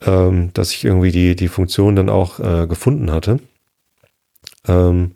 ähm, 0.00 0.50
dass 0.54 0.72
ich 0.72 0.84
irgendwie 0.84 1.12
die, 1.12 1.36
die 1.36 1.48
Funktion 1.48 1.96
dann 1.96 2.08
auch 2.08 2.40
äh, 2.40 2.66
gefunden 2.66 3.12
hatte. 3.12 3.40
Ähm, 4.66 5.12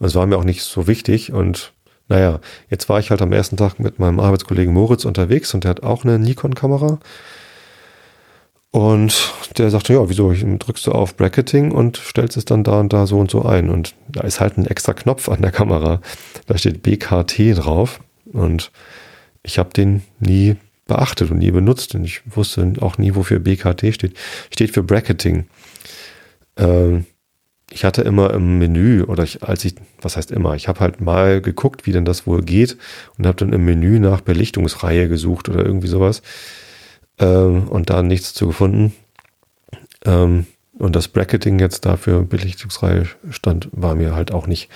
es 0.00 0.14
war 0.14 0.26
mir 0.26 0.38
auch 0.38 0.44
nicht 0.44 0.62
so 0.62 0.86
wichtig 0.86 1.32
und 1.32 1.72
naja, 2.08 2.40
jetzt 2.70 2.88
war 2.88 3.00
ich 3.00 3.10
halt 3.10 3.20
am 3.20 3.32
ersten 3.32 3.56
Tag 3.56 3.80
mit 3.80 3.98
meinem 3.98 4.20
Arbeitskollegen 4.20 4.72
Moritz 4.72 5.04
unterwegs 5.04 5.52
und 5.54 5.64
der 5.64 5.70
hat 5.70 5.82
auch 5.82 6.04
eine 6.04 6.18
Nikon-Kamera. 6.18 7.00
Und 8.76 9.32
der 9.56 9.70
sagte, 9.70 9.94
ja, 9.94 10.06
wieso, 10.06 10.34
drückst 10.34 10.86
du 10.86 10.92
auf 10.92 11.16
Bracketing 11.16 11.72
und 11.72 11.96
stellst 11.96 12.36
es 12.36 12.44
dann 12.44 12.62
da 12.62 12.78
und 12.78 12.92
da 12.92 13.06
so 13.06 13.18
und 13.18 13.30
so 13.30 13.42
ein. 13.42 13.70
Und 13.70 13.94
da 14.06 14.20
ist 14.20 14.38
halt 14.38 14.58
ein 14.58 14.66
extra 14.66 14.92
Knopf 14.92 15.30
an 15.30 15.40
der 15.40 15.50
Kamera. 15.50 16.02
Da 16.46 16.58
steht 16.58 16.82
BKT 16.82 17.56
drauf. 17.56 18.00
Und 18.30 18.70
ich 19.42 19.58
habe 19.58 19.70
den 19.70 20.02
nie 20.20 20.56
beachtet 20.86 21.30
und 21.30 21.38
nie 21.38 21.52
benutzt 21.52 21.94
und 21.94 22.04
ich 22.04 22.20
wusste 22.26 22.74
auch 22.82 22.98
nie, 22.98 23.14
wofür 23.14 23.38
BKT 23.38 23.94
steht. 23.94 24.12
Steht 24.52 24.72
für 24.72 24.82
Bracketing. 24.82 25.46
Ähm, 26.58 27.06
ich 27.70 27.86
hatte 27.86 28.02
immer 28.02 28.34
im 28.34 28.58
Menü 28.58 29.04
oder 29.04 29.24
ich, 29.24 29.42
als 29.42 29.64
ich, 29.64 29.76
was 30.02 30.18
heißt 30.18 30.30
immer, 30.30 30.54
ich 30.54 30.68
habe 30.68 30.80
halt 30.80 31.00
mal 31.00 31.40
geguckt, 31.40 31.86
wie 31.86 31.92
denn 31.92 32.04
das 32.04 32.26
wohl 32.26 32.42
geht 32.42 32.76
und 33.16 33.26
habe 33.26 33.38
dann 33.38 33.54
im 33.54 33.64
Menü 33.64 34.00
nach 34.00 34.20
Belichtungsreihe 34.20 35.08
gesucht 35.08 35.48
oder 35.48 35.64
irgendwie 35.64 35.88
sowas 35.88 36.20
ähm, 37.18 37.68
und 37.68 37.90
da 37.90 38.02
nichts 38.02 38.34
zu 38.34 38.46
gefunden. 38.46 38.94
Ähm, 40.04 40.46
und 40.78 40.94
das 40.94 41.08
Bracketing 41.08 41.58
jetzt 41.58 41.86
dafür 41.86 42.22
Belichtungsreihe 42.22 43.06
stand, 43.30 43.68
war 43.72 43.94
mir 43.94 44.14
halt 44.14 44.32
auch 44.32 44.46
nicht 44.46 44.68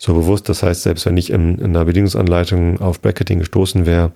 so 0.00 0.14
bewusst. 0.14 0.48
Das 0.48 0.62
heißt, 0.62 0.82
selbst 0.82 1.06
wenn 1.06 1.16
ich 1.16 1.30
in, 1.30 1.58
in 1.58 1.76
einer 1.76 1.84
Bedienungsanleitung 1.84 2.80
auf 2.80 3.00
Bracketing 3.00 3.38
gestoßen 3.38 3.86
wäre, 3.86 4.12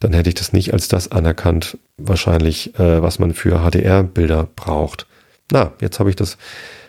dann 0.00 0.12
hätte 0.12 0.28
ich 0.28 0.34
das 0.34 0.52
nicht 0.52 0.72
als 0.72 0.88
das 0.88 1.10
anerkannt, 1.10 1.78
wahrscheinlich, 1.96 2.78
äh, 2.78 3.02
was 3.02 3.18
man 3.18 3.32
für 3.32 3.60
HDR-Bilder 3.60 4.48
braucht. 4.56 5.06
Na, 5.50 5.72
jetzt 5.80 6.00
habe 6.00 6.10
ich 6.10 6.16
das 6.16 6.36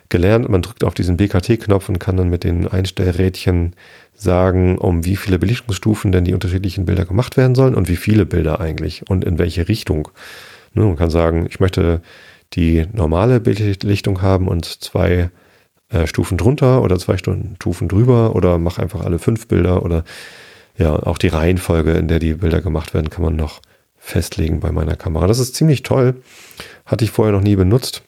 gelernt. 0.10 0.50
Man 0.50 0.62
drückt 0.62 0.84
auf 0.84 0.94
diesen 0.94 1.18
BKT-Knopf 1.18 1.90
und 1.90 2.00
kann 2.00 2.18
dann 2.18 2.30
mit 2.30 2.44
den 2.44 2.68
Einstellrädchen 2.68 3.74
sagen, 4.14 4.78
um 4.78 5.06
wie 5.06 5.16
viele 5.16 5.40
Belichtungsstufen 5.40 6.12
denn 6.12 6.26
die 6.26 6.34
unterschiedlichen 6.34 6.86
Bilder 6.86 7.06
gemacht 7.06 7.38
werden 7.38 7.56
sollen 7.56 7.76
und 7.76 7.90
wie 7.90 7.96
viele 7.96 8.26
Bilder 8.26 8.60
eigentlich 8.60 9.10
und 9.10 9.24
in 9.24 9.38
welche 9.38 9.68
Richtung. 9.68 10.10
Ne, 10.74 10.84
man 10.84 10.96
kann 10.96 11.10
sagen, 11.10 11.48
ich 11.50 11.60
möchte 11.60 12.02
die 12.54 12.86
normale 12.94 13.40
Belichtung 13.40 14.22
haben 14.22 14.48
und 14.48 14.66
zwei 14.66 15.30
äh, 15.90 16.08
Stufen 16.08 16.38
drunter 16.38 16.82
oder 16.82 16.98
zwei 16.98 17.18
Stufen 17.18 17.88
drüber 17.88 18.36
oder 18.36 18.58
mach 18.58 18.78
einfach 18.78 19.04
alle 19.04 19.20
fünf 19.20 19.48
Bilder 19.48 19.84
oder 19.84 20.04
ja, 20.78 20.94
auch 20.94 21.18
die 21.18 21.28
Reihenfolge, 21.28 21.94
in 21.94 22.08
der 22.08 22.20
die 22.20 22.34
Bilder 22.34 22.62
gemacht 22.62 22.94
werden, 22.94 23.10
kann 23.10 23.24
man 23.24 23.36
noch 23.36 23.62
festlegen 23.98 24.60
bei 24.60 24.72
meiner 24.72 24.96
Kamera. 24.96 25.28
Das 25.28 25.40
ist 25.40 25.56
ziemlich 25.56 25.84
toll. 25.84 26.22
Hatte 26.86 27.06
ich 27.06 27.12
vorher 27.12 27.34
noch 27.34 27.42
nie 27.42 27.56
benutzt. 27.56 28.04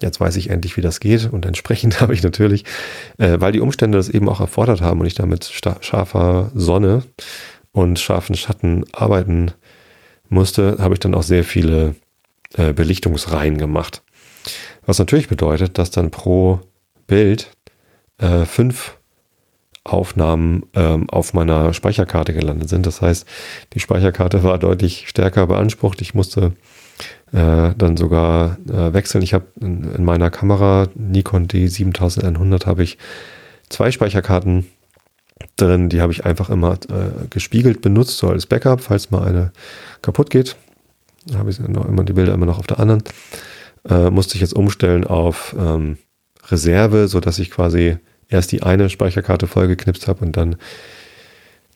Jetzt 0.00 0.20
weiß 0.20 0.36
ich 0.36 0.50
endlich, 0.50 0.76
wie 0.76 0.82
das 0.82 1.00
geht 1.00 1.32
und 1.32 1.44
entsprechend 1.44 2.00
habe 2.00 2.14
ich 2.14 2.22
natürlich, 2.22 2.64
äh, 3.18 3.40
weil 3.40 3.52
die 3.52 3.60
Umstände 3.60 3.98
das 3.98 4.08
eben 4.08 4.28
auch 4.28 4.40
erfordert 4.40 4.80
haben 4.80 5.00
und 5.00 5.06
ich 5.06 5.14
damit 5.14 5.44
scharfer 5.80 6.50
Sonne 6.54 7.02
und 7.72 7.98
scharfen 7.98 8.36
Schatten 8.36 8.84
arbeiten 8.92 9.52
musste, 10.28 10.76
habe 10.78 10.94
ich 10.94 11.00
dann 11.00 11.14
auch 11.14 11.22
sehr 11.22 11.44
viele 11.44 11.94
äh, 12.54 12.72
Belichtungsreihen 12.72 13.58
gemacht. 13.58 14.02
Was 14.86 14.98
natürlich 14.98 15.28
bedeutet, 15.28 15.78
dass 15.78 15.90
dann 15.90 16.10
pro 16.10 16.60
Bild 17.06 17.50
äh, 18.18 18.44
fünf 18.44 18.96
Aufnahmen 19.84 20.66
ähm, 20.74 21.08
auf 21.10 21.32
meiner 21.32 21.72
Speicherkarte 21.72 22.34
gelandet 22.34 22.68
sind. 22.68 22.86
Das 22.86 23.00
heißt, 23.00 23.26
die 23.72 23.80
Speicherkarte 23.80 24.42
war 24.42 24.58
deutlich 24.58 25.08
stärker 25.08 25.46
beansprucht. 25.46 26.00
Ich 26.00 26.14
musste 26.14 26.52
äh, 27.32 27.72
dann 27.76 27.96
sogar 27.96 28.58
äh, 28.68 28.92
wechseln. 28.92 29.22
Ich 29.22 29.34
habe 29.34 29.46
in, 29.60 29.84
in, 29.94 30.04
meiner 30.04 30.30
Kamera 30.30 30.88
Nikon 30.94 31.46
D7100 31.46 32.66
habe 32.66 32.82
ich 32.82 32.98
zwei 33.68 33.90
Speicherkarten 33.90 34.66
drin. 35.56 35.88
Die 35.88 36.00
habe 36.00 36.12
ich 36.12 36.24
einfach 36.24 36.50
immer 36.50 36.74
äh, 36.74 37.26
gespiegelt 37.28 37.82
benutzt, 37.82 38.18
so 38.18 38.28
als 38.28 38.46
Backup, 38.46 38.80
falls 38.80 39.10
mal 39.10 39.26
eine 39.26 39.52
kaputt 40.02 40.30
geht. 40.30 40.56
Da 41.26 41.38
habe 41.38 41.50
ich 41.50 41.58
immer 41.58 42.04
die 42.04 42.12
Bilder 42.12 42.34
immer 42.34 42.46
noch 42.46 42.58
auf 42.58 42.66
der 42.66 42.80
anderen. 42.80 43.02
Äh, 43.88 44.10
musste 44.10 44.34
ich 44.34 44.40
jetzt 44.40 44.54
umstellen 44.54 45.04
auf 45.04 45.54
ähm, 45.58 45.98
Reserve, 46.48 47.08
so 47.08 47.20
dass 47.20 47.38
ich 47.38 47.50
quasi 47.50 47.96
erst 48.28 48.52
die 48.52 48.62
eine 48.62 48.88
Speicherkarte 48.88 49.46
vollgeknipst 49.46 50.08
habe 50.08 50.24
und 50.24 50.36
dann 50.36 50.56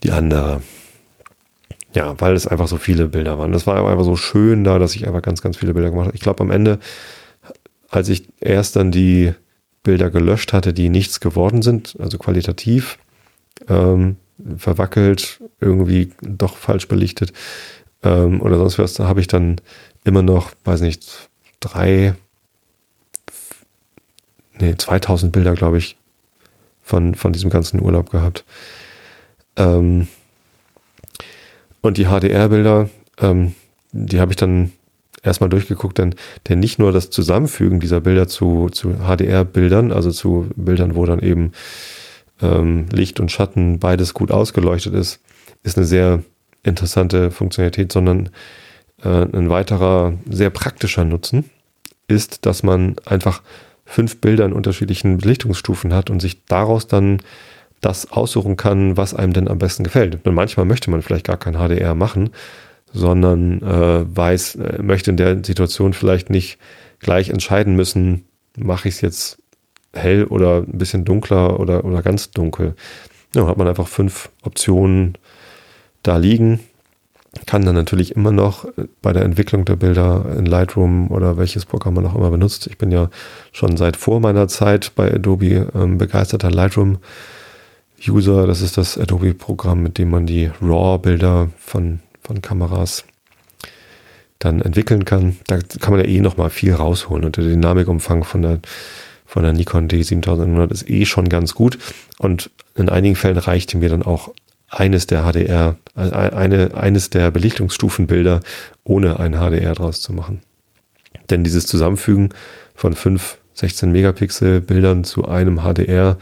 die 0.03 0.11
andere. 0.11 0.63
Ja, 1.95 2.21
weil 2.21 2.35
es 2.35 2.47
einfach 2.47 2.67
so 2.67 2.77
viele 2.77 3.09
Bilder 3.09 3.39
waren. 3.39 3.53
Das 3.53 3.67
war 3.67 3.77
einfach 3.89 4.05
so 4.05 4.17
schön 4.17 4.65
da, 4.65 4.79
dass 4.79 4.97
ich 4.97 5.07
einfach 5.07 5.23
ganz, 5.23 5.43
ganz 5.43 5.57
viele 5.57 5.75
Bilder 5.75 5.91
gemacht 5.91 6.07
habe. 6.07 6.17
Ich 6.17 6.23
glaube, 6.23 6.43
am 6.43 6.51
Ende, 6.51 6.79
als 7.89 8.09
ich 8.09 8.27
erst 8.41 8.77
dann 8.77 8.91
die 8.91 9.33
Bilder 9.85 10.11
gelöscht 10.11 10.53
hatte, 10.53 10.73
die 10.73 10.89
nichts 10.89 11.21
geworden 11.21 11.63
sind, 11.63 11.95
also 12.01 12.19
qualitativ, 12.19 12.99
ähm, 13.69 14.17
verwackelt, 14.57 15.41
irgendwie 15.61 16.11
doch 16.21 16.57
falsch 16.57 16.89
belichtet 16.89 17.33
ähm, 18.03 18.41
oder 18.41 18.59
sonst 18.59 18.79
was, 18.79 18.95
da 18.95 19.07
habe 19.07 19.21
ich 19.21 19.29
dann 19.29 19.61
immer 20.05 20.23
noch, 20.23 20.53
weiß 20.65 20.81
nicht, 20.81 21.29
drei, 21.61 22.15
nee, 24.59 24.75
2000 24.77 25.33
Bilder, 25.33 25.55
glaube 25.55 25.79
ich, 25.79 25.97
von, 26.83 27.15
von 27.15 27.33
diesem 27.33 27.51
ganzen 27.51 27.81
Urlaub 27.81 28.11
gehabt. 28.11 28.45
Ähm, 29.57 30.09
und 31.85 31.99
die 31.99 32.07
HDR-Bilder, 32.07 32.89
ähm, 33.21 33.55
die 33.93 34.21
habe 34.21 34.33
ich 34.33 34.37
dann 34.37 34.73
erstmal 35.23 35.51
durchgeguckt, 35.51 35.99
denn, 35.99 36.15
denn 36.49 36.61
nicht 36.61 36.79
nur 36.79 36.93
das 36.93 37.11
Zusammenfügen 37.11 37.81
dieser 37.81 38.01
Bilder 38.01 38.29
zu, 38.29 38.69
zu 38.71 38.95
HDR-Bildern, 38.95 39.93
also 39.93 40.11
zu 40.11 40.47
Bildern, 40.57 40.97
wo 40.97 41.07
dann 41.07 41.21
eben 41.21 41.53
ähm, 42.43 42.87
Licht 42.93 43.21
und 43.21 43.31
Schatten 43.31 43.79
beides 43.79 44.15
gut 44.15 44.31
ausgeleuchtet 44.31 44.95
ist, 44.95 45.21
ist 45.63 45.77
eine 45.77 45.87
sehr 45.87 46.23
interessante 46.63 47.31
Funktionalität, 47.31 47.93
sondern 47.93 48.31
äh, 49.03 49.09
ein 49.09 49.51
weiterer 49.51 50.15
sehr 50.29 50.51
praktischer 50.51 51.05
Nutzen 51.05 51.51
ist, 52.09 52.47
dass 52.47 52.63
man 52.63 52.97
einfach 53.05 53.43
fünf 53.87 54.21
Bilder 54.21 54.47
in 54.47 54.53
unterschiedlichen 54.53 55.19
Belichtungsstufen 55.19 55.93
hat 55.93 56.11
und 56.11 56.21
sich 56.21 56.45
daraus 56.47 56.87
dann 56.87 57.21
das 57.85 58.11
aussuchen 58.13 58.57
kann, 58.57 58.97
was 58.97 59.15
einem 59.15 59.33
denn 59.33 59.49
am 59.49 59.59
besten 59.59 59.85
gefällt. 59.85 60.25
Und 60.25 60.35
manchmal 60.35 60.67
möchte 60.67 60.91
man 60.91 61.03
vielleicht 61.03 61.27
gar 61.27 61.37
kein 61.37 61.55
HDR 61.55 61.95
machen, 61.95 62.31
sondern 62.93 63.63
äh, 63.63 64.17
weiß, 64.17 64.57
äh, 64.57 64.83
möchte 64.83 65.11
in 65.11 65.17
der 65.17 65.45
Situation 65.45 65.93
vielleicht 65.93 66.31
nicht 66.31 66.59
gleich 67.01 67.31
entscheiden 67.31 67.77
müssen, 67.77 68.25
mache 68.57 68.89
ich 68.89 68.97
es 68.97 69.01
jetzt 69.01 69.39
hell 69.93 70.25
oder 70.25 70.59
ein 70.59 70.79
bisschen 70.79 71.05
dunkler 71.05 71.61
oder, 71.61 71.85
oder 71.85 72.03
ganz 72.03 72.31
dunkel. 72.31 72.75
Ja, 73.35 73.47
hat 73.47 73.59
man 73.59 73.69
einfach 73.69 73.89
fünf 73.89 74.31
Optionen 74.43 75.19
da 76.03 76.17
liegen 76.17 76.61
kann 77.47 77.65
dann 77.65 77.75
natürlich 77.75 78.17
immer 78.17 78.33
noch 78.33 78.67
bei 79.03 79.13
der 79.13 79.25
Entwicklung 79.25 79.65
der 79.65 79.77
Bilder 79.77 80.25
in 80.39 80.47
Lightroom 80.47 81.11
oder 81.11 81.37
welches 81.37 81.67
Programm 81.67 81.95
man 81.95 82.07
auch 82.07 82.15
immer 82.15 82.31
benutzt. 82.31 82.67
Ich 82.67 82.79
bin 82.79 82.91
ja 82.91 83.11
schon 83.53 83.77
seit 83.77 83.97
vor 83.97 84.21
meiner 84.21 84.49
Zeit 84.49 84.93
bei 84.95 85.13
Adobe 85.13 85.69
ähm, 85.75 85.99
begeisterter 85.99 86.51
Lightroom-User. 88.05 88.47
Das 88.47 88.61
ist 88.61 88.77
das 88.77 88.99
Adobe-Programm, 88.99 89.83
mit 89.83 89.99
dem 89.99 90.11
man 90.11 90.27
die 90.27 90.51
RAW-Bilder 90.61 91.51
von, 91.59 92.01
von 92.23 92.43
Kameras 92.43 93.05
dann 94.39 94.61
entwickeln 94.61 95.05
kann. 95.05 95.37
Da 95.47 95.59
kann 95.81 95.95
man 95.95 96.05
ja 96.05 96.09
eh 96.09 96.21
noch 96.21 96.37
mal 96.37 96.51
viel 96.51 96.75
rausholen 96.75 97.25
und 97.25 97.37
der 97.37 97.45
Dynamikumfang 97.45 98.25
von 98.25 98.43
der 98.43 98.61
von 99.27 99.43
der 99.43 99.53
Nikon 99.53 99.89
D7100 99.89 100.71
ist 100.71 100.89
eh 100.89 101.07
schon 101.07 101.29
ganz 101.29 101.55
gut 101.55 101.79
und 102.19 102.51
in 102.77 102.89
einigen 102.89 103.17
Fällen 103.17 103.39
reicht 103.39 103.75
mir 103.75 103.89
dann 103.89 104.03
auch 104.05 104.33
eines 104.69 105.09
der 105.09 105.25
HDR, 105.25 105.77
eine, 105.97 106.75
eines 106.75 107.11
der 107.11 107.31
Belichtungsstufenbilder 107.33 108.41
ohne 108.85 109.19
ein 109.19 109.33
HDR 109.33 109.75
draus 109.75 110.03
zu 110.03 110.13
machen. 110.13 110.43
Denn 111.31 111.43
dieses 111.43 111.67
Zusammenfügen 111.67 112.29
von 112.77 112.95
fünf 112.95 113.39
16 113.55 113.91
Megapixel 113.91 114.61
Bildern 114.61 115.03
zu 115.03 115.27
einem 115.27 115.63
HDR, 115.63 116.19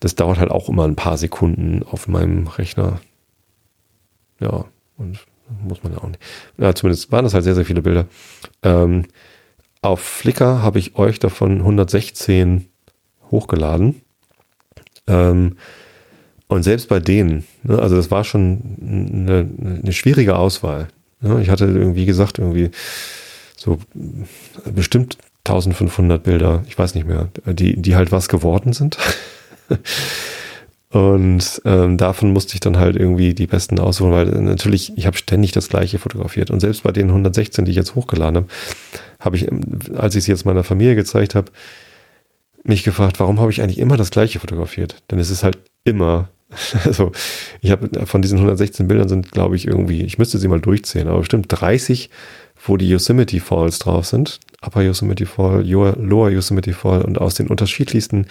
das 0.00 0.14
dauert 0.14 0.38
halt 0.38 0.50
auch 0.50 0.68
immer 0.68 0.84
ein 0.84 0.96
paar 0.96 1.18
Sekunden 1.18 1.82
auf 1.82 2.08
meinem 2.08 2.46
Rechner. 2.46 3.00
Ja, 4.40 4.64
und 4.96 5.18
muss 5.62 5.82
man 5.82 5.92
ja 5.92 5.98
auch 5.98 6.08
nicht. 6.08 6.20
Ja, 6.58 6.74
zumindest 6.74 7.12
waren 7.12 7.24
das 7.24 7.34
halt 7.34 7.44
sehr, 7.44 7.54
sehr 7.54 7.64
viele 7.64 7.82
Bilder. 7.82 8.06
Ähm, 8.62 9.04
auf 9.82 10.00
Flickr 10.00 10.62
habe 10.62 10.78
ich 10.78 10.96
euch 10.96 11.18
davon 11.18 11.58
116 11.58 12.66
hochgeladen. 13.30 14.02
Ähm, 15.06 15.56
und 16.48 16.62
selbst 16.62 16.88
bei 16.88 16.98
denen, 16.98 17.46
ne, 17.62 17.78
also 17.78 17.96
das 17.96 18.10
war 18.10 18.24
schon 18.24 18.76
eine, 18.80 19.48
eine 19.82 19.92
schwierige 19.92 20.36
Auswahl. 20.36 20.88
Ne? 21.20 21.40
Ich 21.42 21.50
hatte 21.50 21.66
irgendwie 21.66 22.06
gesagt, 22.06 22.38
irgendwie 22.38 22.70
so 23.56 23.78
bestimmt 24.64 25.18
1500 25.44 26.22
Bilder, 26.22 26.64
ich 26.66 26.78
weiß 26.78 26.94
nicht 26.94 27.06
mehr, 27.06 27.28
die, 27.46 27.80
die 27.80 27.96
halt 27.96 28.12
was 28.12 28.28
geworden 28.28 28.72
sind. 28.72 28.98
Und 30.92 31.62
ähm, 31.64 31.98
davon 31.98 32.32
musste 32.32 32.54
ich 32.54 32.60
dann 32.60 32.78
halt 32.78 32.96
irgendwie 32.96 33.32
die 33.32 33.46
besten 33.46 33.78
aussuchen, 33.78 34.10
weil 34.10 34.26
natürlich, 34.26 34.92
ich 34.96 35.06
habe 35.06 35.16
ständig 35.16 35.52
das 35.52 35.68
gleiche 35.68 36.00
fotografiert. 36.00 36.50
Und 36.50 36.58
selbst 36.58 36.82
bei 36.82 36.90
den 36.90 37.08
116, 37.08 37.64
die 37.64 37.70
ich 37.70 37.76
jetzt 37.76 37.94
hochgeladen 37.94 38.36
habe, 38.36 38.48
habe 39.20 39.36
ich, 39.36 39.48
als 39.96 40.16
ich 40.16 40.22
es 40.22 40.26
jetzt 40.26 40.46
meiner 40.46 40.64
Familie 40.64 40.96
gezeigt 40.96 41.36
habe, 41.36 41.52
mich 42.64 42.82
gefragt, 42.82 43.20
warum 43.20 43.38
habe 43.38 43.52
ich 43.52 43.62
eigentlich 43.62 43.78
immer 43.78 43.96
das 43.96 44.10
gleiche 44.10 44.40
fotografiert? 44.40 44.96
Denn 45.10 45.20
es 45.20 45.30
ist 45.30 45.44
halt 45.44 45.58
immer 45.84 46.28
Also 46.84 47.12
ich 47.60 47.70
habe 47.70 48.06
von 48.06 48.22
diesen 48.22 48.38
116 48.38 48.88
Bildern 48.88 49.08
sind, 49.08 49.32
glaube 49.32 49.56
ich, 49.56 49.66
irgendwie, 49.66 50.02
ich 50.02 50.18
müsste 50.18 50.38
sie 50.38 50.48
mal 50.48 50.60
durchzählen, 50.60 51.08
aber 51.08 51.18
bestimmt 51.18 51.46
30, 51.48 52.10
wo 52.64 52.76
die 52.76 52.88
Yosemite 52.88 53.40
Falls 53.40 53.78
drauf 53.78 54.06
sind. 54.06 54.40
Upper 54.62 54.82
Yosemite 54.82 55.24
Fall, 55.24 55.64
Lower 55.66 56.30
Yosemite 56.30 56.74
Fall 56.74 57.02
und 57.02 57.18
aus 57.18 57.34
den 57.34 57.48
unterschiedlichsten 57.48 58.26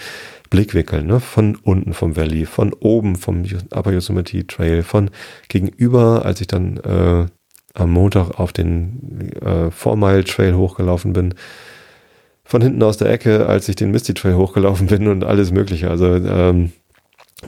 Blickwinkeln, 0.49 1.07
ne? 1.07 1.19
von 1.19 1.55
unten 1.55 1.93
vom 1.93 2.15
Valley, 2.15 2.45
von 2.45 2.71
oben 2.73 3.15
vom 3.15 3.43
Upper 3.71 3.91
Yosemite 3.91 4.45
Trail, 4.45 4.83
von 4.83 5.09
gegenüber, 5.47 6.25
als 6.25 6.41
ich 6.41 6.47
dann 6.47 6.77
äh, 6.77 7.25
am 7.73 7.91
Montag 7.91 8.39
auf 8.39 8.53
den 8.53 9.31
äh, 9.41 9.71
Four 9.71 9.97
Mile 9.97 10.23
Trail 10.23 10.55
hochgelaufen 10.55 11.13
bin, 11.13 11.33
von 12.43 12.61
hinten 12.61 12.83
aus 12.83 12.97
der 12.97 13.11
Ecke, 13.11 13.47
als 13.47 13.69
ich 13.69 13.75
den 13.75 13.91
Misty 13.91 14.13
Trail 14.13 14.35
hochgelaufen 14.35 14.87
bin 14.87 15.07
und 15.07 15.23
alles 15.23 15.51
Mögliche. 15.51 15.89
Also 15.89 16.15
ähm, 16.15 16.71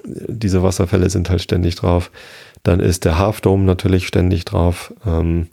diese 0.06 0.64
Wasserfälle 0.64 1.10
sind 1.10 1.30
halt 1.30 1.42
ständig 1.42 1.76
drauf. 1.76 2.12
Dann 2.64 2.80
ist 2.80 3.06
der 3.06 3.18
Half 3.18 3.42
Dome 3.42 3.64
natürlich 3.64 4.08
ständig 4.08 4.46
drauf. 4.46 4.94
Ähm, 5.06 5.48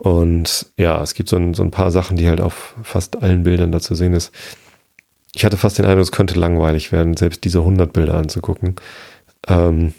und 0.00 0.72
ja, 0.78 1.02
es 1.02 1.12
gibt 1.12 1.28
so 1.28 1.36
ein, 1.36 1.52
so 1.52 1.62
ein 1.62 1.70
paar 1.70 1.90
Sachen, 1.90 2.16
die 2.16 2.26
halt 2.26 2.40
auf 2.40 2.74
fast 2.82 3.22
allen 3.22 3.42
Bildern 3.42 3.70
da 3.70 3.80
zu 3.80 3.94
sehen 3.94 4.14
ist. 4.14 4.32
Ich 5.34 5.44
hatte 5.44 5.58
fast 5.58 5.76
den 5.76 5.84
Eindruck, 5.84 6.04
es 6.04 6.12
könnte 6.12 6.40
langweilig 6.40 6.90
werden, 6.90 7.18
selbst 7.18 7.44
diese 7.44 7.58
100 7.58 7.92
Bilder 7.92 8.14
anzugucken. 8.14 8.76
Ähm, 9.46 9.92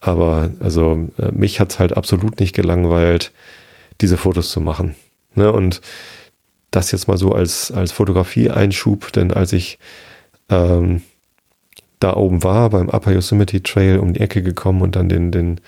aber 0.00 0.50
also 0.60 1.08
äh, 1.16 1.32
mich 1.32 1.58
hat's 1.58 1.78
halt 1.78 1.96
absolut 1.96 2.38
nicht 2.38 2.54
gelangweilt, 2.54 3.32
diese 4.02 4.18
Fotos 4.18 4.50
zu 4.50 4.60
machen. 4.60 4.94
Ne? 5.34 5.50
Und 5.50 5.80
das 6.70 6.92
jetzt 6.92 7.08
mal 7.08 7.16
so 7.16 7.32
als, 7.32 7.72
als 7.72 7.92
Fotografie-Einschub, 7.92 9.10
denn 9.12 9.32
als 9.32 9.54
ich 9.54 9.78
ähm, 10.50 11.00
da 11.98 12.14
oben 12.14 12.42
war, 12.42 12.68
beim 12.68 12.90
Upper 12.90 13.12
Yosemite 13.12 13.62
Trail 13.62 13.98
um 13.98 14.12
die 14.12 14.20
Ecke 14.20 14.42
gekommen 14.42 14.82
und 14.82 14.96
dann 14.96 15.08
den, 15.08 15.32
den, 15.32 15.62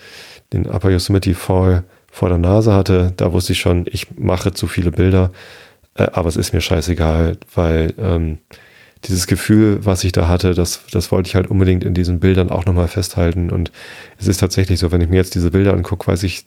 den 0.53 0.67
Upper 0.67 0.91
Yosemite 0.91 1.33
Fall 1.33 1.83
vor 2.13 2.29
der 2.29 2.37
Nase 2.37 2.73
hatte, 2.73 3.11
da 3.17 3.33
wusste 3.33 3.53
ich 3.53 3.59
schon, 3.59 3.85
ich 3.89 4.15
mache 4.15 4.53
zu 4.53 4.67
viele 4.67 4.91
Bilder, 4.91 5.31
äh, 5.95 6.03
aber 6.13 6.29
es 6.29 6.37
ist 6.37 6.53
mir 6.53 6.61
scheißegal, 6.61 7.37
weil 7.55 7.95
ähm, 7.97 8.37
dieses 9.05 9.25
Gefühl, 9.25 9.83
was 9.83 10.03
ich 10.03 10.11
da 10.11 10.27
hatte, 10.27 10.53
das, 10.53 10.81
das 10.91 11.11
wollte 11.11 11.27
ich 11.27 11.35
halt 11.35 11.47
unbedingt 11.47 11.83
in 11.83 11.95
diesen 11.95 12.19
Bildern 12.19 12.51
auch 12.51 12.67
nochmal 12.67 12.87
festhalten. 12.87 13.49
Und 13.49 13.71
es 14.19 14.27
ist 14.27 14.37
tatsächlich 14.37 14.79
so, 14.79 14.91
wenn 14.91 15.01
ich 15.01 15.09
mir 15.09 15.15
jetzt 15.15 15.33
diese 15.33 15.49
Bilder 15.49 15.73
angucke, 15.73 16.05
weiß 16.05 16.21
ich 16.21 16.45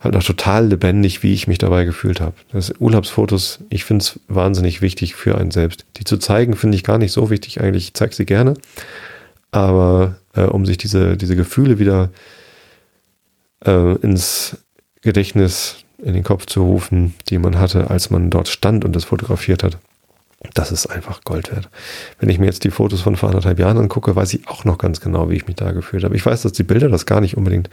halt 0.00 0.14
noch 0.14 0.24
total 0.24 0.66
lebendig, 0.66 1.22
wie 1.22 1.34
ich 1.34 1.46
mich 1.46 1.58
dabei 1.58 1.84
gefühlt 1.84 2.22
habe. 2.22 2.34
Das 2.52 2.72
Urlaubsfotos, 2.80 3.58
ich 3.68 3.84
finde 3.84 4.02
es 4.02 4.18
wahnsinnig 4.28 4.80
wichtig 4.80 5.14
für 5.14 5.36
einen 5.36 5.50
selbst. 5.50 5.84
Die 5.98 6.04
zu 6.04 6.16
zeigen, 6.16 6.56
finde 6.56 6.76
ich 6.76 6.84
gar 6.84 6.96
nicht 6.96 7.12
so 7.12 7.28
wichtig 7.28 7.60
eigentlich. 7.60 7.84
Ich 7.88 7.94
zeige 7.94 8.14
sie 8.14 8.24
gerne. 8.24 8.54
Aber 9.50 10.16
äh, 10.34 10.44
um 10.44 10.64
sich 10.64 10.78
diese, 10.78 11.18
diese 11.18 11.36
Gefühle 11.36 11.78
wieder 11.78 12.04
äh, 12.04 12.41
ins 13.70 14.56
Gedächtnis, 15.02 15.84
in 15.98 16.14
den 16.14 16.24
Kopf 16.24 16.46
zu 16.46 16.62
rufen, 16.62 17.14
die 17.28 17.38
man 17.38 17.58
hatte, 17.58 17.90
als 17.90 18.10
man 18.10 18.30
dort 18.30 18.48
stand 18.48 18.84
und 18.84 18.96
das 18.96 19.04
fotografiert 19.04 19.62
hat. 19.62 19.78
Das 20.54 20.72
ist 20.72 20.86
einfach 20.86 21.22
Gold 21.22 21.52
wert. 21.52 21.68
Wenn 22.18 22.28
ich 22.28 22.38
mir 22.38 22.46
jetzt 22.46 22.64
die 22.64 22.70
Fotos 22.70 23.00
von 23.00 23.14
vor 23.14 23.28
anderthalb 23.28 23.60
Jahren 23.60 23.78
angucke, 23.78 24.16
weiß 24.16 24.34
ich 24.34 24.48
auch 24.48 24.64
noch 24.64 24.76
ganz 24.76 25.00
genau, 25.00 25.30
wie 25.30 25.36
ich 25.36 25.46
mich 25.46 25.56
da 25.56 25.70
gefühlt 25.70 26.02
habe. 26.02 26.16
Ich 26.16 26.26
weiß, 26.26 26.42
dass 26.42 26.52
die 26.52 26.64
Bilder 26.64 26.88
das 26.88 27.06
gar 27.06 27.20
nicht 27.20 27.36
unbedingt 27.36 27.70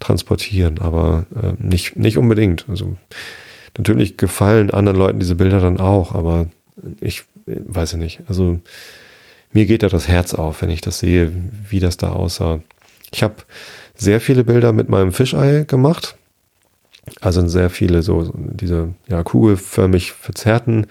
transportieren, 0.00 0.78
aber 0.78 1.26
äh, 1.34 1.52
nicht, 1.58 1.96
nicht 1.96 2.16
unbedingt. 2.16 2.64
Also 2.68 2.96
natürlich 3.76 4.16
gefallen 4.16 4.70
anderen 4.70 4.98
Leuten 4.98 5.20
diese 5.20 5.34
Bilder 5.34 5.60
dann 5.60 5.78
auch, 5.78 6.14
aber 6.14 6.46
ich 7.00 7.24
weiß 7.46 7.92
ja 7.92 7.98
nicht. 7.98 8.20
Also 8.28 8.60
mir 9.52 9.66
geht 9.66 9.82
da 9.82 9.88
das 9.88 10.08
Herz 10.08 10.32
auf, 10.32 10.62
wenn 10.62 10.70
ich 10.70 10.80
das 10.80 10.98
sehe, 10.98 11.32
wie 11.68 11.80
das 11.80 11.98
da 11.98 12.10
aussah. 12.10 12.60
Ich 13.12 13.22
habe 13.22 13.36
sehr 13.96 14.20
viele 14.20 14.44
Bilder 14.44 14.72
mit 14.72 14.88
meinem 14.88 15.12
Fischei 15.12 15.64
gemacht. 15.66 16.16
Also 17.20 17.46
sehr 17.46 17.70
viele 17.70 18.02
so 18.02 18.32
diese 18.34 18.94
ja, 19.08 19.22
kugelförmig 19.22 20.12
verzerrten 20.12 20.86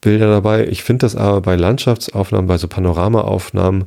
Bilder 0.00 0.28
dabei. 0.28 0.66
Ich 0.66 0.82
finde 0.82 1.04
das 1.04 1.14
aber 1.14 1.40
bei 1.40 1.56
Landschaftsaufnahmen, 1.56 2.48
bei 2.48 2.58
so 2.58 2.68
Panoramaaufnahmen 2.68 3.84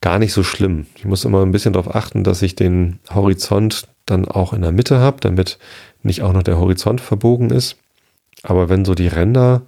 gar 0.00 0.18
nicht 0.18 0.32
so 0.32 0.42
schlimm. 0.42 0.86
Ich 0.96 1.04
muss 1.04 1.24
immer 1.24 1.42
ein 1.42 1.52
bisschen 1.52 1.72
darauf 1.72 1.94
achten, 1.94 2.24
dass 2.24 2.42
ich 2.42 2.54
den 2.54 2.98
Horizont 3.12 3.88
dann 4.06 4.26
auch 4.26 4.52
in 4.52 4.62
der 4.62 4.72
Mitte 4.72 4.98
habe, 4.98 5.18
damit 5.20 5.58
nicht 6.02 6.22
auch 6.22 6.32
noch 6.32 6.42
der 6.42 6.58
Horizont 6.58 7.00
verbogen 7.00 7.50
ist. 7.50 7.76
Aber 8.42 8.68
wenn 8.68 8.84
so 8.84 8.94
die 8.94 9.08
Ränder 9.08 9.62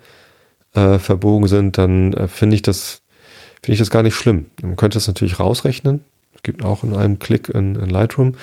äh, 0.74 0.98
verbogen 0.98 1.48
sind, 1.48 1.78
dann 1.78 2.12
äh, 2.12 2.28
finde 2.28 2.56
ich 2.56 2.62
das 2.62 3.02
finde 3.64 3.74
ich 3.74 3.78
das 3.78 3.90
gar 3.90 4.02
nicht 4.02 4.14
schlimm. 4.14 4.46
Man 4.60 4.76
könnte 4.76 4.96
das 4.96 5.06
natürlich 5.06 5.40
rausrechnen, 5.40 6.04
gibt 6.44 6.64
auch 6.64 6.84
in 6.84 6.94
einem 6.94 7.18
Klick 7.18 7.48
in, 7.48 7.74
in 7.74 7.90
Lightroom. 7.90 8.36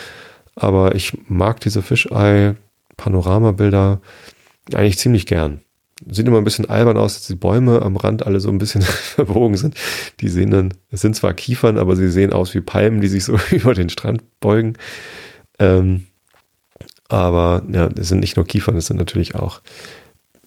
Aber 0.56 0.96
ich 0.96 1.18
mag 1.30 1.62
diese 1.62 1.82
Fisheye-Panoramabilder 1.82 4.02
eigentlich 4.74 5.00
ziemlich 5.00 5.26
gern. 5.26 5.62
Sieht 6.10 6.28
immer 6.28 6.40
ein 6.40 6.44
bisschen 6.44 6.70
albern 6.70 6.98
aus, 6.98 7.14
dass 7.14 7.28
die 7.28 7.36
Bäume 7.36 7.84
am 7.84 7.96
Rand 7.96 8.26
alle 8.26 8.40
so 8.40 8.50
ein 8.50 8.58
bisschen 8.58 8.82
verbogen 8.82 9.56
sind. 9.56 9.76
Die 10.20 10.30
sehen 10.30 10.50
dann, 10.52 10.74
es 10.90 11.02
sind 11.02 11.16
zwar 11.16 11.34
Kiefern, 11.34 11.78
aber 11.78 11.96
sie 11.96 12.10
sehen 12.10 12.34
aus 12.34 12.54
wie 12.54 12.62
Palmen, 12.62 13.02
die 13.02 13.08
sich 13.08 13.24
so 13.24 13.40
über 13.52 13.74
den 13.74 13.90
Strand 13.90 14.24
beugen. 14.40 14.74
Ähm, 15.60 16.08
aber 17.08 17.64
ja, 17.72 17.90
es 17.98 18.10
sind 18.10 18.20
nicht 18.20 18.38
nur 18.38 18.46
Kiefern, 18.46 18.78
es 18.78 18.88
sind 18.88 18.98
natürlich 18.98 19.36
auch 19.36 19.62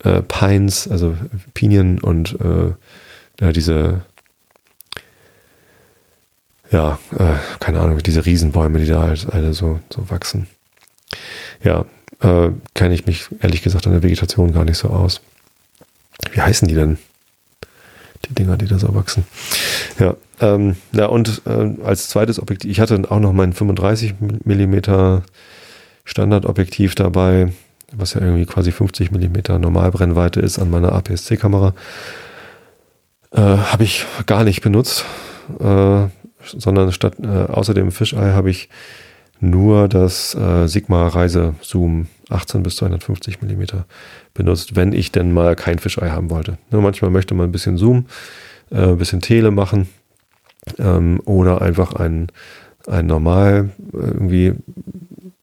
äh, 0.03 0.23
Pines, 0.23 0.89
also 0.89 1.17
Pinien 1.53 2.01
und 2.01 2.41
äh, 2.41 2.73
ja, 3.41 3.53
diese 3.53 4.03
ja, 6.75 6.99
äh, 7.16 7.37
keine 7.61 7.79
Ahnung, 7.79 7.99
diese 7.99 8.27
Riesenbäume, 8.27 8.81
die 8.81 8.87
da 8.87 9.03
halt 9.03 9.29
alle 9.31 9.55
so, 9.55 9.79
so 9.95 10.11
wachsen. 10.11 10.49
Ja, 11.62 11.85
äh, 12.20 12.51
kenne 12.75 12.95
ich 12.95 13.07
mich 13.07 13.29
ehrlich 13.41 13.62
gesagt 13.62 13.87
an 13.87 13.93
der 13.93 14.03
Vegetation 14.03 14.53
gar 14.53 14.64
nicht 14.64 14.79
so 14.79 14.89
aus. 14.89 15.20
Wie 16.33 16.41
heißen 16.41 16.66
die 16.66 16.75
denn? 16.75 16.99
Die 18.29 18.35
Dinger, 18.35 18.57
die 18.57 18.66
da 18.66 18.81
so 18.81 18.93
wachsen. 18.93 19.25
Ja, 20.01 20.16
ähm, 20.41 20.75
ja 20.91 21.07
und 21.07 21.43
äh, 21.47 21.75
als 21.85 22.09
zweites 22.09 22.43
Objektiv, 22.43 22.68
ich 22.68 22.81
hatte 22.81 23.01
auch 23.09 23.20
noch 23.20 23.33
mein 23.33 23.53
35 23.53 24.14
Millimeter 24.45 25.22
Standardobjektiv 26.05 26.97
dabei, 26.97 27.53
was 27.93 28.14
ja 28.14 28.20
irgendwie 28.20 28.47
quasi 28.47 28.72
50 28.72 29.12
Millimeter 29.12 29.61
Normalbrennweite 29.61 30.41
ist 30.41 30.59
an 30.59 30.70
meiner 30.70 30.93
APS-C-Kamera. 30.93 31.72
Äh, 33.31 33.41
Habe 33.41 33.85
ich 33.85 34.05
gar 34.27 34.43
nicht 34.43 34.61
benutzt. 34.61 35.05
Äh, 35.61 36.09
sondern 36.47 36.92
statt 36.92 37.14
äh, 37.22 37.26
außer 37.26 37.74
dem 37.74 37.92
Fisheye 37.92 38.32
habe 38.32 38.51
ich 38.51 38.68
nur 39.40 39.88
das 39.88 40.34
äh, 40.34 40.66
Sigma 40.66 41.09
Reise 41.09 41.55
Zoom 41.61 42.07
18 42.30 42.62
bis 42.62 42.76
250 42.76 43.42
Millimeter 43.42 43.86
benutzt, 44.32 44.76
wenn 44.76 44.92
ich 44.92 45.12
denn 45.12 45.32
mal 45.32 45.57
kein 45.57 45.78
Fisheye 45.78 46.11
haben 46.11 46.30
wollte. 46.30 46.59
Ne, 46.70 46.80
manchmal 46.80 47.11
möchte 47.11 47.34
man 47.34 47.49
ein 47.49 47.53
bisschen 47.53 47.76
Zoom, 47.76 48.07
äh, 48.70 48.76
ein 48.76 48.99
bisschen 48.99 49.20
Tele 49.20 49.51
machen 49.51 49.88
ähm, 50.78 51.20
oder 51.24 51.62
einfach 51.62 51.95
ein, 51.95 52.28
ein 52.86 53.07
normal 53.07 53.70
äh, 53.92 53.97
irgendwie 53.97 54.55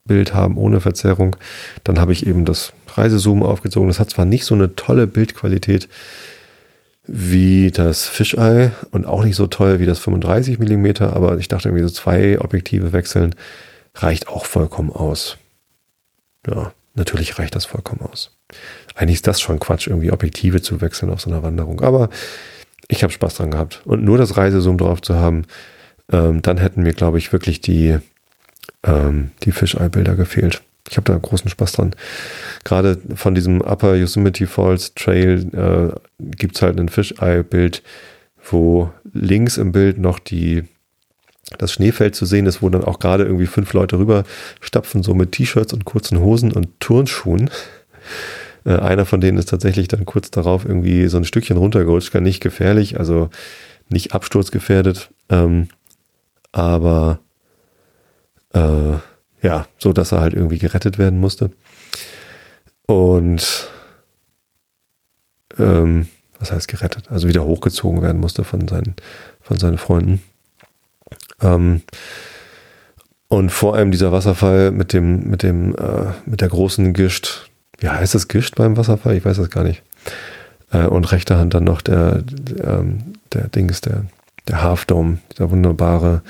Bild 0.05 0.33
haben 0.33 0.57
ohne 0.57 0.81
Verzerrung. 0.81 1.35
Dann 1.83 1.99
habe 1.99 2.11
ich 2.11 2.25
eben 2.25 2.43
das 2.45 2.73
Reisezoom 2.87 3.43
aufgezogen. 3.43 3.87
Das 3.87 3.99
hat 3.99 4.09
zwar 4.09 4.25
nicht 4.25 4.45
so 4.45 4.55
eine 4.55 4.75
tolle 4.75 5.07
Bildqualität 5.07 5.87
wie 7.05 7.71
das 7.71 8.07
Fisheye 8.07 8.71
und 8.91 9.05
auch 9.05 9.23
nicht 9.23 9.35
so 9.35 9.47
toll 9.47 9.79
wie 9.79 9.85
das 9.85 9.99
35 9.99 10.59
mm, 10.59 11.03
aber 11.03 11.37
ich 11.37 11.47
dachte 11.47 11.69
irgendwie 11.69 11.87
so 11.87 11.93
zwei 11.93 12.39
Objektive 12.39 12.93
wechseln 12.93 13.35
reicht 13.95 14.27
auch 14.27 14.45
vollkommen 14.45 14.91
aus. 14.91 15.37
Ja, 16.47 16.73
natürlich 16.93 17.37
reicht 17.39 17.55
das 17.55 17.65
vollkommen 17.65 18.01
aus. 18.01 18.35
Eigentlich 18.95 19.15
ist 19.15 19.27
das 19.27 19.41
schon 19.41 19.59
Quatsch, 19.59 19.87
irgendwie 19.87 20.11
Objektive 20.11 20.61
zu 20.61 20.81
wechseln 20.81 21.11
auf 21.11 21.21
so 21.21 21.29
einer 21.29 21.43
Wanderung, 21.43 21.81
aber 21.81 22.09
ich 22.87 23.03
habe 23.03 23.13
Spaß 23.13 23.35
dran 23.35 23.51
gehabt. 23.51 23.81
Und 23.85 24.03
nur 24.03 24.17
das 24.17 24.37
Reisezoom 24.37 24.77
drauf 24.77 25.01
zu 25.01 25.15
haben, 25.15 25.45
ähm, 26.11 26.41
dann 26.41 26.57
hätten 26.57 26.83
mir, 26.83 26.93
glaube 26.93 27.17
ich, 27.17 27.31
wirklich 27.31 27.61
die, 27.61 27.97
ähm, 28.83 29.31
die 29.43 29.51
Fisheye-Bilder 29.51 30.15
gefehlt. 30.15 30.61
Ich 30.89 30.97
habe 30.97 31.11
da 31.11 31.17
großen 31.17 31.49
Spaß 31.49 31.73
dran. 31.73 31.95
Gerade 32.63 32.99
von 33.15 33.35
diesem 33.35 33.61
Upper 33.61 33.95
Yosemite 33.95 34.47
Falls 34.47 34.93
Trail 34.93 35.47
äh, 35.53 35.99
gibt 36.35 36.55
es 36.55 36.61
halt 36.61 36.79
ein 36.79 36.89
Fisheye-Bild, 36.89 37.83
wo 38.49 38.91
links 39.13 39.57
im 39.57 39.71
Bild 39.71 39.97
noch 39.99 40.19
die 40.19 40.63
das 41.57 41.73
Schneefeld 41.73 42.15
zu 42.15 42.25
sehen 42.25 42.45
ist, 42.45 42.61
wo 42.61 42.69
dann 42.69 42.83
auch 42.83 42.99
gerade 42.99 43.25
irgendwie 43.25 43.45
fünf 43.45 43.73
Leute 43.73 43.97
rüber 43.99 44.23
stapfen, 44.61 45.03
so 45.03 45.13
mit 45.13 45.33
T-Shirts 45.33 45.73
und 45.73 45.85
kurzen 45.85 46.19
Hosen 46.19 46.51
und 46.51 46.79
Turnschuhen. 46.79 47.49
Äh, 48.65 48.75
einer 48.75 49.05
von 49.05 49.21
denen 49.21 49.37
ist 49.37 49.49
tatsächlich 49.49 49.87
dann 49.87 50.05
kurz 50.05 50.31
darauf 50.31 50.65
irgendwie 50.65 51.07
so 51.07 51.17
ein 51.17 51.25
Stückchen 51.25 51.57
runtergerutscht, 51.57 52.11
gar 52.11 52.21
nicht 52.21 52.41
gefährlich, 52.41 52.99
also 52.99 53.29
nicht 53.89 54.13
absturzgefährdet, 54.13 55.09
ähm, 55.29 55.67
aber 56.51 57.19
äh, 58.53 58.97
ja, 59.41 59.67
so 59.77 59.93
dass 59.93 60.11
er 60.11 60.21
halt 60.21 60.33
irgendwie 60.33 60.59
gerettet 60.59 60.97
werden 60.97 61.19
musste. 61.19 61.51
Und 62.85 63.69
ähm, 65.57 66.07
was 66.39 66.51
heißt 66.51 66.67
gerettet? 66.67 67.09
Also 67.09 67.27
wieder 67.27 67.45
hochgezogen 67.45 68.01
werden 68.01 68.19
musste 68.19 68.43
von 68.43 68.67
seinen, 68.67 68.95
von 69.41 69.57
seinen 69.57 69.77
Freunden. 69.77 70.21
Ähm, 71.41 71.81
und 73.27 73.49
vor 73.49 73.75
allem 73.75 73.91
dieser 73.91 74.11
Wasserfall 74.11 74.71
mit 74.71 74.91
dem, 74.91 75.29
mit 75.29 75.43
dem, 75.43 75.75
äh, 75.75 76.11
mit 76.25 76.41
der 76.41 76.49
großen 76.49 76.93
Gischt. 76.93 77.49
Wie 77.77 77.89
heißt 77.89 78.13
das 78.13 78.27
Gischt 78.27 78.55
beim 78.55 78.75
Wasserfall? 78.75 79.15
Ich 79.15 79.23
weiß 79.23 79.37
das 79.37 79.49
gar 79.49 79.63
nicht. 79.63 79.83
Äh, 80.71 80.85
und 80.85 81.11
rechter 81.11 81.37
Hand 81.37 81.53
dann 81.53 81.63
noch 81.63 81.81
der, 81.81 82.23
der, 82.23 82.79
ähm, 82.79 83.13
der 83.31 83.47
Dings, 83.47 83.81
der, 83.81 84.05
der 84.47 84.63
Half 84.63 84.85
Dome, 84.85 85.19
dieser 85.31 85.49
wunderbare 85.49 86.23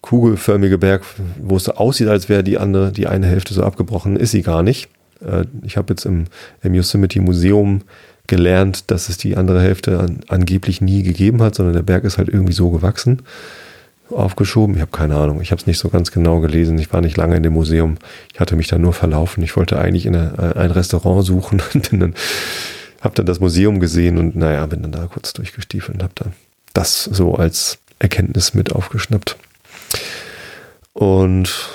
kugelförmige 0.00 0.78
Berg, 0.78 1.02
wo 1.42 1.56
es 1.56 1.64
so 1.64 1.72
aussieht, 1.72 2.08
als 2.08 2.28
wäre 2.28 2.44
die 2.44 2.58
andere, 2.58 2.92
die 2.92 3.06
eine 3.06 3.26
Hälfte 3.26 3.54
so 3.54 3.62
abgebrochen, 3.62 4.16
ist 4.16 4.30
sie 4.30 4.42
gar 4.42 4.62
nicht. 4.62 4.88
Äh, 5.24 5.44
ich 5.62 5.76
habe 5.76 5.92
jetzt 5.92 6.04
im, 6.04 6.24
im 6.62 6.74
Yosemite 6.74 7.20
Museum 7.20 7.82
gelernt, 8.26 8.90
dass 8.90 9.08
es 9.08 9.16
die 9.16 9.36
andere 9.36 9.60
Hälfte 9.60 9.98
an, 9.98 10.20
angeblich 10.28 10.80
nie 10.80 11.02
gegeben 11.02 11.42
hat, 11.42 11.54
sondern 11.54 11.74
der 11.74 11.82
Berg 11.82 12.04
ist 12.04 12.18
halt 12.18 12.28
irgendwie 12.28 12.52
so 12.52 12.70
gewachsen, 12.70 13.22
aufgeschoben. 14.10 14.76
Ich 14.76 14.80
habe 14.80 14.90
keine 14.90 15.16
Ahnung, 15.16 15.40
ich 15.40 15.50
habe 15.50 15.60
es 15.60 15.66
nicht 15.66 15.78
so 15.78 15.88
ganz 15.88 16.12
genau 16.12 16.40
gelesen. 16.40 16.78
Ich 16.78 16.92
war 16.92 17.00
nicht 17.00 17.16
lange 17.16 17.36
in 17.36 17.42
dem 17.42 17.54
Museum. 17.54 17.98
Ich 18.32 18.40
hatte 18.40 18.56
mich 18.56 18.68
da 18.68 18.78
nur 18.78 18.92
verlaufen. 18.92 19.42
Ich 19.42 19.56
wollte 19.56 19.78
eigentlich 19.78 20.06
in 20.06 20.14
eine, 20.14 20.56
ein 20.56 20.70
Restaurant 20.70 21.24
suchen 21.24 21.62
und 21.74 21.92
dann 21.92 22.14
habe 23.00 23.14
dann 23.14 23.26
das 23.26 23.40
Museum 23.40 23.80
gesehen 23.80 24.18
und 24.18 24.36
naja, 24.36 24.64
bin 24.66 24.82
dann 24.82 24.92
da 24.92 25.06
kurz 25.06 25.32
durchgestiefelt 25.32 25.96
und 25.96 26.02
habe 26.02 26.14
dann 26.16 26.32
das 26.74 27.04
so 27.04 27.34
als 27.34 27.78
Erkenntnis 27.98 28.54
mit 28.54 28.72
aufgeschnappt. 28.72 29.36
Und 30.92 31.68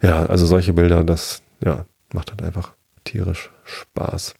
ja, 0.00 0.26
also 0.26 0.46
solche 0.46 0.72
Bilder, 0.72 1.04
das 1.04 1.42
ja, 1.64 1.86
macht 2.12 2.30
halt 2.30 2.42
einfach 2.42 2.72
tierisch 3.04 3.50
Spaß. 3.64 4.34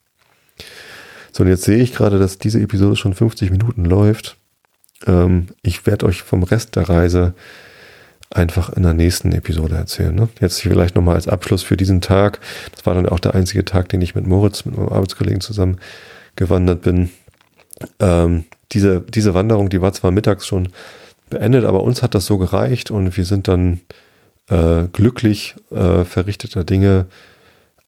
So, 1.33 1.45
und 1.45 1.49
jetzt 1.49 1.65
sehe 1.65 1.83
ich 1.83 1.95
gerade, 1.95 2.19
dass 2.19 2.39
diese 2.39 2.61
Episode 2.61 2.97
schon 2.97 3.15
50 3.15 3.51
Minuten 3.51 3.85
läuft. 3.85 4.37
Ähm, 5.07 5.49
ich 5.63 5.87
werde 5.87 6.07
euch 6.07 6.23
vom 6.23 6.43
Rest 6.43 6.77
der 6.77 6.89
Reise 6.89 7.35
einfach 8.31 8.71
in 8.71 8.83
der 8.83 8.95
nächsten 8.95 9.33
Episode 9.33 9.77
erzählen. 9.77 10.15
Ne? 10.15 10.29
Jetzt 10.41 10.61
vielleicht 10.61 10.95
nochmal 10.95 11.17
als 11.17 11.29
Abschluss 11.29 11.63
für 11.63 11.77
diesen 11.77 12.01
Tag. 12.01 12.41
Das 12.75 12.87
war 12.87 12.95
dann 12.95 13.09
auch 13.09 13.21
der 13.21 13.35
einzige 13.35 13.65
Tag, 13.65 13.89
den 13.89 14.03
ich 14.03 14.15
mit 14.15 14.27
Moritz, 14.27 14.65
mit 14.65 14.77
meinem 14.77 14.89
Arbeitskollegen 14.89 15.41
zusammen 15.41 15.79
gewandert 16.37 16.83
bin. 16.83 17.11
Ähm, 17.99 18.45
diese, 18.73 19.01
diese 19.01 19.35
Wanderung, 19.35 19.69
die 19.69 19.83
war 19.83 19.93
zwar 19.93 20.11
mittags 20.11 20.47
schon 20.47 20.69
beendet, 21.33 21.65
aber 21.65 21.83
uns 21.83 22.03
hat 22.03 22.15
das 22.15 22.27
so 22.27 22.39
gereicht 22.39 22.91
und 22.91 23.17
wir 23.17 23.25
sind 23.25 23.49
dann 23.49 23.81
äh, 24.49 24.85
glücklich 24.93 25.55
äh, 25.71 26.05
verrichteter 26.05 26.65
Dinge 26.65 27.07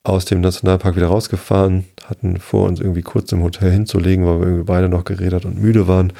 aus 0.03 0.25
dem 0.25 0.41
Nationalpark 0.41 0.95
wieder 0.95 1.07
rausgefahren, 1.07 1.85
hatten 2.07 2.37
vor 2.37 2.67
uns 2.67 2.79
irgendwie 2.79 3.01
kurz 3.01 3.31
im 3.31 3.41
Hotel 3.41 3.71
hinzulegen, 3.71 4.25
weil 4.25 4.39
wir 4.39 4.47
irgendwie 4.47 4.65
beide 4.65 4.89
noch 4.89 5.03
geredet 5.03 5.45
und 5.45 5.59
müde 5.59 5.87
waren. 5.87 6.13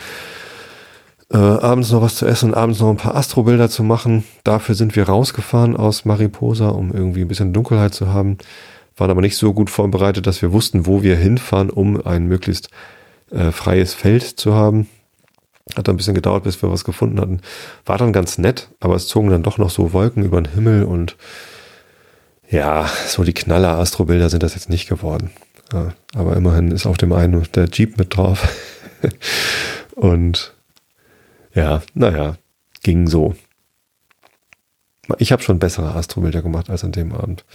Äh, 1.31 1.37
abends 1.37 1.91
noch 1.91 2.01
was 2.01 2.15
zu 2.15 2.25
essen 2.25 2.49
und 2.51 2.55
abends 2.55 2.79
noch 2.79 2.89
ein 2.89 2.97
paar 2.97 3.15
Astrobilder 3.15 3.69
zu 3.69 3.83
machen. 3.83 4.23
Dafür 4.43 4.75
sind 4.75 4.95
wir 4.95 5.07
rausgefahren 5.07 5.75
aus 5.75 6.05
Mariposa, 6.05 6.69
um 6.69 6.93
irgendwie 6.93 7.21
ein 7.21 7.27
bisschen 7.27 7.53
Dunkelheit 7.53 7.93
zu 7.93 8.07
haben. 8.07 8.37
Waren 8.97 9.11
aber 9.11 9.21
nicht 9.21 9.37
so 9.37 9.53
gut 9.53 9.69
vorbereitet, 9.69 10.25
dass 10.27 10.41
wir 10.41 10.51
wussten, 10.51 10.85
wo 10.85 11.03
wir 11.03 11.15
hinfahren, 11.15 11.69
um 11.69 12.05
ein 12.05 12.27
möglichst 12.27 12.69
äh, 13.31 13.51
freies 13.51 13.93
Feld 13.93 14.23
zu 14.23 14.53
haben. 14.53 14.87
Hat 15.75 15.89
ein 15.89 15.97
bisschen 15.97 16.13
gedauert, 16.13 16.43
bis 16.43 16.61
wir 16.61 16.71
was 16.71 16.83
gefunden 16.83 17.19
hatten. 17.19 17.41
War 17.85 17.97
dann 17.97 18.13
ganz 18.13 18.37
nett, 18.37 18.69
aber 18.79 18.95
es 18.95 19.07
zogen 19.07 19.29
dann 19.29 19.43
doch 19.43 19.57
noch 19.57 19.71
so 19.71 19.93
Wolken 19.93 20.23
über 20.23 20.39
den 20.39 20.53
Himmel 20.53 20.83
und 20.83 21.17
ja, 22.49 22.87
so 23.07 23.23
die 23.23 23.33
knaller 23.33 23.79
Astrobilder 23.79 24.29
sind 24.29 24.43
das 24.43 24.53
jetzt 24.53 24.69
nicht 24.69 24.87
geworden. 24.87 25.31
Ja, 25.73 25.93
aber 26.13 26.35
immerhin 26.35 26.71
ist 26.71 26.85
auf 26.85 26.97
dem 26.97 27.11
einen 27.11 27.47
der 27.55 27.67
Jeep 27.71 27.97
mit 27.97 28.15
drauf. 28.15 28.47
und 29.95 30.53
ja, 31.53 31.81
naja, 31.93 32.37
ging 32.83 33.07
so. 33.07 33.35
Ich 35.17 35.31
habe 35.31 35.41
schon 35.41 35.59
bessere 35.59 35.95
Astrobilder 35.95 36.41
gemacht 36.41 36.69
als 36.69 36.83
an 36.83 36.91
dem 36.91 37.13
Abend. 37.13 37.45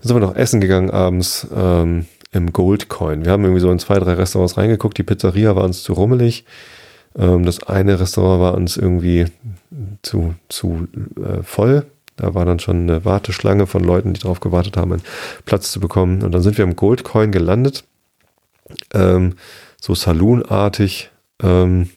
Dann 0.00 0.08
sind 0.08 0.16
wir 0.16 0.26
noch 0.26 0.36
essen 0.36 0.60
gegangen 0.60 0.90
abends 0.90 1.46
ähm, 1.54 2.06
im 2.32 2.52
Goldcoin. 2.52 3.24
Wir 3.24 3.32
haben 3.32 3.44
irgendwie 3.44 3.60
so 3.60 3.70
in 3.70 3.78
zwei, 3.78 3.98
drei 3.98 4.14
Restaurants 4.14 4.56
reingeguckt. 4.56 4.98
Die 4.98 5.02
Pizzeria 5.02 5.56
war 5.56 5.64
uns 5.64 5.82
zu 5.82 5.92
rummelig. 5.92 6.44
Ähm, 7.16 7.44
das 7.44 7.62
eine 7.64 8.00
Restaurant 8.00 8.40
war 8.40 8.54
uns 8.54 8.76
irgendwie 8.76 9.26
zu, 10.02 10.34
zu 10.48 10.88
äh, 11.16 11.42
voll. 11.42 11.86
Da 12.16 12.34
war 12.34 12.44
dann 12.44 12.60
schon 12.60 12.82
eine 12.82 13.04
Warteschlange 13.04 13.66
von 13.66 13.82
Leuten, 13.82 14.12
die 14.12 14.20
darauf 14.20 14.40
gewartet 14.40 14.76
haben, 14.76 14.92
einen 14.92 15.02
Platz 15.46 15.72
zu 15.72 15.80
bekommen. 15.80 16.22
Und 16.22 16.32
dann 16.32 16.42
sind 16.42 16.56
wir 16.58 16.64
im 16.64 16.76
Goldcoin 16.76 17.32
gelandet. 17.32 17.84
Ähm, 18.92 19.34
so 19.80 19.94
Saloonartig. 19.94 21.10
Ähm, 21.42 21.90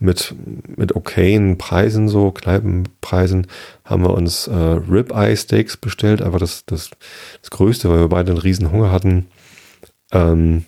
mit, 0.00 0.34
mit 0.76 0.94
okayen 0.94 1.58
Preisen, 1.58 2.08
so 2.08 2.30
Kneipenpreisen, 2.30 3.46
haben 3.84 4.02
wir 4.02 4.14
uns 4.14 4.46
äh, 4.46 4.54
Ribeye 4.54 5.36
Steaks 5.36 5.76
bestellt, 5.76 6.22
aber 6.22 6.38
das, 6.38 6.64
das, 6.66 6.90
das 7.40 7.50
Größte, 7.50 7.90
weil 7.90 8.00
wir 8.00 8.08
beide 8.08 8.32
einen 8.32 8.40
riesen 8.40 8.70
Hunger 8.70 8.92
hatten. 8.92 9.26
Ähm, 10.12 10.64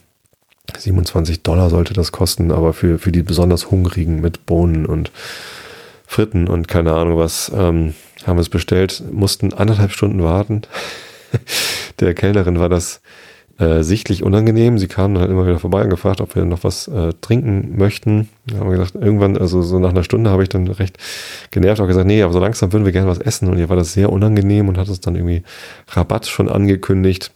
27 0.78 1.42
Dollar 1.42 1.70
sollte 1.70 1.94
das 1.94 2.12
kosten, 2.12 2.50
aber 2.52 2.72
für, 2.72 2.98
für 2.98 3.12
die 3.12 3.22
besonders 3.22 3.70
Hungrigen 3.70 4.20
mit 4.20 4.46
Bohnen 4.46 4.86
und 4.86 5.10
Fritten 6.06 6.48
und 6.48 6.68
keine 6.68 6.92
Ahnung 6.92 7.18
was, 7.18 7.52
ähm, 7.54 7.94
haben 8.26 8.36
wir 8.36 8.42
es 8.42 8.48
bestellt, 8.48 9.02
mussten 9.12 9.52
anderthalb 9.52 9.92
Stunden 9.92 10.22
warten. 10.22 10.62
Der 12.00 12.14
Kellnerin 12.14 12.58
war 12.58 12.68
das 12.68 13.00
äh, 13.60 13.82
sichtlich 13.82 14.22
unangenehm. 14.22 14.78
Sie 14.78 14.88
kam 14.88 15.12
dann 15.12 15.20
halt 15.20 15.30
immer 15.30 15.46
wieder 15.46 15.58
vorbei 15.58 15.82
und 15.82 15.90
gefragt, 15.90 16.20
ob 16.20 16.34
wir 16.34 16.44
noch 16.46 16.64
was 16.64 16.88
äh, 16.88 17.12
trinken 17.20 17.76
möchten. 17.76 18.30
Da 18.46 18.58
haben 18.58 18.70
wir 18.70 18.78
gesagt, 18.78 18.94
irgendwann, 18.94 19.36
also 19.36 19.60
so 19.60 19.78
nach 19.78 19.90
einer 19.90 20.02
Stunde 20.02 20.30
habe 20.30 20.42
ich 20.42 20.48
dann 20.48 20.66
recht 20.66 20.96
genervt 21.50 21.80
auch 21.80 21.86
gesagt, 21.86 22.06
nee, 22.06 22.22
aber 22.22 22.32
so 22.32 22.40
langsam 22.40 22.72
würden 22.72 22.86
wir 22.86 22.92
gerne 22.92 23.08
was 23.08 23.18
essen. 23.18 23.48
Und 23.48 23.58
ihr 23.58 23.68
war 23.68 23.76
das 23.76 23.92
sehr 23.92 24.10
unangenehm 24.10 24.68
und 24.68 24.78
hat 24.78 24.88
uns 24.88 25.00
dann 25.00 25.14
irgendwie 25.14 25.42
Rabatt 25.88 26.26
schon 26.26 26.48
angekündigt. 26.48 27.32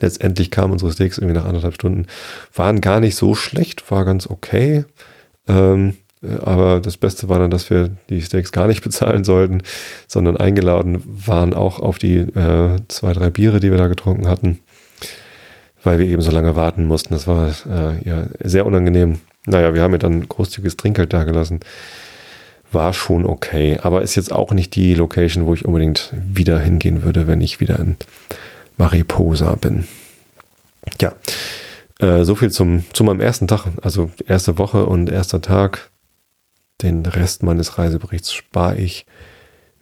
Letztendlich 0.00 0.50
kamen 0.50 0.72
unsere 0.72 0.92
Steaks 0.92 1.18
irgendwie 1.18 1.38
nach 1.38 1.46
anderthalb 1.46 1.74
Stunden. 1.74 2.06
Waren 2.54 2.80
gar 2.80 3.00
nicht 3.00 3.16
so 3.16 3.34
schlecht, 3.34 3.90
war 3.90 4.04
ganz 4.04 4.26
okay. 4.26 4.84
Ähm, 5.48 5.94
aber 6.42 6.80
das 6.80 6.96
Beste 6.96 7.28
war 7.28 7.38
dann, 7.38 7.50
dass 7.50 7.70
wir 7.70 7.90
die 8.10 8.20
Steaks 8.20 8.52
gar 8.52 8.66
nicht 8.66 8.82
bezahlen 8.84 9.24
sollten, 9.24 9.62
sondern 10.06 10.36
eingeladen 10.36 11.02
waren 11.04 11.54
auch 11.54 11.80
auf 11.80 11.98
die 11.98 12.18
äh, 12.18 12.76
zwei, 12.88 13.12
drei 13.12 13.30
Biere, 13.30 13.60
die 13.60 13.70
wir 13.70 13.78
da 13.78 13.88
getrunken 13.88 14.28
hatten, 14.28 14.58
weil 15.82 15.98
wir 15.98 16.06
eben 16.06 16.22
so 16.22 16.30
lange 16.30 16.56
warten 16.56 16.86
mussten. 16.86 17.14
Das 17.14 17.26
war 17.26 17.48
äh, 17.48 18.08
ja 18.08 18.26
sehr 18.42 18.66
unangenehm. 18.66 19.20
Naja, 19.46 19.74
wir 19.74 19.82
haben 19.82 19.92
ja 19.92 19.98
dann 19.98 20.28
großzügiges 20.28 20.76
Trinkgeld 20.76 21.12
dagelassen. 21.12 21.60
War 22.70 22.92
schon 22.92 23.24
okay, 23.24 23.78
aber 23.80 24.02
ist 24.02 24.14
jetzt 24.14 24.30
auch 24.30 24.52
nicht 24.52 24.74
die 24.74 24.94
Location, 24.94 25.46
wo 25.46 25.54
ich 25.54 25.64
unbedingt 25.64 26.12
wieder 26.12 26.58
hingehen 26.58 27.02
würde, 27.02 27.26
wenn 27.26 27.40
ich 27.40 27.60
wieder 27.60 27.78
in 27.78 27.96
Mariposa 28.78 29.54
bin. 29.56 29.86
Ja, 31.00 31.12
äh, 31.98 32.24
so 32.24 32.34
viel 32.34 32.50
zum, 32.50 32.84
zu 32.92 33.04
meinem 33.04 33.20
ersten 33.20 33.46
Tag, 33.46 33.66
also 33.82 34.10
erste 34.26 34.58
Woche 34.58 34.86
und 34.86 35.10
erster 35.10 35.40
Tag. 35.42 35.90
Den 36.80 37.04
Rest 37.04 37.42
meines 37.42 37.76
Reiseberichts 37.76 38.32
spare 38.32 38.76
ich 38.76 39.04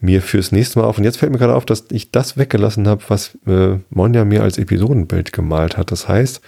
mir 0.00 0.22
fürs 0.22 0.52
nächste 0.52 0.78
Mal 0.78 0.86
auf. 0.86 0.98
Und 0.98 1.04
jetzt 1.04 1.18
fällt 1.18 1.32
mir 1.32 1.38
gerade 1.38 1.54
auf, 1.54 1.66
dass 1.66 1.84
ich 1.90 2.10
das 2.10 2.36
weggelassen 2.36 2.88
habe, 2.88 3.04
was 3.08 3.36
äh, 3.46 3.78
Monja 3.90 4.24
mir 4.24 4.42
als 4.42 4.58
Episodenbild 4.58 5.32
gemalt 5.32 5.76
hat. 5.76 5.92
Das 5.92 6.08
heißt, 6.08 6.40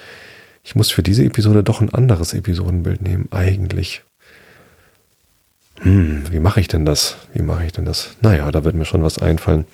ich 0.65 0.75
muss 0.75 0.91
für 0.91 1.03
diese 1.03 1.25
Episode 1.25 1.63
doch 1.63 1.81
ein 1.81 1.93
anderes 1.93 2.35
Episodenbild 2.35 3.03
nehmen, 3.03 3.29
eigentlich. 3.31 4.03
Hm, 5.81 6.25
wie 6.31 6.41
mache 6.41 6.61
ich 6.61 6.69
denn 6.69 6.85
das? 6.85 7.17
Wie 7.33 7.43
mache 7.43 7.65
ich 7.65 7.73
denn 7.73 7.85
das? 7.85 8.17
Naja, 8.21 8.51
da 8.51 8.65
wird 8.65 8.75
mir 8.75 8.85
schon 8.85 9.03
was 9.03 9.19
einfallen. 9.19 9.65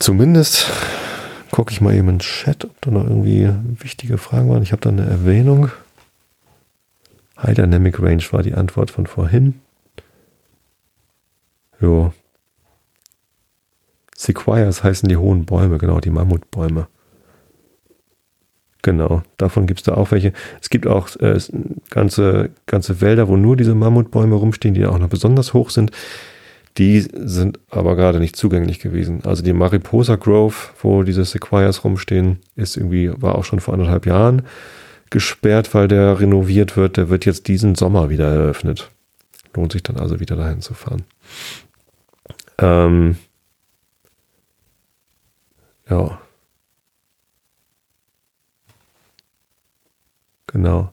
Zumindest 0.00 0.70
gucke 1.50 1.72
ich 1.72 1.82
mal 1.82 1.94
eben 1.94 2.08
in 2.08 2.14
den 2.16 2.20
Chat, 2.20 2.64
ob 2.64 2.80
da 2.80 2.90
noch 2.90 3.04
irgendwie 3.04 3.50
wichtige 3.78 4.16
Fragen 4.16 4.48
waren. 4.48 4.62
Ich 4.62 4.72
habe 4.72 4.80
da 4.80 4.88
eine 4.88 5.04
Erwähnung. 5.04 5.70
High 7.40 7.54
Dynamic 7.54 8.00
Range 8.00 8.22
war 8.30 8.42
die 8.42 8.54
Antwort 8.54 8.90
von 8.90 9.06
vorhin. 9.06 9.60
Jo. 11.80 12.12
Sequoias 14.16 14.82
heißen 14.82 15.08
die 15.08 15.18
hohen 15.18 15.44
Bäume, 15.44 15.76
genau, 15.76 16.00
die 16.00 16.10
Mammutbäume. 16.10 16.88
Genau, 18.82 19.22
davon 19.36 19.66
gibt 19.66 19.80
es 19.80 19.84
da 19.84 19.94
auch 19.94 20.10
welche. 20.12 20.32
Es 20.62 20.70
gibt 20.70 20.86
auch 20.86 21.14
äh, 21.16 21.38
ganze, 21.90 22.50
ganze 22.64 23.02
Wälder, 23.02 23.28
wo 23.28 23.36
nur 23.36 23.56
diese 23.56 23.74
Mammutbäume 23.74 24.34
rumstehen, 24.34 24.72
die 24.72 24.86
auch 24.86 24.98
noch 24.98 25.08
besonders 25.08 25.52
hoch 25.52 25.68
sind. 25.68 25.90
Die 26.78 27.00
sind 27.00 27.58
aber 27.68 27.96
gerade 27.96 28.20
nicht 28.20 28.36
zugänglich 28.36 28.78
gewesen. 28.78 29.22
Also 29.24 29.42
die 29.42 29.52
Mariposa 29.52 30.16
Grove, 30.16 30.54
wo 30.82 31.02
diese 31.02 31.24
Sequoias 31.24 31.84
rumstehen, 31.84 32.38
ist 32.54 32.76
irgendwie, 32.76 33.10
war 33.20 33.34
auch 33.34 33.44
schon 33.44 33.60
vor 33.60 33.74
anderthalb 33.74 34.06
Jahren 34.06 34.42
gesperrt, 35.10 35.74
weil 35.74 35.88
der 35.88 36.20
renoviert 36.20 36.76
wird. 36.76 36.96
Der 36.96 37.08
wird 37.08 37.26
jetzt 37.26 37.48
diesen 37.48 37.74
Sommer 37.74 38.08
wieder 38.08 38.28
eröffnet. 38.28 38.90
Lohnt 39.54 39.72
sich 39.72 39.82
dann 39.82 39.96
also 39.96 40.20
wieder 40.20 40.36
dahin 40.36 40.60
zu 40.60 40.74
fahren. 40.74 41.02
Ähm, 42.58 43.16
ja. 45.88 46.20
Genau. 50.46 50.92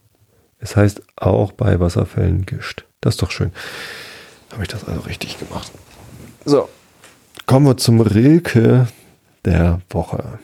Es 0.59 0.75
heißt 0.75 1.01
auch 1.15 1.51
bei 1.51 1.79
Wasserfällen 1.79 2.45
Gischt. 2.45 2.85
Das 2.99 3.13
ist 3.13 3.21
doch 3.21 3.31
schön. 3.31 3.51
Habe 4.57 4.63
ich 4.63 4.69
das 4.69 4.85
also 4.85 5.01
richtig 5.01 5.37
gemacht. 5.37 5.71
So, 6.43 6.67
kommen 7.45 7.67
wir 7.67 7.77
zum 7.77 8.01
Rilke 8.01 8.87
der 9.45 9.81
Woche. 9.91 10.39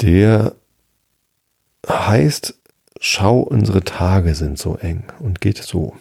Der 0.00 0.54
heißt, 1.86 2.54
schau, 2.98 3.40
unsere 3.40 3.84
Tage 3.84 4.34
sind 4.34 4.58
so 4.58 4.76
eng 4.76 5.04
und 5.18 5.42
geht 5.42 5.58
so. 5.58 5.98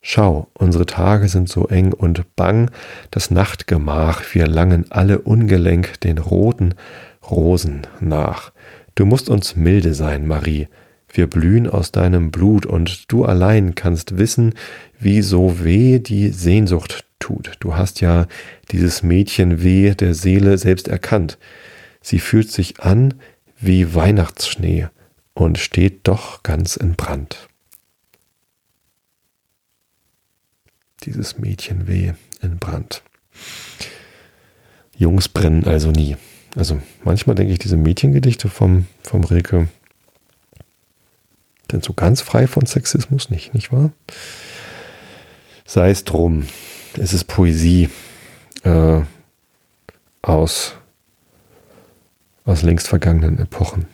Schau, 0.00 0.46
unsere 0.54 0.86
Tage 0.86 1.26
sind 1.26 1.48
so 1.48 1.66
eng 1.66 1.92
und 1.92 2.36
bang, 2.36 2.70
das 3.10 3.32
Nachtgemach, 3.32 4.22
wir 4.32 4.46
langen 4.46 4.92
alle 4.92 5.18
ungelenk 5.22 5.98
den 6.02 6.18
roten 6.18 6.76
Rosen 7.28 7.84
nach. 7.98 8.52
Du 8.94 9.06
musst 9.06 9.28
uns 9.28 9.56
milde 9.56 9.92
sein, 9.92 10.28
Marie, 10.28 10.68
wir 11.16 11.28
blühen 11.28 11.68
aus 11.68 11.92
deinem 11.92 12.30
Blut 12.30 12.66
und 12.66 13.10
du 13.12 13.24
allein 13.24 13.74
kannst 13.74 14.18
wissen, 14.18 14.54
wie 14.98 15.22
so 15.22 15.62
weh 15.62 15.98
die 15.98 16.30
Sehnsucht 16.30 17.04
tut. 17.18 17.52
Du 17.60 17.76
hast 17.76 18.00
ja 18.00 18.26
dieses 18.72 19.02
Mädchen 19.02 19.62
weh 19.62 19.94
der 19.94 20.14
Seele 20.14 20.58
selbst 20.58 20.88
erkannt. 20.88 21.38
Sie 22.00 22.18
fühlt 22.18 22.50
sich 22.50 22.80
an 22.80 23.14
wie 23.58 23.94
Weihnachtsschnee 23.94 24.88
und 25.32 25.58
steht 25.58 26.06
doch 26.06 26.42
ganz 26.42 26.76
in 26.76 26.94
Brand. 26.94 27.48
Dieses 31.04 31.38
Mädchen 31.38 31.86
weh 31.86 32.12
in 32.42 32.58
Brand. 32.58 33.02
Jungs 34.96 35.28
brennen 35.28 35.64
also 35.64 35.90
nie. 35.90 36.16
Also 36.56 36.80
manchmal 37.04 37.34
denke 37.34 37.52
ich, 37.52 37.58
diese 37.58 37.76
Mädchengedichte 37.76 38.48
vom, 38.48 38.86
vom 39.02 39.24
Rilke 39.24 39.68
sind 41.74 41.84
so 41.84 41.92
ganz 41.92 42.20
frei 42.20 42.46
von 42.46 42.66
Sexismus 42.66 43.30
nicht, 43.30 43.52
nicht 43.52 43.72
wahr? 43.72 43.90
Sei 45.66 45.90
es 45.90 46.04
drum. 46.04 46.46
Es 46.96 47.12
ist 47.12 47.24
Poesie 47.24 47.90
äh, 48.62 49.00
aus, 50.22 50.74
aus 52.44 52.62
längst 52.62 52.86
vergangenen 52.86 53.40
Epochen. 53.40 53.86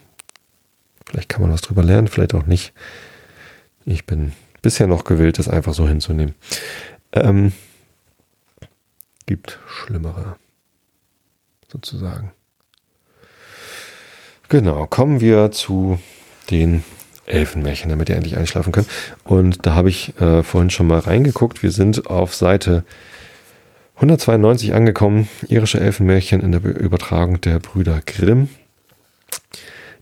Vielleicht 1.07 1.31
kann 1.31 1.41
man 1.41 1.53
was 1.53 1.63
drüber 1.63 1.83
lernen, 1.83 2.09
vielleicht 2.09 2.35
auch 2.35 2.45
nicht. 2.45 2.75
Ich 3.87 4.05
bin 4.05 4.33
bisher 4.61 4.87
noch 4.87 5.05
gewillt, 5.05 5.39
das 5.39 5.49
einfach 5.49 5.73
so 5.73 5.89
hinzunehmen. 5.89 6.35
Ähm, 7.13 7.55
gibt 9.25 9.59
schlimmere, 9.67 10.37
sozusagen. 11.73 12.33
Genau, 14.51 14.87
kommen 14.87 15.23
wir 15.23 15.51
zu 15.51 15.99
den 16.51 16.85
Elfenmärchen, 17.31 17.91
damit 17.91 18.09
ihr 18.09 18.17
endlich 18.17 18.37
einschlafen 18.37 18.73
könnt. 18.73 18.89
Und 19.25 19.65
da 19.67 19.75
habe 19.75 19.89
ich 19.89 20.19
äh, 20.21 20.43
vorhin 20.43 20.71
schon 20.71 20.87
mal 20.87 20.99
reingeguckt. 20.99 21.63
Wir 21.63 21.71
sind 21.71 22.07
auf 22.07 22.35
Seite 22.35 22.85
192 23.97 24.75
angekommen. 24.75 25.29
Irische 25.49 25.81
Elfenmärchen 25.81 26.41
in 26.41 26.53
der 26.53 26.65
Übertragung 26.65 27.41
der 27.41 27.59
Brüder 27.59 28.01
Grimm. 28.05 28.49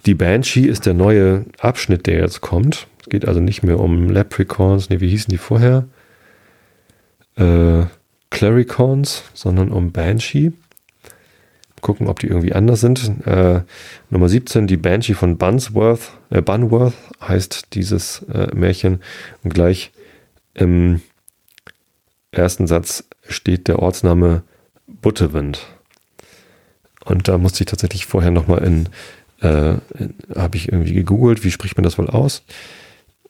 Die 0.07 0.15
Banshee 0.15 0.67
ist 0.67 0.87
der 0.87 0.95
neue 0.95 1.45
Abschnitt, 1.59 2.07
der 2.07 2.21
jetzt 2.21 2.41
kommt. 2.41 2.87
Es 3.01 3.09
geht 3.09 3.27
also 3.27 3.41
nicht 3.41 3.63
mehr 3.63 3.81
um 3.81 4.09
Leprechauns, 4.09 4.89
nee, 4.89 5.01
wie 5.01 5.09
hießen 5.09 5.31
die 5.31 5.39
vorher? 5.39 5.89
Äh, 7.37 7.87
Claricons, 8.31 9.25
sondern 9.35 9.71
um 9.71 9.93
Banshee 9.93 10.53
gucken, 11.81 12.09
ob 12.09 12.19
die 12.21 12.29
irgendwie 12.29 12.53
anders 12.53 12.81
sind. 12.81 13.27
Äh, 13.27 13.63
Nummer 14.11 14.29
17, 14.29 14.67
die 14.67 14.77
Banshee 14.77 15.15
von 15.15 15.39
Bunsworth, 15.39 16.13
äh, 16.31 16.43
Bunworth 16.43 16.95
heißt 17.21 17.75
dieses 17.75 18.23
äh, 18.33 18.55
Märchen. 18.55 19.01
Und 19.43 19.55
gleich 19.55 19.91
im 20.55 21.01
ersten 22.31 22.67
Satz 22.67 23.05
steht 23.29 23.69
der 23.69 23.79
Ortsname 23.79 24.43
Buttewind. 24.87 25.67
Und 27.05 27.29
da 27.29 27.39
musste 27.39 27.63
ich 27.63 27.67
tatsächlich 27.67 28.07
vorher 28.07 28.31
nochmal 28.31 28.65
in, 28.65 28.89
äh, 29.41 29.79
habe 30.37 30.57
ich 30.57 30.71
irgendwie 30.71 30.95
gegoogelt, 30.95 31.45
wie 31.45 31.51
spricht 31.51 31.77
man 31.77 31.85
das 31.85 31.99
wohl 31.99 32.09
aus? 32.09 32.43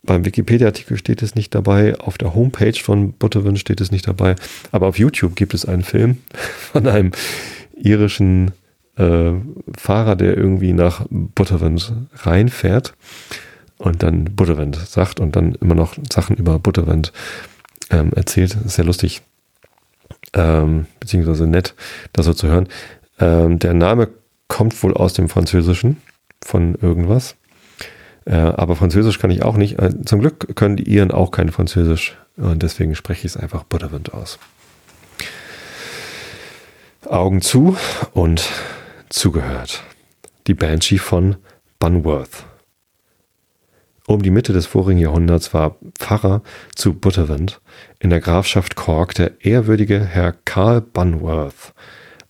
Beim 0.03 0.25
Wikipedia-Artikel 0.25 0.97
steht 0.97 1.23
es 1.23 1.35
nicht 1.35 1.55
dabei, 1.55 1.99
auf 1.99 2.19
der 2.19 2.35
Homepage 2.35 2.79
von 2.81 3.13
Butterwind 3.13 3.59
steht 3.59 3.81
es 3.81 3.91
nicht 3.91 4.07
dabei, 4.07 4.37
aber 4.73 4.87
auf 4.87 4.99
YouTube 4.99 5.37
gibt 5.37 5.55
es 5.55 5.65
einen 5.65 5.83
Film 5.83 6.19
von 6.73 6.87
einem 6.87 7.13
irischen 7.79 8.53
äh, 8.97 9.33
Fahrer, 9.77 10.17
der 10.17 10.37
irgendwie 10.37 10.73
nach 10.73 11.07
Butterwind 11.11 11.93
reinfährt 12.15 12.95
und 13.79 14.03
dann 14.03 14.25
Butterwind 14.25 14.77
sagt 14.77 15.21
und 15.21 15.37
dann 15.37 15.55
immer 15.57 15.75
noch 15.75 15.97
Sachen 16.13 16.37
über 16.37 16.59
Butterwind 16.59 17.13
ähm, 17.91 18.13
erzählt. 18.15 18.57
Sehr 18.67 18.85
lustig, 18.85 19.23
ähm, 20.35 20.87
beziehungsweise 21.01 21.47
nett, 21.47 21.75
das 22.13 22.27
so 22.27 22.35
zu 22.35 22.49
hören. 22.49 22.69
Ähm, 23.21 23.59
der 23.59 23.75
Name 23.75 24.09
kommt 24.49 24.83
wohl 24.83 24.95
aus 24.95 25.13
dem 25.13 25.29
Französischen 25.29 25.99
von 26.43 26.75
irgendwas. 26.75 27.37
Äh, 28.25 28.35
aber 28.35 28.77
Französisch 28.77 29.19
kann 29.19 29.31
ich 29.31 29.43
auch 29.43 29.57
nicht. 29.57 29.79
Äh, 29.79 30.03
zum 30.05 30.21
Glück 30.21 30.55
können 30.57 30.77
die 30.77 30.91
Iren 30.93 31.11
auch 31.11 31.31
kein 31.31 31.51
Französisch 31.51 32.17
und 32.37 32.63
deswegen 32.63 32.95
spreche 32.95 33.27
ich 33.27 33.35
es 33.35 33.37
einfach 33.37 33.65
Butterwind 33.65 34.13
aus. 34.13 34.39
Augen 37.07 37.41
zu 37.43 37.77
und 38.13 38.51
zugehört. 39.09 39.85
Die 40.49 40.55
Banshee 40.55 40.99
von 40.99 41.37
Bunworth. 41.79 42.45
Um 44.07 44.21
die 44.23 44.31
Mitte 44.31 44.53
des 44.53 44.67
vorigen 44.67 44.99
Jahrhunderts 44.99 45.55
war 45.55 45.77
Pfarrer 45.99 46.43
zu 46.75 46.95
Butterwind 46.95 47.61
in 48.01 48.11
der 48.11 48.21
Grafschaft 48.21 48.75
Cork 48.75 49.15
der 49.15 49.45
ehrwürdige 49.45 50.05
Herr 50.05 50.33
Karl 50.33 50.81
Bunworth, 50.81 51.73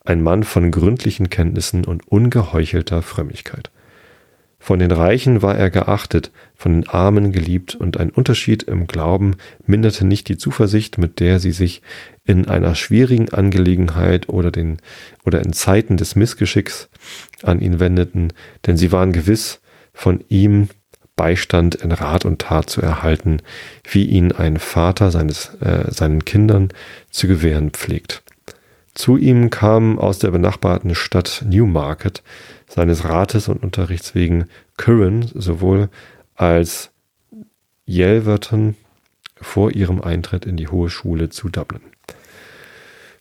ein 0.04 0.22
Mann 0.22 0.44
von 0.44 0.70
gründlichen 0.70 1.30
Kenntnissen 1.30 1.84
und 1.86 2.06
ungeheuchelter 2.06 3.00
Frömmigkeit. 3.00 3.70
Von 4.60 4.80
den 4.80 4.90
Reichen 4.90 5.40
war 5.40 5.56
er 5.56 5.70
geachtet, 5.70 6.32
von 6.54 6.72
den 6.72 6.88
Armen 6.88 7.32
geliebt, 7.32 7.74
und 7.74 7.96
ein 7.96 8.10
Unterschied 8.10 8.64
im 8.64 8.86
Glauben 8.86 9.36
minderte 9.66 10.04
nicht 10.04 10.28
die 10.28 10.36
Zuversicht, 10.36 10.98
mit 10.98 11.20
der 11.20 11.38
sie 11.38 11.52
sich 11.52 11.80
in 12.24 12.48
einer 12.48 12.74
schwierigen 12.74 13.30
Angelegenheit 13.30 14.28
oder, 14.28 14.50
den, 14.50 14.78
oder 15.24 15.40
in 15.40 15.52
Zeiten 15.52 15.96
des 15.96 16.16
Missgeschicks 16.16 16.88
an 17.42 17.60
ihn 17.60 17.80
wendeten, 17.80 18.32
denn 18.66 18.76
sie 18.76 18.92
waren 18.92 19.12
gewiss, 19.12 19.60
von 19.92 20.24
ihm 20.28 20.68
Beistand 21.16 21.74
in 21.74 21.90
Rat 21.92 22.24
und 22.24 22.40
Tat 22.40 22.70
zu 22.70 22.80
erhalten, 22.80 23.42
wie 23.90 24.04
ihn 24.04 24.32
ein 24.32 24.58
Vater 24.58 25.10
seines, 25.10 25.54
äh, 25.60 25.90
seinen 25.90 26.24
Kindern 26.24 26.68
zu 27.10 27.26
gewähren 27.26 27.70
pflegt. 27.70 28.22
Zu 28.94 29.16
ihm 29.16 29.50
kamen 29.50 29.98
aus 29.98 30.18
der 30.18 30.30
benachbarten 30.30 30.94
Stadt 30.94 31.44
Newmarket 31.46 32.22
seines 32.68 33.04
Rates 33.04 33.48
und 33.48 33.62
Unterrichts 33.62 34.14
wegen 34.14 34.46
Curran 34.76 35.28
sowohl 35.34 35.88
als 36.34 36.90
Yelverton 37.86 38.76
vor 39.40 39.72
ihrem 39.72 40.00
Eintritt 40.00 40.44
in 40.44 40.56
die 40.56 40.68
Hohe 40.68 40.90
Schule 40.90 41.30
zu 41.30 41.48
Dublin. 41.48 41.80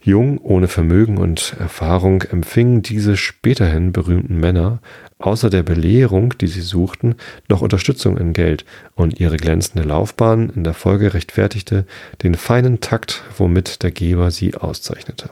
Jung, 0.01 0.37
ohne 0.37 0.69
Vermögen 0.69 1.17
und 1.17 1.55
Erfahrung 1.59 2.21
empfingen 2.21 2.81
diese 2.81 3.17
späterhin 3.17 3.91
berühmten 3.91 4.39
Männer 4.39 4.79
außer 5.19 5.49
der 5.49 5.63
Belehrung, 5.63 6.37
die 6.37 6.47
sie 6.47 6.61
suchten, 6.61 7.15
noch 7.49 7.61
Unterstützung 7.61 8.17
in 8.17 8.31
Geld, 8.31 8.63
und 8.95 9.19
ihre 9.19 9.35
glänzende 9.35 9.85
Laufbahn 9.85 10.49
in 10.49 10.63
der 10.63 10.73
Folge 10.73 11.13
rechtfertigte 11.13 11.85
den 12.23 12.35
feinen 12.35 12.79
Takt, 12.79 13.23
womit 13.37 13.83
der 13.83 13.91
Geber 13.91 14.31
sie 14.31 14.55
auszeichnete. 14.55 15.29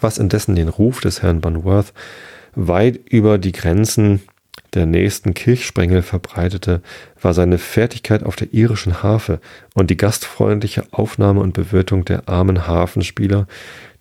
Was 0.00 0.18
indessen 0.18 0.54
den 0.54 0.68
Ruf 0.68 1.00
des 1.00 1.22
Herrn 1.22 1.40
Bunworth 1.40 1.92
weit 2.58 3.00
über 3.08 3.38
die 3.38 3.52
Grenzen 3.52 4.20
der 4.74 4.84
nächsten 4.84 5.32
Kirchsprengel 5.32 6.02
verbreitete, 6.02 6.82
war 7.20 7.32
seine 7.32 7.56
Fertigkeit 7.58 8.22
auf 8.22 8.36
der 8.36 8.52
irischen 8.52 9.02
Harfe 9.02 9.40
und 9.74 9.90
die 9.90 9.96
gastfreundliche 9.96 10.84
Aufnahme 10.90 11.40
und 11.40 11.54
Bewirtung 11.54 12.04
der 12.04 12.28
armen 12.28 12.66
Hafenspieler, 12.66 13.46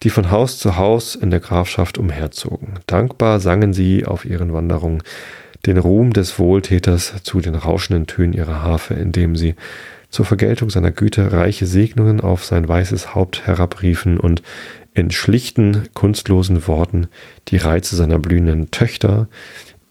die 0.04 0.10
von 0.10 0.30
Haus 0.30 0.58
zu 0.58 0.76
Haus 0.76 1.16
in 1.16 1.32
der 1.32 1.40
Grafschaft 1.40 1.98
umherzogen. 1.98 2.80
Dankbar 2.86 3.40
sangen 3.40 3.74
sie 3.74 4.06
auf 4.06 4.26
ihren 4.26 4.52
Wanderungen 4.52 5.04
den 5.66 5.78
Ruhm 5.78 6.14
des 6.14 6.38
Wohltäters 6.38 7.14
zu 7.24 7.40
den 7.40 7.56
rauschenden 7.56 8.08
Tönen 8.08 8.34
ihrer 8.34 8.62
Harfe, 8.62 8.94
indem 8.94 9.36
sie 9.36 9.56
zur 10.10 10.26
Vergeltung 10.26 10.70
seiner 10.70 10.92
Güte 10.92 11.32
reiche 11.32 11.66
Segnungen 11.66 12.22
auf 12.22 12.46
sein 12.46 12.68
weißes 12.68 13.14
Haupt 13.14 13.46
herabriefen 13.46 14.20
und 14.20 14.42
in 14.98 15.12
schlichten, 15.12 15.88
kunstlosen 15.94 16.68
Worten 16.68 17.08
die 17.50 17.58
Reize 17.58 17.96
seiner 17.96 18.18
blühenden 18.18 18.72
Töchter 18.72 19.28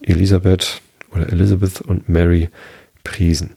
Elisabeth 0.01 0.81
oder 1.13 1.31
Elizabeth 1.31 1.81
und 1.81 2.09
Mary 2.09 2.49
priesen. 3.03 3.55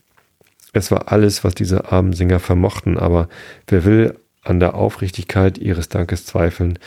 Es 0.73 0.91
war 0.91 1.11
alles, 1.11 1.43
was 1.43 1.53
diese 1.53 1.91
armen 1.91 2.13
Sänger 2.13 2.39
vermochten, 2.39 2.97
aber 2.97 3.27
wer 3.67 3.83
will 3.83 4.19
an 4.43 4.59
der 4.61 4.75
Aufrichtigkeit 4.75 5.57
ihres 5.57 5.89
Dankes 5.89 6.25
zweifeln, 6.25 6.79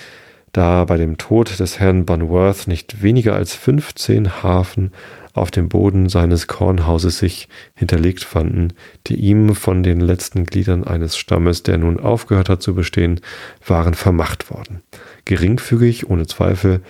da 0.53 0.85
bei 0.85 0.97
dem 0.97 1.19
Tod 1.19 1.59
des 1.61 1.79
Herrn 1.79 2.07
Bunworth 2.07 2.67
nicht 2.67 3.03
weniger 3.03 3.35
als 3.35 3.55
15 3.55 4.43
Hafen 4.43 4.93
auf 5.35 5.51
dem 5.51 5.69
Boden 5.69 6.09
seines 6.09 6.47
Kornhauses 6.47 7.19
sich 7.19 7.49
hinterlegt 7.75 8.25
fanden, 8.25 8.73
die 9.09 9.17
ihm 9.17 9.55
von 9.55 9.83
den 9.83 10.01
letzten 10.01 10.45
Gliedern 10.45 10.85
eines 10.85 11.17
Stammes, 11.17 11.65
der 11.65 11.77
nun 11.77 12.01
aufgehört 12.01 12.49
hat 12.49 12.63
zu 12.63 12.75
bestehen, 12.75 13.21
waren 13.67 13.95
vermacht 13.95 14.51
worden. 14.51 14.83
Geringfügig, 15.25 16.09
ohne 16.09 16.27
Zweifel, 16.27 16.81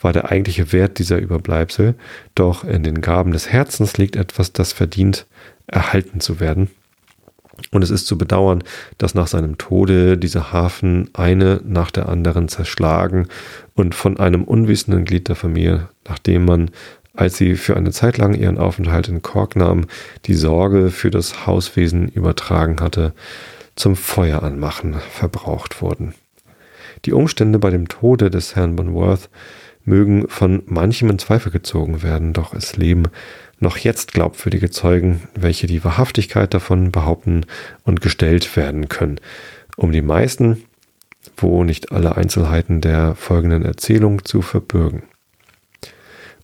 war 0.00 0.12
der 0.12 0.30
eigentliche 0.30 0.72
Wert 0.72 0.98
dieser 0.98 1.18
Überbleibsel, 1.18 1.94
doch 2.34 2.62
in 2.62 2.82
den 2.82 3.00
Gaben 3.00 3.32
des 3.32 3.50
Herzens 3.50 3.96
liegt 3.96 4.16
etwas, 4.16 4.52
das 4.52 4.74
verdient, 4.74 5.26
erhalten 5.66 6.20
zu 6.20 6.40
werden. 6.40 6.68
Und 7.70 7.82
es 7.82 7.90
ist 7.90 8.06
zu 8.06 8.18
bedauern, 8.18 8.62
dass 8.98 9.14
nach 9.14 9.28
seinem 9.28 9.56
Tode 9.56 10.18
diese 10.18 10.52
Hafen 10.52 11.08
eine 11.14 11.60
nach 11.64 11.90
der 11.90 12.08
anderen 12.08 12.48
zerschlagen 12.48 13.28
und 13.74 13.94
von 13.94 14.18
einem 14.18 14.44
unwissenden 14.44 15.04
Glied 15.04 15.28
der 15.28 15.36
Familie, 15.36 15.88
nachdem 16.06 16.44
man, 16.44 16.70
als 17.14 17.36
sie 17.36 17.56
für 17.56 17.76
eine 17.76 17.92
Zeit 17.92 18.18
lang 18.18 18.34
ihren 18.34 18.58
Aufenthalt 18.58 19.08
in 19.08 19.22
Cork 19.22 19.56
nahm, 19.56 19.86
die 20.26 20.34
Sorge 20.34 20.90
für 20.90 21.10
das 21.10 21.46
Hauswesen 21.46 22.08
übertragen 22.08 22.80
hatte, 22.80 23.12
zum 23.76 23.96
Feuer 23.96 24.42
anmachen 24.42 24.94
verbraucht 25.10 25.80
wurden. 25.80 26.14
Die 27.04 27.12
Umstände 27.12 27.58
bei 27.58 27.70
dem 27.70 27.88
Tode 27.88 28.30
des 28.30 28.56
Herrn 28.56 28.76
Bonworth 28.76 29.28
mögen 29.84 30.28
von 30.28 30.62
manchem 30.66 31.10
in 31.10 31.18
Zweifel 31.18 31.52
gezogen 31.52 32.02
werden, 32.02 32.32
doch 32.32 32.54
es 32.54 32.76
leben 32.76 33.04
noch 33.60 33.76
jetzt 33.76 34.12
glaubwürdige 34.12 34.70
Zeugen, 34.70 35.22
welche 35.34 35.66
die 35.66 35.84
Wahrhaftigkeit 35.84 36.52
davon 36.54 36.90
behaupten 36.90 37.46
und 37.84 38.00
gestellt 38.00 38.56
werden 38.56 38.88
können. 38.88 39.20
Um 39.76 39.92
die 39.92 40.02
meisten, 40.02 40.64
wo 41.36 41.64
nicht 41.64 41.92
alle 41.92 42.16
Einzelheiten 42.16 42.80
der 42.80 43.14
folgenden 43.14 43.64
Erzählung 43.64 44.24
zu 44.24 44.42
verbürgen. 44.42 45.02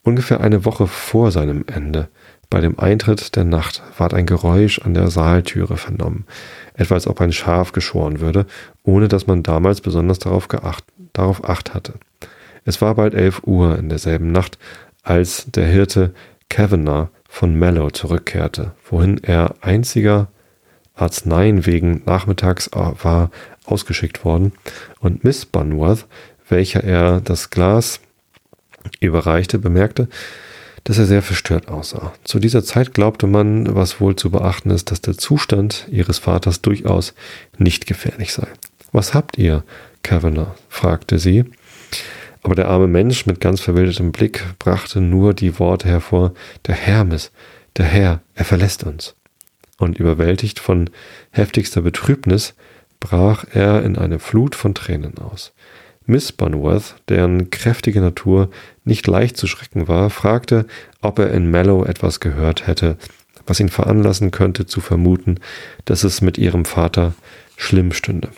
Ungefähr 0.03 0.40
eine 0.40 0.64
Woche 0.64 0.86
vor 0.86 1.30
seinem 1.30 1.64
Ende, 1.66 2.09
bei 2.48 2.61
dem 2.61 2.78
Eintritt 2.78 3.36
der 3.36 3.44
Nacht, 3.44 3.82
ward 3.96 4.14
ein 4.14 4.26
Geräusch 4.26 4.80
an 4.80 4.94
der 4.94 5.09
Saaltüre 5.09 5.76
vernommen, 5.76 6.24
etwa 6.74 6.94
als 6.94 7.07
ob 7.07 7.20
ein 7.20 7.32
Schaf 7.32 7.72
geschoren 7.72 8.20
würde, 8.20 8.46
ohne 8.82 9.09
dass 9.09 9.26
man 9.26 9.42
damals 9.42 9.80
besonders 9.80 10.18
darauf, 10.18 10.48
geacht, 10.48 10.84
darauf 11.12 11.48
acht 11.48 11.74
hatte. 11.74 11.94
Es 12.64 12.80
war 12.80 12.94
bald 12.94 13.14
elf 13.14 13.42
Uhr 13.44 13.78
in 13.78 13.88
derselben 13.88 14.32
Nacht, 14.32 14.59
als 15.03 15.46
der 15.51 15.66
Hirte 15.66 16.12
Kavanagh 16.48 17.11
von 17.28 17.59
Mallow 17.59 17.90
zurückkehrte, 17.90 18.72
wohin 18.90 19.22
er 19.22 19.55
einziger 19.61 20.28
Arzneien 20.94 21.64
wegen 21.66 22.03
nachmittags 22.05 22.68
war 22.72 23.30
ausgeschickt 23.64 24.24
worden, 24.24 24.53
und 24.98 25.24
Miss 25.24 25.46
Bunworth, 25.46 26.07
welcher 26.48 26.82
er 26.82 27.20
das 27.20 27.51
Glas 27.51 28.01
überreichte, 29.01 29.59
bemerkte, 29.59 30.09
dass 30.85 30.99
er 30.99 31.07
sehr 31.07 31.22
verstört 31.22 31.68
aussah. 31.68 32.12
Zu 32.24 32.39
dieser 32.39 32.64
Zeit 32.64 32.95
glaubte 32.95 33.26
man, 33.26 33.74
was 33.74 34.01
wohl 34.01 34.16
zu 34.16 34.31
beachten 34.31 34.70
ist, 34.70 34.91
dass 34.91 35.01
der 35.01 35.16
Zustand 35.16 35.87
ihres 35.91 36.18
Vaters 36.18 36.62
durchaus 36.62 37.14
nicht 37.59 37.87
gefährlich 37.87 38.33
sei. 38.33 38.47
Was 38.93 39.14
habt 39.14 39.39
ihr, 39.39 39.62
Kavanagh? 40.03 40.55
fragte 40.68 41.18
sie. 41.18 41.45
Aber 42.43 42.55
der 42.55 42.68
arme 42.68 42.87
Mensch 42.87 43.26
mit 43.26 43.41
ganz 43.41 43.61
verwildertem 43.61 44.12
Blick 44.12 44.43
brachte 44.59 45.01
nur 45.01 45.35
die 45.35 45.59
Worte 45.59 45.89
hervor, 45.89 46.33
der 46.66 46.74
Hermes, 46.74 47.33
der 47.76 47.85
Herr, 47.85 48.22
er 48.35 48.45
verlässt 48.45 48.85
uns. 48.85 49.14
Und 49.78 49.99
überwältigt 49.99 50.59
von 50.59 50.91
heftigster 51.31 51.83
Betrübnis 51.83 52.55
brach 52.99 53.45
er 53.53 53.83
in 53.83 53.97
eine 53.97 54.18
Flut 54.18 54.55
von 54.55 54.74
Tränen 54.74 55.18
aus. 55.18 55.53
Miss 56.11 56.32
Bunworth, 56.32 56.96
deren 57.08 57.50
kräftige 57.50 58.00
Natur 58.00 58.50
nicht 58.84 59.06
leicht 59.06 59.36
zu 59.36 59.46
schrecken 59.46 59.86
war, 59.86 60.11
fragte, 60.11 60.66
ob 61.00 61.20
er 61.20 61.30
in 61.30 61.52
Mallow 61.52 61.84
etwas 61.84 62.18
gehört 62.18 62.66
hätte, 62.66 62.96
was 63.46 63.61
ihn 63.61 63.68
veranlassen 63.68 64.32
könnte 64.32 64.66
zu 64.66 64.80
vermuten, 64.80 65.38
dass 65.84 66.02
es 66.02 66.20
mit 66.20 66.36
ihrem 66.36 66.64
Vater 66.64 67.14
schlimm 67.56 67.92
stünde. 67.92 68.30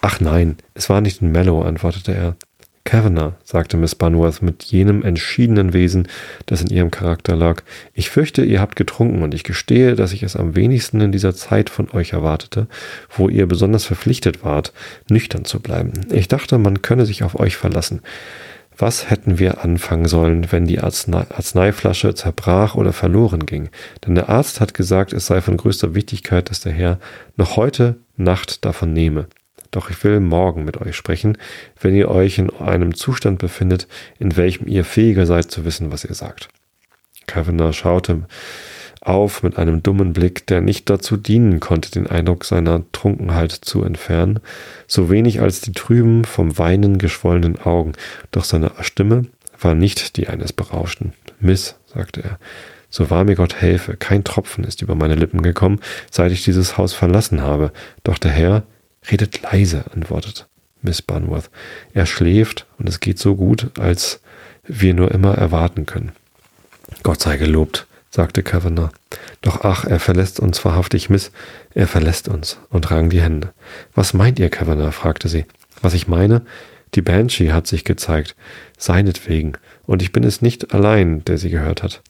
Ach 0.00 0.18
nein, 0.18 0.56
es 0.74 0.90
war 0.90 1.00
nicht 1.00 1.22
in 1.22 1.30
Mallow, 1.30 1.62
antwortete 1.62 2.12
er. 2.12 2.36
Kavanagh, 2.84 3.34
sagte 3.44 3.76
Miss 3.76 3.94
Bunworth 3.94 4.42
mit 4.42 4.64
jenem 4.64 5.02
entschiedenen 5.02 5.72
Wesen, 5.72 6.08
das 6.46 6.62
in 6.62 6.68
ihrem 6.68 6.90
Charakter 6.90 7.36
lag. 7.36 7.62
Ich 7.94 8.10
fürchte, 8.10 8.44
ihr 8.44 8.60
habt 8.60 8.76
getrunken 8.76 9.22
und 9.22 9.34
ich 9.34 9.44
gestehe, 9.44 9.94
dass 9.94 10.12
ich 10.12 10.22
es 10.22 10.36
am 10.36 10.56
wenigsten 10.56 11.00
in 11.00 11.12
dieser 11.12 11.34
Zeit 11.34 11.70
von 11.70 11.90
euch 11.92 12.12
erwartete, 12.12 12.66
wo 13.16 13.28
ihr 13.28 13.46
besonders 13.46 13.84
verpflichtet 13.84 14.44
wart, 14.44 14.72
nüchtern 15.08 15.44
zu 15.44 15.60
bleiben. 15.60 15.92
Ich 16.10 16.28
dachte, 16.28 16.58
man 16.58 16.82
könne 16.82 17.06
sich 17.06 17.22
auf 17.22 17.38
euch 17.38 17.56
verlassen. 17.56 18.00
Was 18.76 19.10
hätten 19.10 19.38
wir 19.38 19.62
anfangen 19.62 20.06
sollen, 20.06 20.50
wenn 20.50 20.66
die 20.66 20.80
Arznei 20.80 21.26
Arzneiflasche 21.28 22.14
zerbrach 22.14 22.74
oder 22.74 22.92
verloren 22.92 23.46
ging? 23.46 23.68
Denn 24.04 24.14
der 24.14 24.28
Arzt 24.28 24.60
hat 24.60 24.74
gesagt, 24.74 25.12
es 25.12 25.26
sei 25.26 25.40
von 25.40 25.56
größter 25.56 25.94
Wichtigkeit, 25.94 26.50
dass 26.50 26.60
der 26.60 26.72
Herr 26.72 26.98
noch 27.36 27.56
heute 27.56 27.96
Nacht 28.16 28.64
davon 28.64 28.92
nehme. 28.92 29.26
Doch 29.72 29.90
ich 29.90 30.04
will 30.04 30.20
morgen 30.20 30.64
mit 30.64 30.80
euch 30.80 30.94
sprechen, 30.94 31.36
wenn 31.80 31.96
ihr 31.96 32.08
euch 32.08 32.38
in 32.38 32.50
einem 32.50 32.94
Zustand 32.94 33.40
befindet, 33.40 33.88
in 34.20 34.36
welchem 34.36 34.68
ihr 34.68 34.84
fähiger 34.84 35.26
seid 35.26 35.50
zu 35.50 35.64
wissen, 35.64 35.90
was 35.90 36.04
ihr 36.04 36.14
sagt. 36.14 36.48
Kavanagh 37.26 37.72
schaute 37.72 38.26
auf 39.00 39.42
mit 39.42 39.58
einem 39.58 39.82
dummen 39.82 40.12
Blick, 40.12 40.46
der 40.46 40.60
nicht 40.60 40.88
dazu 40.88 41.16
dienen 41.16 41.58
konnte, 41.58 41.90
den 41.90 42.06
Eindruck 42.06 42.44
seiner 42.44 42.82
Trunkenheit 42.92 43.50
zu 43.50 43.82
entfernen, 43.82 44.38
so 44.86 45.10
wenig 45.10 45.40
als 45.40 45.60
die 45.60 45.72
trüben, 45.72 46.24
vom 46.24 46.56
Weinen 46.58 46.98
geschwollenen 46.98 47.60
Augen, 47.60 47.92
doch 48.30 48.44
seine 48.44 48.70
Stimme 48.80 49.26
war 49.60 49.74
nicht 49.74 50.16
die 50.16 50.28
eines 50.28 50.52
Berauschten. 50.52 51.14
Miss, 51.40 51.76
sagte 51.86 52.22
er, 52.22 52.38
so 52.90 53.10
wahr 53.10 53.24
mir 53.24 53.34
Gott 53.34 53.60
helfe, 53.60 53.96
kein 53.96 54.22
Tropfen 54.22 54.64
ist 54.64 54.82
über 54.82 54.94
meine 54.94 55.14
Lippen 55.14 55.42
gekommen, 55.42 55.80
seit 56.10 56.30
ich 56.30 56.44
dieses 56.44 56.76
Haus 56.78 56.92
verlassen 56.92 57.40
habe, 57.40 57.72
doch 58.04 58.18
der 58.18 58.30
Herr 58.30 58.64
Redet 59.10 59.42
leise, 59.42 59.84
antwortet 59.94 60.46
Miss 60.82 61.02
Bunworth. 61.02 61.50
Er 61.94 62.06
schläft 62.06 62.66
und 62.78 62.88
es 62.88 63.00
geht 63.00 63.18
so 63.18 63.36
gut, 63.36 63.70
als 63.78 64.20
wir 64.64 64.94
nur 64.94 65.12
immer 65.12 65.34
erwarten 65.34 65.86
können. 65.86 66.12
Gott 67.02 67.20
sei 67.20 67.36
gelobt, 67.36 67.86
sagte 68.10 68.42
Kavanagh. 68.42 68.92
Doch 69.40 69.64
ach, 69.64 69.84
er 69.84 70.00
verlässt 70.00 70.40
uns 70.40 70.64
wahrhaftig, 70.64 71.08
Miss. 71.08 71.32
Er 71.74 71.88
verlässt 71.88 72.28
uns 72.28 72.58
und 72.68 72.90
rang 72.90 73.10
die 73.10 73.22
Hände. 73.22 73.52
Was 73.94 74.14
meint 74.14 74.38
ihr, 74.38 74.50
Kavanagh? 74.50 74.92
fragte 74.92 75.28
sie. 75.28 75.46
Was 75.80 75.94
ich 75.94 76.08
meine? 76.08 76.42
Die 76.94 77.02
Banshee 77.02 77.52
hat 77.52 77.66
sich 77.66 77.84
gezeigt, 77.84 78.36
seinetwegen, 78.76 79.56
und 79.86 80.02
ich 80.02 80.12
bin 80.12 80.24
es 80.24 80.42
nicht 80.42 80.74
allein, 80.74 81.24
der 81.24 81.38
sie 81.38 81.48
gehört 81.48 81.82
hat. 81.82 82.02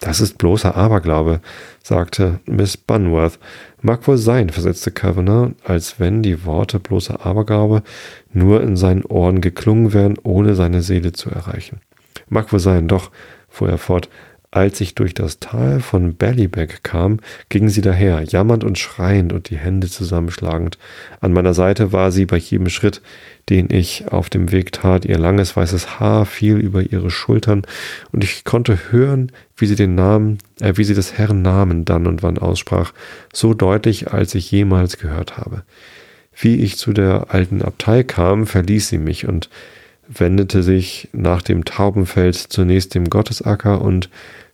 Das 0.00 0.22
ist 0.22 0.38
bloßer 0.38 0.76
Aberglaube, 0.76 1.40
sagte 1.82 2.40
Miss 2.46 2.78
Bunworth. 2.78 3.38
Mag 3.82 4.08
wohl 4.08 4.16
sein, 4.16 4.48
versetzte 4.48 4.90
Kavanagh, 4.90 5.54
als 5.62 6.00
wenn 6.00 6.22
die 6.22 6.46
Worte 6.46 6.80
bloßer 6.80 7.24
Aberglaube 7.24 7.82
nur 8.32 8.62
in 8.62 8.76
seinen 8.76 9.04
Ohren 9.04 9.42
geklungen 9.42 9.92
wären, 9.92 10.16
ohne 10.22 10.54
seine 10.54 10.80
Seele 10.80 11.12
zu 11.12 11.30
erreichen. 11.30 11.80
Mag 12.30 12.50
wohl 12.50 12.60
sein, 12.60 12.88
doch, 12.88 13.10
fuhr 13.50 13.68
er 13.68 13.78
fort, 13.78 14.08
als 14.52 14.80
ich 14.80 14.96
durch 14.96 15.14
das 15.14 15.38
Tal 15.38 15.80
von 15.80 16.16
Ballybeck 16.16 16.82
kam, 16.82 17.20
ging 17.50 17.68
sie 17.68 17.82
daher, 17.82 18.24
jammernd 18.24 18.64
und 18.64 18.78
schreiend 18.78 19.32
und 19.32 19.48
die 19.48 19.56
Hände 19.56 19.88
zusammenschlagend. 19.88 20.76
An 21.20 21.32
meiner 21.32 21.54
Seite 21.54 21.92
war 21.92 22.10
sie 22.10 22.26
bei 22.26 22.36
jedem 22.36 22.68
Schritt, 22.68 23.00
den 23.48 23.68
ich 23.70 24.10
auf 24.10 24.28
dem 24.28 24.50
Weg 24.50 24.72
tat. 24.72 25.04
Ihr 25.04 25.18
langes 25.18 25.54
weißes 25.54 26.00
Haar 26.00 26.26
fiel 26.26 26.56
über 26.56 26.82
ihre 26.82 27.10
Schultern 27.10 27.62
und 28.10 28.24
ich 28.24 28.44
konnte 28.44 28.90
hören, 28.90 29.30
wie 29.56 29.66
sie 29.66 29.76
den 29.76 29.94
Namen, 29.94 30.38
äh, 30.60 30.72
wie 30.74 30.84
sie 30.84 30.94
des 30.94 31.16
Herrn 31.16 31.42
Namen 31.42 31.84
dann 31.84 32.08
und 32.08 32.24
wann 32.24 32.38
aussprach, 32.38 32.92
so 33.32 33.54
deutlich, 33.54 34.12
als 34.12 34.34
ich 34.34 34.50
jemals 34.50 34.98
gehört 34.98 35.36
habe. 35.36 35.62
Wie 36.34 36.56
ich 36.56 36.76
zu 36.76 36.92
der 36.92 37.26
alten 37.30 37.62
Abtei 37.62 38.02
kam, 38.02 38.46
verließ 38.46 38.88
sie 38.88 38.98
mich 38.98 39.28
und 39.28 39.48
wendete 40.08 40.62
sich 40.62 41.08
nach 41.12 41.42
dem 41.42 41.64
Taubenfeld 41.64 42.34
zunächst 42.34 42.94
dem 42.94 43.08
Gottesacker 43.10 43.80
und 43.80 44.10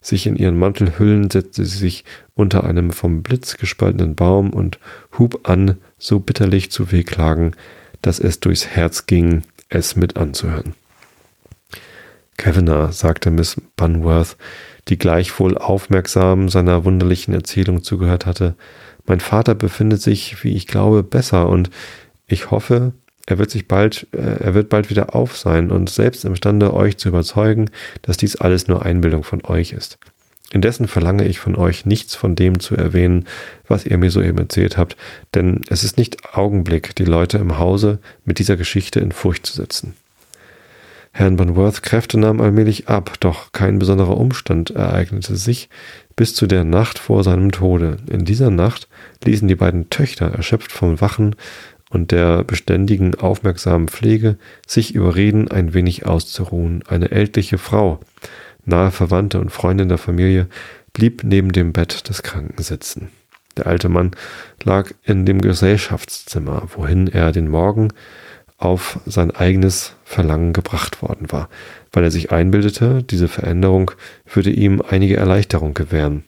sich 0.07 0.27
in 0.27 0.37
ihren 0.37 0.59
Mantel 0.59 0.99
hüllen, 0.99 1.31
setzte 1.31 1.65
sie 1.65 1.79
sich 1.79 2.05
unter 2.35 2.65
einem 2.65 2.91
vom 2.91 3.23
Blitz 3.23 3.57
gespaltenen 3.57 4.15
Baum 4.15 4.51
und 4.51 4.79
hub 5.19 5.49
an, 5.49 5.79
so 5.99 6.21
bitterlich 6.21 6.71
zu 6.71 6.93
wehklagen, 6.93 7.57
dass 8.03 8.21
es 8.21 8.41
durchs 8.41 8.67
Herz 8.67 9.07
ging, 9.07 9.43
es 9.69 9.97
mit 9.97 10.17
anzuhören. 10.17 10.75
Kavanagh, 12.37 12.93
sagte 12.93 13.31
Miss 13.31 13.57
Bunworth, 13.77 14.37
die 14.89 14.99
gleichwohl 14.99 15.57
aufmerksam 15.59 16.49
seiner 16.49 16.85
wunderlichen 16.85 17.35
Erzählung 17.35 17.83
zugehört 17.83 18.27
hatte, 18.27 18.55
mein 19.07 19.21
Vater 19.21 19.55
befindet 19.55 20.03
sich, 20.03 20.43
wie 20.45 20.55
ich 20.55 20.67
glaube, 20.67 21.03
besser 21.03 21.49
und 21.49 21.71
ich 22.27 22.51
hoffe, 22.51 22.93
er 23.27 23.39
wird 23.39 23.51
sich 23.51 23.69
bald, 23.69 24.07
äh, 24.13 24.45
er 24.45 24.55
wird 24.55 24.69
bald 24.69 24.89
wieder 24.89 25.15
auf 25.15 25.37
sein 25.37 25.71
und 25.71 25.91
selbst 25.91 26.25
imstande, 26.25 26.73
euch 26.73 26.97
zu 26.97 27.09
überzeugen, 27.09 27.71
dass 28.03 28.17
dies 28.17 28.37
alles 28.37 28.69
nur 28.69 28.85
Einbildung 28.85 29.25
von 29.25 29.45
euch 29.45 29.73
ist. 29.73 29.99
Indessen 30.53 30.87
verlange 30.87 31.27
ich 31.27 31.41
von 31.41 31.57
euch 31.57 31.87
nichts 31.87 32.15
von 32.15 32.37
dem 32.37 32.61
zu 32.61 32.77
erwähnen, 32.77 33.27
was 33.67 33.85
ihr 33.85 33.99
mir 33.99 34.13
soeben 34.13 34.39
erzählt 34.39 34.77
habt, 34.77 34.97
denn 35.35 35.63
es 35.69 35.83
ist 35.83 35.99
nicht 35.99 36.37
Augenblick, 36.37 36.95
die 36.95 37.05
Leute 37.05 37.39
im 37.39 37.59
Hause 37.59 37.99
mit 38.25 38.39
dieser 38.39 38.57
Geschichte 38.57 39.01
in 39.01 39.11
Furcht 39.11 39.45
zu 39.45 39.55
setzen. 39.57 39.95
Herrn 41.11 41.37
Bunworth 41.37 41.83
Kräfte 41.83 42.19
nahmen 42.19 42.43
allmählich 42.43 42.89
ab, 42.89 43.15
doch 43.21 43.51
kein 43.51 43.79
besonderer 43.79 44.19
Umstand 44.19 44.71
ereignete 44.71 45.35
sich 45.35 45.71
bis 46.15 46.35
zu 46.35 46.47
der 46.47 46.63
Nacht 46.63 46.99
vor 46.99 47.25
seinem 47.25 47.53
Tode. 47.53 47.97
In 48.11 48.25
dieser 48.25 48.51
Nacht 48.51 48.87
ließen 49.25 49.49
die 49.49 49.55
beiden 49.55 49.89
Töchter, 49.89 50.27
erschöpft 50.27 50.73
vom 50.73 51.01
Wachen 51.01 51.35
und 51.97 52.13
der 52.13 52.45
beständigen, 52.45 53.15
aufmerksamen 53.15 53.89
Pflege 53.89 54.37
sich 54.67 54.95
überreden, 54.95 55.51
ein 55.51 55.73
wenig 55.73 56.05
auszuruhen. 56.05 56.85
Eine 56.87 57.11
ältliche 57.11 57.57
Frau, 57.57 58.01
nahe 58.67 58.91
Verwandte 58.91 59.41
und 59.41 59.51
Freundin 59.51 59.89
der 59.89 59.97
Familie, 59.97 60.47
blieb 60.93 61.25
neben 61.25 61.53
dem 61.53 61.73
Bett 61.73 62.09
des 62.11 62.23
Kranken 62.23 62.63
sitzen. 62.63 63.09
Der 63.57 63.67
alte 63.67 63.89
Mann 63.89 64.11
lag 64.63 64.91
in 65.05 65.25
dem 65.25 65.41
Gesellschaftszimmer, 65.41 66.69
wohin 66.77 67.09
er 67.09 67.33
den 67.33 67.49
Morgen 67.49 67.89
auf 68.59 69.01
sein 69.07 69.31
eigenes 69.31 69.95
Verlangen 70.05 70.53
gebracht 70.53 71.01
worden 71.01 71.33
war, 71.33 71.49
weil 71.93 72.05
er 72.05 72.11
sich 72.11 72.31
einbildete, 72.31 73.03
diese 73.03 73.29
Veränderung 73.29 73.91
würde 74.31 74.51
ihm 74.51 74.83
einige 74.87 75.17
Erleichterung 75.17 75.73
gewähren. 75.73 76.25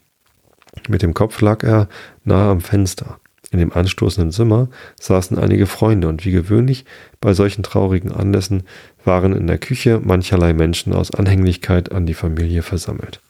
Mit 0.88 1.02
dem 1.02 1.12
Kopf 1.12 1.42
lag 1.42 1.62
er 1.62 1.88
nahe 2.24 2.50
am 2.50 2.60
Fenster. 2.62 3.20
In 3.50 3.58
dem 3.58 3.72
anstoßenden 3.72 4.30
Zimmer 4.30 4.68
saßen 5.00 5.38
einige 5.38 5.66
Freunde 5.66 6.08
und 6.08 6.24
wie 6.24 6.32
gewöhnlich 6.32 6.84
bei 7.20 7.32
solchen 7.32 7.62
traurigen 7.62 8.12
Anlässen 8.12 8.64
waren 9.04 9.34
in 9.34 9.46
der 9.46 9.58
Küche 9.58 10.00
mancherlei 10.04 10.52
Menschen 10.52 10.92
aus 10.92 11.14
Anhänglichkeit 11.14 11.90
an 11.92 12.04
die 12.04 12.14
Familie 12.14 12.62
versammelt. 12.62 13.20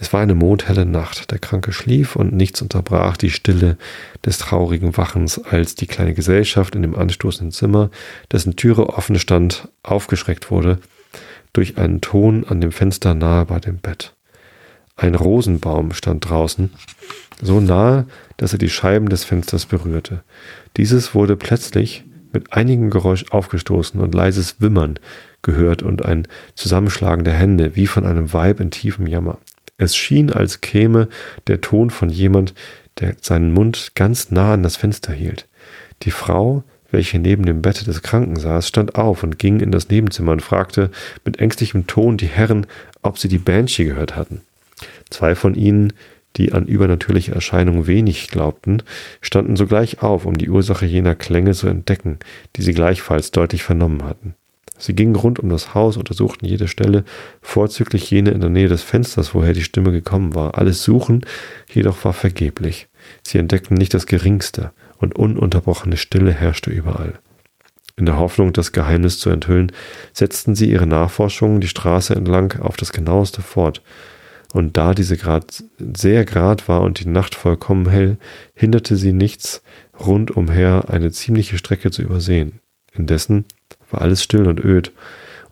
Es 0.00 0.12
war 0.12 0.20
eine 0.20 0.34
mondhelle 0.34 0.86
Nacht, 0.86 1.32
der 1.32 1.40
Kranke 1.40 1.72
schlief 1.72 2.14
und 2.14 2.32
nichts 2.32 2.62
unterbrach 2.62 3.16
die 3.16 3.30
Stille 3.30 3.76
des 4.24 4.38
traurigen 4.38 4.96
Wachens, 4.96 5.38
als 5.38 5.74
die 5.74 5.88
kleine 5.88 6.14
Gesellschaft 6.14 6.76
in 6.76 6.82
dem 6.82 6.94
anstoßenden 6.94 7.52
Zimmer, 7.52 7.90
dessen 8.30 8.54
Türe 8.54 8.88
offen 8.90 9.18
stand, 9.18 9.68
aufgeschreckt 9.82 10.50
wurde 10.50 10.78
durch 11.52 11.78
einen 11.78 12.00
Ton 12.00 12.44
an 12.44 12.60
dem 12.60 12.70
Fenster 12.70 13.14
nahe 13.14 13.44
bei 13.46 13.58
dem 13.58 13.78
Bett. 13.78 14.14
Ein 14.96 15.14
Rosenbaum 15.14 15.92
stand 15.92 16.28
draußen, 16.28 16.70
so 17.40 17.60
nahe, 17.60 18.06
dass 18.36 18.52
er 18.52 18.58
die 18.58 18.70
Scheiben 18.70 19.08
des 19.08 19.24
Fensters 19.24 19.66
berührte. 19.66 20.22
Dieses 20.76 21.14
wurde 21.14 21.36
plötzlich 21.36 22.04
mit 22.32 22.52
einigem 22.52 22.90
Geräusch 22.90 23.26
aufgestoßen 23.30 24.00
und 24.00 24.14
leises 24.14 24.60
Wimmern 24.60 24.98
gehört 25.42 25.82
und 25.82 26.04
ein 26.04 26.26
Zusammenschlagen 26.54 27.24
der 27.24 27.34
Hände, 27.34 27.76
wie 27.76 27.86
von 27.86 28.04
einem 28.04 28.32
Weib 28.32 28.60
in 28.60 28.70
tiefem 28.70 29.06
Jammer. 29.06 29.38
Es 29.76 29.96
schien, 29.96 30.32
als 30.32 30.60
käme 30.60 31.08
der 31.46 31.60
Ton 31.60 31.90
von 31.90 32.10
jemand, 32.10 32.54
der 32.98 33.14
seinen 33.20 33.52
Mund 33.52 33.92
ganz 33.94 34.30
nah 34.30 34.54
an 34.54 34.62
das 34.62 34.76
Fenster 34.76 35.12
hielt. 35.12 35.46
Die 36.02 36.10
Frau, 36.10 36.64
welche 36.90 37.18
neben 37.18 37.46
dem 37.46 37.62
Bette 37.62 37.84
des 37.84 38.02
Kranken 38.02 38.36
saß, 38.36 38.66
stand 38.66 38.96
auf 38.96 39.22
und 39.22 39.38
ging 39.38 39.60
in 39.60 39.70
das 39.70 39.88
Nebenzimmer 39.88 40.32
und 40.32 40.42
fragte 40.42 40.90
mit 41.24 41.38
ängstlichem 41.38 41.86
Ton 41.86 42.16
die 42.16 42.26
Herren, 42.26 42.66
ob 43.02 43.18
sie 43.18 43.28
die 43.28 43.38
Banshee 43.38 43.84
gehört 43.84 44.16
hatten. 44.16 44.40
Zwei 45.10 45.34
von 45.34 45.54
ihnen, 45.54 45.92
die 46.36 46.52
an 46.52 46.66
übernatürliche 46.66 47.34
Erscheinungen 47.34 47.86
wenig 47.86 48.28
glaubten, 48.28 48.82
standen 49.20 49.56
sogleich 49.56 50.02
auf, 50.02 50.24
um 50.24 50.38
die 50.38 50.50
Ursache 50.50 50.86
jener 50.86 51.14
Klänge 51.14 51.52
zu 51.52 51.66
entdecken, 51.66 52.18
die 52.56 52.62
sie 52.62 52.74
gleichfalls 52.74 53.30
deutlich 53.30 53.62
vernommen 53.62 54.04
hatten. 54.04 54.34
Sie 54.78 54.94
gingen 54.94 55.16
rund 55.16 55.40
um 55.40 55.48
das 55.48 55.74
Haus, 55.74 55.96
untersuchten 55.96 56.46
jede 56.46 56.68
Stelle, 56.68 57.04
vorzüglich 57.42 58.08
jene 58.10 58.30
in 58.30 58.40
der 58.40 58.50
Nähe 58.50 58.68
des 58.68 58.82
Fensters, 58.82 59.34
woher 59.34 59.52
die 59.52 59.64
Stimme 59.64 59.90
gekommen 59.90 60.36
war. 60.36 60.56
Alles 60.56 60.84
Suchen 60.84 61.26
jedoch 61.68 62.04
war 62.04 62.12
vergeblich. 62.12 62.86
Sie 63.26 63.38
entdeckten 63.38 63.76
nicht 63.76 63.92
das 63.92 64.06
geringste, 64.06 64.70
und 64.98 65.16
ununterbrochene 65.16 65.96
Stille 65.96 66.32
herrschte 66.32 66.70
überall. 66.70 67.14
In 67.96 68.06
der 68.06 68.18
Hoffnung, 68.18 68.52
das 68.52 68.70
Geheimnis 68.70 69.18
zu 69.18 69.30
enthüllen, 69.30 69.72
setzten 70.12 70.54
sie 70.54 70.70
ihre 70.70 70.86
Nachforschungen 70.86 71.60
die 71.60 71.68
Straße 71.68 72.14
entlang 72.14 72.60
auf 72.60 72.76
das 72.76 72.92
genaueste 72.92 73.42
fort, 73.42 73.82
und 74.52 74.76
da 74.76 74.94
diese 74.94 75.16
grad 75.16 75.62
sehr 75.78 76.24
grad 76.24 76.68
war 76.68 76.80
und 76.82 77.00
die 77.00 77.08
Nacht 77.08 77.34
vollkommen 77.34 77.88
hell, 77.88 78.18
hinderte 78.54 78.96
sie 78.96 79.12
nichts, 79.12 79.62
rundumher 79.98 80.86
eine 80.88 81.10
ziemliche 81.10 81.58
Strecke 81.58 81.90
zu 81.90 82.02
übersehen. 82.02 82.60
Indessen 82.92 83.44
war 83.90 84.00
alles 84.00 84.22
still 84.22 84.46
und 84.46 84.64
öd, 84.64 84.92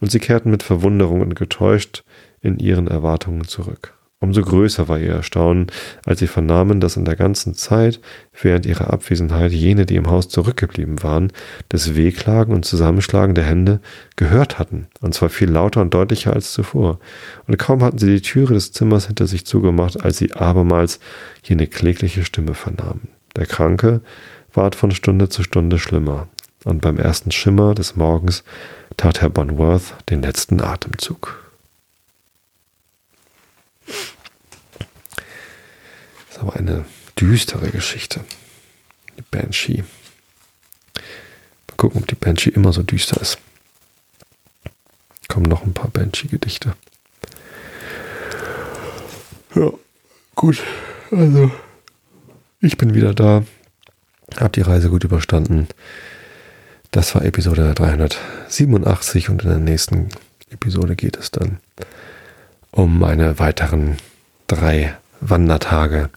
und 0.01 0.11
sie 0.11 0.19
kehrten 0.19 0.51
mit 0.51 0.63
Verwunderung 0.63 1.21
und 1.21 1.35
getäuscht 1.35 2.05
in 2.41 2.59
ihren 2.59 2.87
Erwartungen 2.87 3.45
zurück. 3.45 3.96
Umso 4.19 4.41
größer 4.41 4.89
war 4.89 4.99
ihr 4.99 5.13
Erstaunen, 5.13 5.67
als 6.07 6.21
sie 6.21 6.27
vernahmen, 6.27 6.81
dass 6.81 6.97
in 6.97 7.05
der 7.05 7.17
ganzen 7.17 7.53
Zeit, 7.53 8.01
während 8.41 8.65
ihrer 8.65 8.91
Abwesenheit, 8.91 9.53
jene, 9.53 9.85
die 9.85 9.97
im 9.97 10.09
Haus 10.11 10.31
zurückgeblieben 10.31 11.03
waren, 11.03 11.33
das 11.69 11.95
Wehklagen 11.97 12.55
und 12.55 12.65
Zusammenschlagen 12.65 13.35
der 13.35 13.45
Hände 13.45 13.81
gehört 14.17 14.59
hatten, 14.59 14.87
und 15.03 15.13
zwar 15.13 15.29
viel 15.29 15.51
lauter 15.51 15.83
und 15.83 15.93
deutlicher 15.93 16.33
als 16.33 16.53
zuvor. 16.53 16.99
Und 17.47 17.59
kaum 17.59 17.85
hatten 17.85 17.99
sie 17.99 18.07
die 18.07 18.23
Türe 18.23 18.55
des 18.55 18.73
Zimmers 18.73 19.07
hinter 19.07 19.27
sich 19.27 19.45
zugemacht, 19.45 20.03
als 20.03 20.17
sie 20.17 20.33
abermals 20.33 20.99
jene 21.43 21.67
klägliche 21.67 22.25
Stimme 22.25 22.55
vernahmen. 22.55 23.09
Der 23.37 23.45
Kranke 23.45 24.01
ward 24.55 24.77
von 24.77 24.93
Stunde 24.93 25.29
zu 25.29 25.43
Stunde 25.43 25.79
schlimmer, 25.79 26.29
und 26.65 26.81
beim 26.81 26.99
ersten 26.99 27.33
Schimmer 27.33 27.75
des 27.75 27.97
Morgens 27.97 28.45
tat 28.97 29.21
Herr 29.21 29.29
Bonworth 29.29 29.95
den 30.09 30.23
letzten 30.23 30.63
Atemzug. 30.63 31.46
Ist 36.37 36.43
aber 36.43 36.57
eine 36.57 36.85
düstere 37.19 37.71
Geschichte. 37.71 38.21
Die 39.17 39.23
Banshee. 39.23 39.85
Mal 41.67 41.77
gucken, 41.79 42.03
ob 42.03 42.09
die 42.09 42.15
Banshee 42.15 42.51
immer 42.51 42.75
so 42.75 42.83
düster 42.83 43.19
ist. 43.23 43.39
Kommen 45.29 45.47
noch 45.47 45.65
ein 45.65 45.73
paar 45.73 45.89
Banshee-Gedichte. 45.89 46.75
Ja, 49.55 49.71
gut. 50.35 50.63
Also, 51.11 51.51
ich 52.61 52.77
bin 52.77 52.93
wieder 52.93 53.15
da. 53.15 53.43
Hab 54.37 54.53
die 54.53 54.61
Reise 54.61 54.91
gut 54.91 55.05
überstanden. 55.05 55.69
Das 56.91 57.15
war 57.15 57.25
Episode 57.25 57.73
387 57.73 59.31
und 59.31 59.43
in 59.43 59.49
der 59.49 59.59
nächsten 59.59 60.11
Episode 60.51 60.97
geht 60.97 61.17
es 61.17 61.31
dann 61.31 61.61
um 62.73 62.99
meine 62.99 63.39
weiteren 63.39 63.97
drei 64.49 64.95
Wandertage 65.21 66.11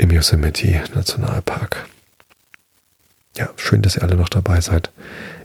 im 0.00 0.10
Yosemite 0.10 0.82
Nationalpark. 0.94 1.86
Ja, 3.36 3.50
schön, 3.56 3.82
dass 3.82 3.96
ihr 3.96 4.02
alle 4.02 4.16
noch 4.16 4.30
dabei 4.30 4.60
seid. 4.62 4.90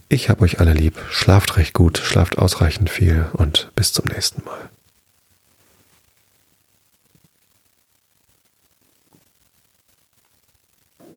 Ich 0.07 0.29
habe 0.29 0.43
euch 0.43 0.61
alle 0.61 0.73
lieb. 0.73 0.97
Schlaft 1.11 1.57
recht 1.57 1.73
gut, 1.73 1.97
schlaft 1.97 2.37
ausreichend 2.37 2.89
viel 2.89 3.25
und 3.33 3.69
bis 3.75 3.91
zum 3.91 4.05
nächsten 4.05 4.45
Mal. 4.45 4.69